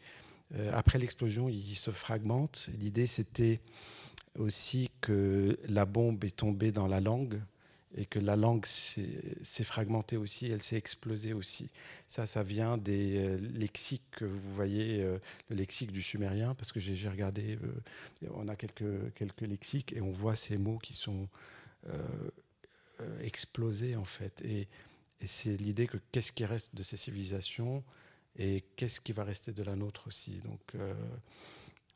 après 0.74 0.98
l'explosion, 0.98 1.50
il 1.50 1.76
se 1.76 1.92
fragmente. 1.92 2.70
L'idée, 2.80 3.06
c'était 3.06 3.60
aussi 4.38 4.90
que 5.02 5.58
la 5.68 5.86
bombe 5.86 6.24
est 6.24 6.36
tombée 6.36 6.72
dans 6.72 6.88
la 6.88 7.00
langue 7.00 7.40
et 7.96 8.06
que 8.06 8.20
la 8.20 8.36
langue 8.36 8.66
s'est 8.66 9.64
fragmentée 9.64 10.18
aussi, 10.18 10.48
elle 10.48 10.62
s'est 10.62 10.76
explosée 10.76 11.34
aussi. 11.34 11.70
Ça, 12.08 12.26
ça 12.26 12.44
vient 12.44 12.78
des 12.78 13.18
euh, 13.18 13.38
lexiques 13.38 14.10
que 14.12 14.26
vous 14.26 14.54
voyez, 14.54 15.02
euh, 15.02 15.20
le 15.50 15.56
lexique 15.56 15.92
du 15.92 16.02
sumérien, 16.02 16.54
parce 16.56 16.72
que 16.72 16.80
j'ai 16.80 17.10
regardé, 17.10 17.58
euh, 17.64 18.28
on 18.34 18.48
a 18.50 18.56
quelques, 18.56 19.14
quelques 19.16 19.42
lexiques 19.42 19.94
et 19.94 20.02
on 20.02 20.12
voit 20.12 20.36
ces 20.36 20.58
mots 20.58 20.80
qui 20.80 20.94
sont 20.94 21.28
explosés 23.22 23.96
en 23.96 24.04
fait. 24.04 24.42
Et, 24.44 24.68
c'est 25.26 25.60
l'idée 25.60 25.88
que 25.88 25.98
qu'est-ce 26.12 26.32
qui 26.32 26.46
reste 26.46 26.76
de 26.76 26.84
ces 26.84 26.96
civilisations 26.96 27.84
et 28.38 28.64
qu'est-ce 28.76 29.02
qui 29.02 29.14
va 29.14 29.24
rester 29.24 29.52
de 29.52 29.64
la 29.64 29.76
nôtre 29.76 30.08
aussi. 30.08 30.42
Donc, 30.42 30.76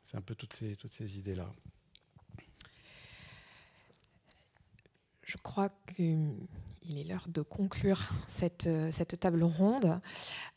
c'est 0.02 0.16
un 0.16 0.20
peu 0.20 0.34
toutes 0.34 0.54
ces, 0.54 0.74
toutes 0.74 0.90
ces 0.90 1.18
idées-là. 1.18 1.52
Je 5.32 5.38
crois 5.38 5.70
qu'il 5.86 6.98
est 6.98 7.08
l'heure 7.08 7.24
de 7.28 7.40
conclure 7.40 8.10
cette, 8.26 8.68
cette 8.90 9.18
table 9.18 9.44
ronde. 9.44 9.98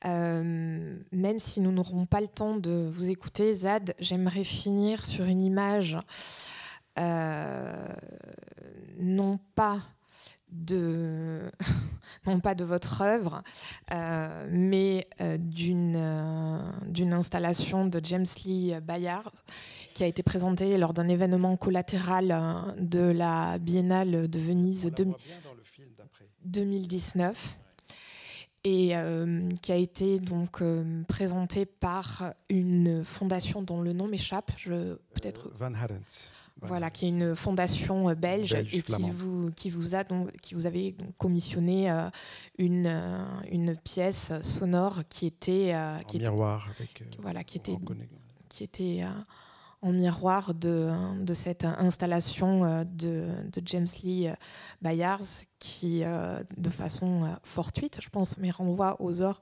Euh, 0.04 1.00
même 1.14 1.40
si 1.40 1.62
nous 1.62 1.72
n'aurons 1.72 2.06
pas 2.06 2.20
le 2.20 2.28
temps 2.28 2.58
de 2.58 2.90
vous 2.92 3.10
écouter, 3.10 3.54
Zad, 3.54 3.96
j'aimerais 4.00 4.44
finir 4.44 5.06
sur 5.06 5.26
une 5.26 5.42
image, 5.42 5.98
euh, 7.00 7.88
non 9.00 9.40
pas 9.56 9.80
de, 10.56 11.52
non 12.26 12.40
pas 12.40 12.56
de 12.56 12.64
votre 12.64 13.02
œuvre, 13.02 13.44
euh, 13.92 14.48
mais 14.50 15.08
d'une 15.40 16.62
d'une 16.88 17.14
installation 17.14 17.86
de 17.86 18.00
James 18.04 18.26
Lee 18.46 18.74
Bayard 18.82 19.32
qui 19.96 20.04
a 20.04 20.08
été 20.08 20.22
présenté 20.22 20.78
lors 20.78 20.94
d'un 20.94 21.08
événement 21.08 21.56
collatéral 21.56 22.32
euh, 22.32 22.54
de 22.78 23.00
la 23.00 23.58
Biennale 23.58 24.30
de 24.30 24.40
Venise 24.40 24.92
2019 26.44 27.58
et 28.66 28.98
euh, 28.98 29.48
qui 29.62 29.72
a 29.72 29.76
été 29.76 30.20
donc 30.20 30.62
euh, 30.62 31.04
présenté 31.08 31.66
par 31.66 32.34
une 32.50 33.04
fondation 33.04 33.62
dont 33.62 33.80
le 33.80 33.94
nom 33.94 34.08
m'échappe. 34.08 34.52
Je 34.58 34.96
peut-être. 35.14 35.50
Van 35.56 35.74
Harens. 35.74 36.30
Voilà, 36.62 36.90
qui 36.90 37.06
est 37.06 37.10
une 37.10 37.36
fondation 37.36 38.12
belge, 38.14 38.56
et 38.56 38.82
qui 38.82 39.10
vous, 39.12 39.52
qui 39.52 39.70
vous 39.70 39.94
a 39.94 40.04
donc, 40.04 40.32
qui 40.38 40.56
vous 40.56 40.66
avait 40.66 40.96
commissionné 41.20 41.92
une, 42.58 42.88
une 43.52 43.76
pièce 43.76 44.32
sonore 44.42 45.02
qui 45.10 45.28
était 45.28 45.76
qui 46.08 46.18
miroir 46.18 46.68
avec, 46.80 47.04
voilà 47.20 47.44
qui 47.44 47.58
était 47.58 47.78
qui 48.48 48.64
était 48.64 49.04
en 49.86 49.92
miroir 49.92 50.56
de, 50.56 50.90
de 51.24 51.34
cette 51.36 51.64
installation 51.64 52.66
euh, 52.66 52.84
de, 52.84 53.30
de 53.54 53.62
James 53.66 53.88
Lee 54.04 54.28
euh, 54.28 54.34
Bayards 54.82 55.46
qui, 55.60 56.04
euh, 56.04 56.42
de 56.58 56.70
façon 56.72 57.36
fortuite, 57.44 58.00
je 58.02 58.10
pense, 58.10 58.40
mais 58.40 58.50
renvoie 58.50 59.00
aux 59.00 59.22
ors 59.22 59.42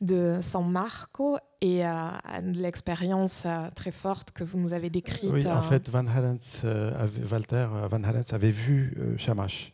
de 0.00 0.38
San 0.40 0.68
Marco 0.70 1.38
et 1.60 1.84
à 1.84 2.20
l'expérience 2.42 3.46
très 3.74 3.92
forte 3.92 4.32
que 4.32 4.44
vous 4.44 4.58
nous 4.58 4.72
avez 4.72 4.90
décrite. 4.90 5.32
Oui, 5.32 5.46
en 5.46 5.62
fait, 5.62 5.88
Van 5.88 6.06
Halens, 6.06 6.64
Walter 7.30 7.68
Van 7.88 8.02
Halens 8.02 8.32
avait 8.32 8.50
vu 8.50 9.16
Shamash. 9.16 9.72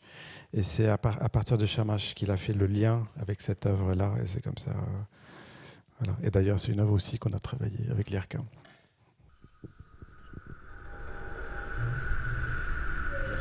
Et 0.52 0.62
c'est 0.62 0.88
à, 0.88 0.94
à, 1.02 1.28
partir 1.30 1.56
de 1.56 1.64
Shamash 1.64 2.14
qu'il 2.14 2.30
a 2.30 2.36
fait 2.36 2.52
le 2.52 2.66
lien 2.66 3.04
avec 3.18 3.40
cette 3.40 3.64
œuvre-là. 3.64 4.12
Et 4.22 4.26
c'est 4.26 4.42
comme 4.42 4.58
ça. 4.58 4.72
voilà. 5.98 6.16
Et 6.22 6.30
d'ailleurs, 6.30 6.60
c'est 6.60 6.70
une 6.70 6.80
œuvre 6.80 6.92
aussi 6.92 7.18
qu'on 7.18 7.32
a 7.32 7.40
travaillé 7.40 7.78
avec 7.90 8.10
l'IRCAM. 8.10 8.44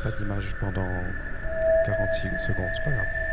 Pas 0.02 0.10
d'image 0.10 0.54
pendant 0.60 0.88
46 1.86 2.38
secondes, 2.38 2.70
c'est 2.74 2.84
pas 2.84 2.90
grave. 2.90 3.29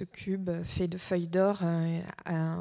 Ce 0.00 0.04
cube 0.04 0.50
fait 0.64 0.88
de 0.88 0.96
feuilles 0.96 1.28
d'or, 1.28 1.62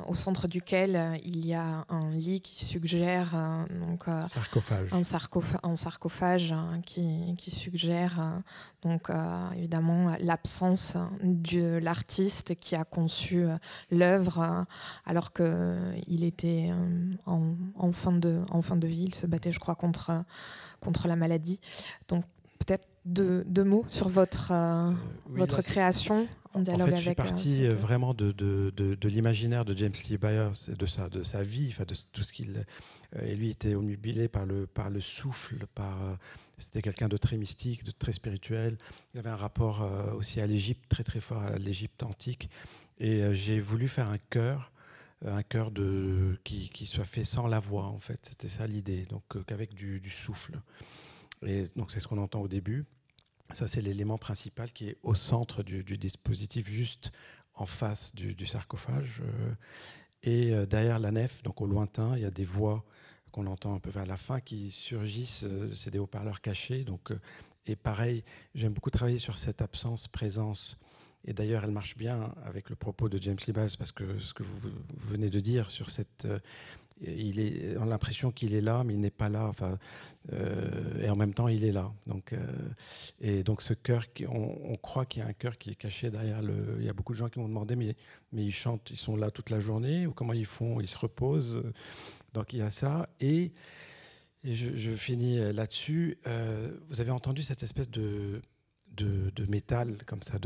au 0.08 0.14
centre 0.14 0.50
duquel 0.50 1.18
il 1.24 1.46
y 1.46 1.54
a 1.54 1.86
un 1.88 2.10
lit 2.12 2.42
qui 2.42 2.66
suggère 2.66 3.66
donc, 3.80 4.04
sarcophage. 4.28 4.90
un, 4.92 5.76
sarcophage 5.76 6.52
hein, 6.52 6.82
qui, 6.86 7.34
qui, 7.38 7.50
suggère 7.50 8.42
donc, 8.82 9.10
évidemment 9.56 10.18
l'absence 10.20 10.98
de 11.24 11.78
l'artiste 11.78 12.60
qui 12.60 12.76
a 12.76 12.84
conçu 12.84 13.46
l'œuvre 13.90 14.66
alors 15.06 15.32
qu'il 15.32 16.26
était 16.26 16.72
en, 17.26 17.56
en, 17.76 17.92
fin 17.94 18.12
de, 18.12 18.42
en 18.52 18.62
fin 18.62 18.76
de 18.76 18.88
vie, 18.88 19.06
il 19.06 19.16
se 19.16 19.28
battait 19.28 19.54
je 19.54 19.60
crois 19.60 19.76
contre, 19.76 20.26
contre 20.82 21.08
la 21.08 21.16
maladie. 21.16 21.62
Donc 22.10 22.26
peut-être 22.60 22.88
deux, 23.10 23.64
mots 23.64 23.84
sur 23.88 24.08
votre, 24.08 24.52
euh, 24.52 24.92
euh, 24.92 24.94
votre 25.28 25.62
création 25.62 26.28
en 26.54 26.62
dialogue 26.62 26.90
en 26.90 26.92
fait, 26.92 26.98
Je 26.98 27.02
suis 27.02 27.10
euh, 27.10 27.14
parti 27.14 27.68
vraiment 27.70 28.14
de, 28.14 28.32
de, 28.32 28.72
de, 28.76 29.10
l'imaginaire 29.10 29.66
de 29.66 29.76
James 29.76 29.94
Lee 30.10 30.18
Byers, 30.18 30.52
de 30.68 30.86
sa, 30.86 31.10
de 31.10 31.24
sa 31.24 31.44
vie, 31.44 31.70
de 31.78 31.96
tout 32.12 32.22
ce 32.22 32.32
qu'il. 32.32 32.66
et 33.22 33.36
lui 33.36 33.50
était 33.50 33.76
omnubilé 33.76 34.28
par 34.28 34.46
le, 34.46 34.68
par 34.68 34.90
le 34.90 35.02
souffle, 35.02 35.66
par. 35.76 35.98
C'était 36.58 36.82
quelqu'un 36.82 37.08
de 37.08 37.16
très 37.16 37.38
mystique, 37.38 37.86
de 37.86 37.92
très 37.92 38.12
spirituel. 38.12 38.78
Il 39.14 39.20
avait 39.20 39.30
un 39.30 39.36
rapport 39.36 39.90
aussi 40.18 40.42
à 40.42 40.48
l'Égypte, 40.48 40.84
très 40.90 41.06
très 41.06 41.22
fort 41.22 41.42
à 41.42 41.58
l'Égypte 41.58 42.04
antique. 42.04 42.50
Et 43.00 43.34
j'ai 43.34 43.62
voulu 43.62 43.88
faire 43.88 44.10
un 44.10 44.18
chœur, 44.18 44.74
un 45.26 45.42
chœur 45.42 45.72
de, 45.72 46.38
qui, 46.44 46.68
qui, 46.68 46.86
soit 46.86 47.06
fait 47.06 47.24
sans 47.24 47.48
la 47.48 47.62
voix, 47.62 47.86
en 47.86 48.00
fait. 48.00 48.20
C'était 48.24 48.50
ça 48.50 48.68
l'idée, 48.68 49.06
donc 49.06 49.24
qu'avec 49.46 49.74
du, 49.74 50.02
du 50.02 50.10
souffle. 50.10 50.60
Et 51.46 51.64
donc 51.76 51.92
c'est 51.92 52.02
ce 52.02 52.08
qu'on 52.08 52.18
entend 52.18 52.42
au 52.42 52.50
début. 52.50 52.86
Ça, 53.52 53.68
c'est 53.68 53.82
l'élément 53.82 54.18
principal 54.18 54.72
qui 54.72 54.90
est 54.90 54.98
au 55.02 55.16
centre 55.16 55.64
du, 55.64 55.84
dispositif, 55.98 56.70
juste 56.70 57.12
en 57.56 57.66
face 57.66 58.14
du, 58.14 58.46
sarcophage. 58.46 59.22
Euh, 59.22 59.54
et 60.22 60.54
euh, 60.54 60.66
derrière 60.66 61.00
la 61.00 61.12
nef, 61.12 61.42
donc 61.44 61.62
au 61.62 61.66
lointain, 61.66 62.16
il 62.16 62.22
y 62.22 62.26
a 62.26 62.32
des 62.32 62.46
voix 62.46 62.86
qu'on 63.32 63.48
entend 63.48 63.74
un 63.74 63.80
peu 63.80 63.90
vers 63.90 64.06
la 64.06 64.18
fin 64.18 64.40
qui 64.40 64.70
surgissent. 64.70 65.44
Euh, 65.44 65.74
c'est 65.74 65.90
des 65.90 66.00
haut-parleurs 66.00 66.42
cachés. 66.42 66.84
Donc, 66.84 67.12
et 67.66 67.76
pareil, 67.76 68.24
j'aime 68.54 68.74
beaucoup 68.74 68.92
travailler 68.92 69.20
sur 69.20 69.38
cette 69.38 69.62
absence-présence. 69.62 70.80
Et 71.26 71.34
d'ailleurs, 71.34 71.64
elle 71.64 71.72
marche 71.72 71.98
bien 71.98 72.34
avec 72.46 72.70
le 72.70 72.76
propos 72.76 73.10
de 73.10 73.22
James 73.22 73.38
Libas, 73.46 73.76
parce 73.78 73.92
que 73.92 74.20
ce 74.20 74.34
que 74.34 74.44
vous 74.44 74.70
venez 75.08 75.30
de 75.30 75.40
dire 75.40 75.70
sur 75.70 75.90
cette 75.90 76.28
il 77.02 77.78
on 77.80 77.84
a 77.84 77.86
l'impression 77.86 78.32
qu'il 78.32 78.54
est 78.54 78.62
là, 78.62 78.84
mais 78.84 78.94
il 78.94 79.00
n'est 79.00 79.10
pas 79.10 79.30
là. 79.30 79.46
Enfin, 79.48 79.78
euh, 80.34 81.04
et 81.04 81.10
en 81.10 81.16
même 81.16 81.34
temps, 81.34 81.48
il 81.48 81.64
est 81.64 81.72
là. 81.72 81.92
Donc, 82.08 82.34
euh, 82.34 82.38
et 83.22 83.44
donc 83.44 83.62
ce 83.62 83.74
cœur, 83.74 84.06
on, 84.28 84.76
croit 84.78 85.06
qu'il 85.06 85.24
y 85.24 85.26
a 85.26 85.28
un 85.28 85.34
cœur 85.34 85.58
qui 85.58 85.72
est 85.72 85.76
caché 85.76 86.10
derrière 86.10 86.42
le. 86.42 86.78
Il 86.80 86.86
y 86.86 86.90
a 86.90 86.94
beaucoup 86.94 87.14
de 87.14 87.18
gens 87.18 87.30
qui 87.30 87.40
m'ont 87.40 87.48
demandé, 87.48 87.76
mais, 87.76 87.96
mais 88.32 88.44
ils 88.44 88.54
chantent, 88.54 88.90
ils 88.92 88.98
sont 88.98 89.16
là 89.16 89.32
toute 89.32 89.50
la 89.50 89.60
journée 89.60 90.08
ou 90.08 90.14
comment 90.14 90.34
ils 90.34 90.46
font 90.46 90.80
Ils 90.80 90.90
se 90.90 90.98
reposent. 90.98 91.64
Donc 92.34 92.54
il 92.54 92.60
y 92.60 92.62
a 92.62 92.70
ça. 92.70 93.10
Et, 93.22 93.52
je, 94.44 94.96
finis 94.96 95.38
là-dessus. 95.54 96.18
Euh, 96.28 96.72
vous 96.90 97.02
avez 97.02 97.12
entendu 97.12 97.44
cette 97.44 97.64
espèce 97.64 97.90
de, 97.90 98.42
de, 98.96 99.46
métal 99.48 99.98
comme 100.06 100.22
ça, 100.22 100.40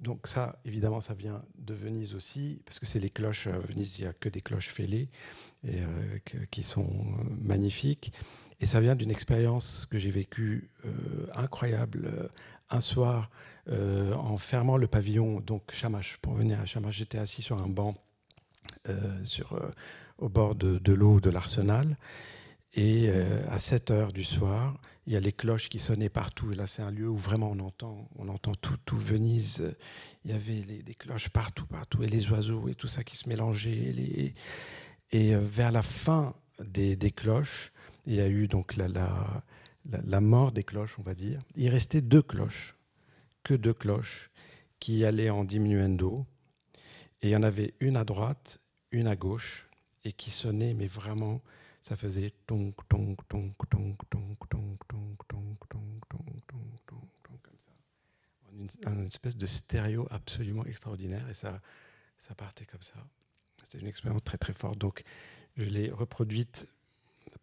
donc 0.00 0.26
ça, 0.26 0.58
évidemment, 0.64 1.00
ça 1.00 1.14
vient 1.14 1.42
de 1.58 1.74
Venise 1.74 2.14
aussi, 2.14 2.60
parce 2.64 2.78
que 2.78 2.86
c'est 2.86 2.98
les 2.98 3.10
cloches. 3.10 3.46
À 3.46 3.58
Venise, 3.58 3.98
il 3.98 4.02
n'y 4.02 4.08
a 4.08 4.12
que 4.12 4.28
des 4.28 4.40
cloches 4.40 4.68
fêlées 4.68 5.08
et, 5.64 5.80
euh, 5.80 6.18
qui 6.50 6.62
sont 6.62 6.84
euh, 6.88 7.22
magnifiques. 7.40 8.12
Et 8.60 8.66
ça 8.66 8.80
vient 8.80 8.94
d'une 8.94 9.10
expérience 9.10 9.86
que 9.86 9.98
j'ai 9.98 10.10
vécue 10.10 10.70
euh, 10.84 10.90
incroyable. 11.34 12.30
Un 12.68 12.80
soir, 12.80 13.30
en 13.68 14.36
fermant 14.36 14.76
le 14.76 14.88
pavillon, 14.88 15.38
donc 15.38 15.70
Chamache, 15.70 16.16
pour 16.16 16.34
venir 16.34 16.60
à 16.60 16.66
Chamache, 16.66 16.96
j'étais 16.96 17.18
assis 17.18 17.40
sur 17.40 17.62
un 17.62 17.68
banc 17.68 17.94
sur, 19.22 19.56
au 20.18 20.28
bord 20.28 20.56
de, 20.56 20.78
de 20.78 20.92
l'eau 20.92 21.20
de 21.20 21.30
l'Arsenal. 21.30 21.96
Et 22.74 23.08
à 23.48 23.60
7 23.60 23.92
heures 23.92 24.12
du 24.12 24.24
soir, 24.24 24.80
il 25.06 25.12
y 25.12 25.16
a 25.16 25.20
les 25.20 25.32
cloches 25.32 25.68
qui 25.68 25.78
sonnaient 25.78 26.08
partout. 26.08 26.52
Et 26.52 26.54
là, 26.54 26.66
c'est 26.66 26.82
un 26.82 26.90
lieu 26.90 27.08
où 27.08 27.16
vraiment 27.16 27.50
on 27.50 27.60
entend, 27.60 28.08
on 28.16 28.28
entend 28.28 28.52
tout, 28.54 28.98
Venise. 28.98 29.76
Il 30.24 30.32
y 30.32 30.34
avait 30.34 30.82
des 30.82 30.94
cloches 30.94 31.28
partout, 31.28 31.66
partout, 31.66 32.02
et 32.02 32.08
les 32.08 32.28
oiseaux 32.30 32.68
et 32.68 32.74
tout 32.74 32.88
ça 32.88 33.04
qui 33.04 33.16
se 33.16 33.28
mélangeait. 33.28 34.34
Et, 35.12 35.34
euh, 35.34 35.40
vers 35.40 35.70
la 35.70 35.82
fin 35.82 36.34
des, 36.58 36.96
cloches, 37.12 37.72
il 38.06 38.14
y 38.14 38.20
a 38.20 38.28
eu 38.28 38.48
donc 38.48 38.76
la, 38.76 38.88
la, 38.88 39.42
la, 39.84 40.20
mort 40.20 40.50
des 40.50 40.64
cloches, 40.64 40.98
on 40.98 41.02
va 41.02 41.14
dire. 41.14 41.40
Il 41.54 41.68
restait 41.68 42.02
deux 42.02 42.22
cloches, 42.22 42.76
que 43.44 43.54
deux 43.54 43.74
cloches, 43.74 44.30
qui 44.80 45.04
allaient 45.04 45.30
en 45.30 45.44
diminuendo. 45.44 46.26
Et 47.22 47.28
il 47.28 47.30
y 47.30 47.36
en 47.36 47.44
avait 47.44 47.74
une 47.78 47.96
à 47.96 48.04
droite, 48.04 48.60
une 48.90 49.06
à 49.06 49.14
gauche, 49.14 49.68
et 50.04 50.12
qui 50.12 50.30
sonnaient, 50.30 50.74
mais 50.74 50.88
vraiment 50.88 51.40
ça 51.86 51.94
faisait 51.94 52.32
tonk, 52.48 52.74
tonk, 52.88 53.28
tonk, 53.28 53.56
tonk, 53.70 54.10
tonk, 54.10 54.48
tonk, 54.48 54.88
tonk, 54.88 54.88
tonk, 54.88 55.68
tonk, 55.68 56.08
tonk, 56.08 56.46
tonk, 56.48 57.10
tonk, 57.22 57.42
comme 57.42 57.58
ça. 57.58 57.70
Une, 58.52 58.92
une 58.92 59.06
espèce 59.06 59.36
de 59.36 59.46
stéréo 59.46 60.08
absolument 60.10 60.64
extraordinaire 60.64 61.28
et 61.28 61.34
ça, 61.34 61.60
ça 62.18 62.34
partait 62.34 62.66
comme 62.66 62.82
ça. 62.82 62.96
C'est 63.62 63.78
une 63.78 63.86
expérience 63.86 64.24
très 64.24 64.36
très 64.36 64.52
forte. 64.52 64.78
Donc 64.78 65.04
je 65.56 65.62
l'ai 65.62 65.92
reproduite 65.92 66.68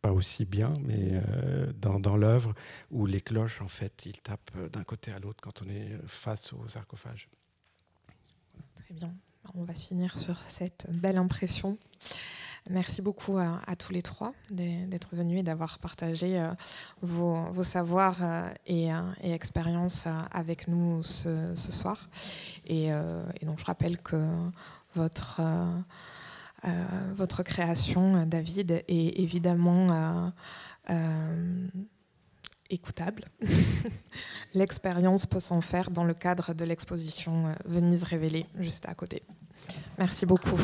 pas 0.01 0.11
aussi 0.11 0.43
bien, 0.43 0.73
mais 0.81 1.11
euh, 1.13 1.71
dans, 1.79 2.01
dans 2.01 2.17
l'œuvre 2.17 2.53
où 2.91 3.05
les 3.05 3.21
cloches, 3.21 3.61
en 3.61 3.69
fait, 3.69 4.05
ils 4.05 4.19
tapent 4.19 4.57
d'un 4.73 4.83
côté 4.83 5.13
à 5.13 5.19
l'autre 5.19 5.39
quand 5.41 5.61
on 5.61 5.69
est 5.69 5.97
face 6.05 6.51
au 6.51 6.67
sarcophage. 6.67 7.29
Très 8.75 8.93
bien. 8.93 9.15
On 9.55 9.63
va 9.63 9.73
finir 9.73 10.17
sur 10.17 10.37
cette 10.49 10.87
belle 10.91 11.17
impression. 11.17 11.77
Merci 12.69 13.02
beaucoup 13.02 13.38
à, 13.38 13.76
tous 13.77 13.91
les 13.91 14.02
trois 14.02 14.34
d'être 14.49 15.15
venus 15.15 15.41
et 15.41 15.44
d'avoir 15.44 15.80
partagé 15.80 16.40
euh, 16.40 16.49
vos, 17.02 17.64
savoirs 17.64 18.19
euh, 18.22 18.49
et, 18.65 18.94
euh, 18.94 19.02
et, 19.22 19.34
expériences 19.34 20.07
avec 20.31 20.69
nous 20.69 21.03
ce, 21.03 21.53
soir. 21.56 22.10
Et, 22.65 22.90
donc 23.41 23.60
je 23.60 23.65
rappelle 23.65 23.98
que 23.98 24.26
votre 24.95 25.41
création, 27.44 28.26
David, 28.26 28.84
est 28.88 29.19
évidemment 29.19 30.31
écoutable. 32.69 33.26
L'expérience 34.53 35.26
peut 35.26 35.41
s'en 35.41 35.60
faire 35.60 35.91
dans 35.91 36.06
le 36.06 36.14
cadre 36.14 36.53
de 36.53 36.64
l'exposition 36.64 37.53
Venise 37.65 38.06
révélée 38.06 38.45
juste 38.57 38.88
à 38.88 38.94
côté. 38.95 39.22
Merci 39.98 40.26
beaucoup. 40.26 40.60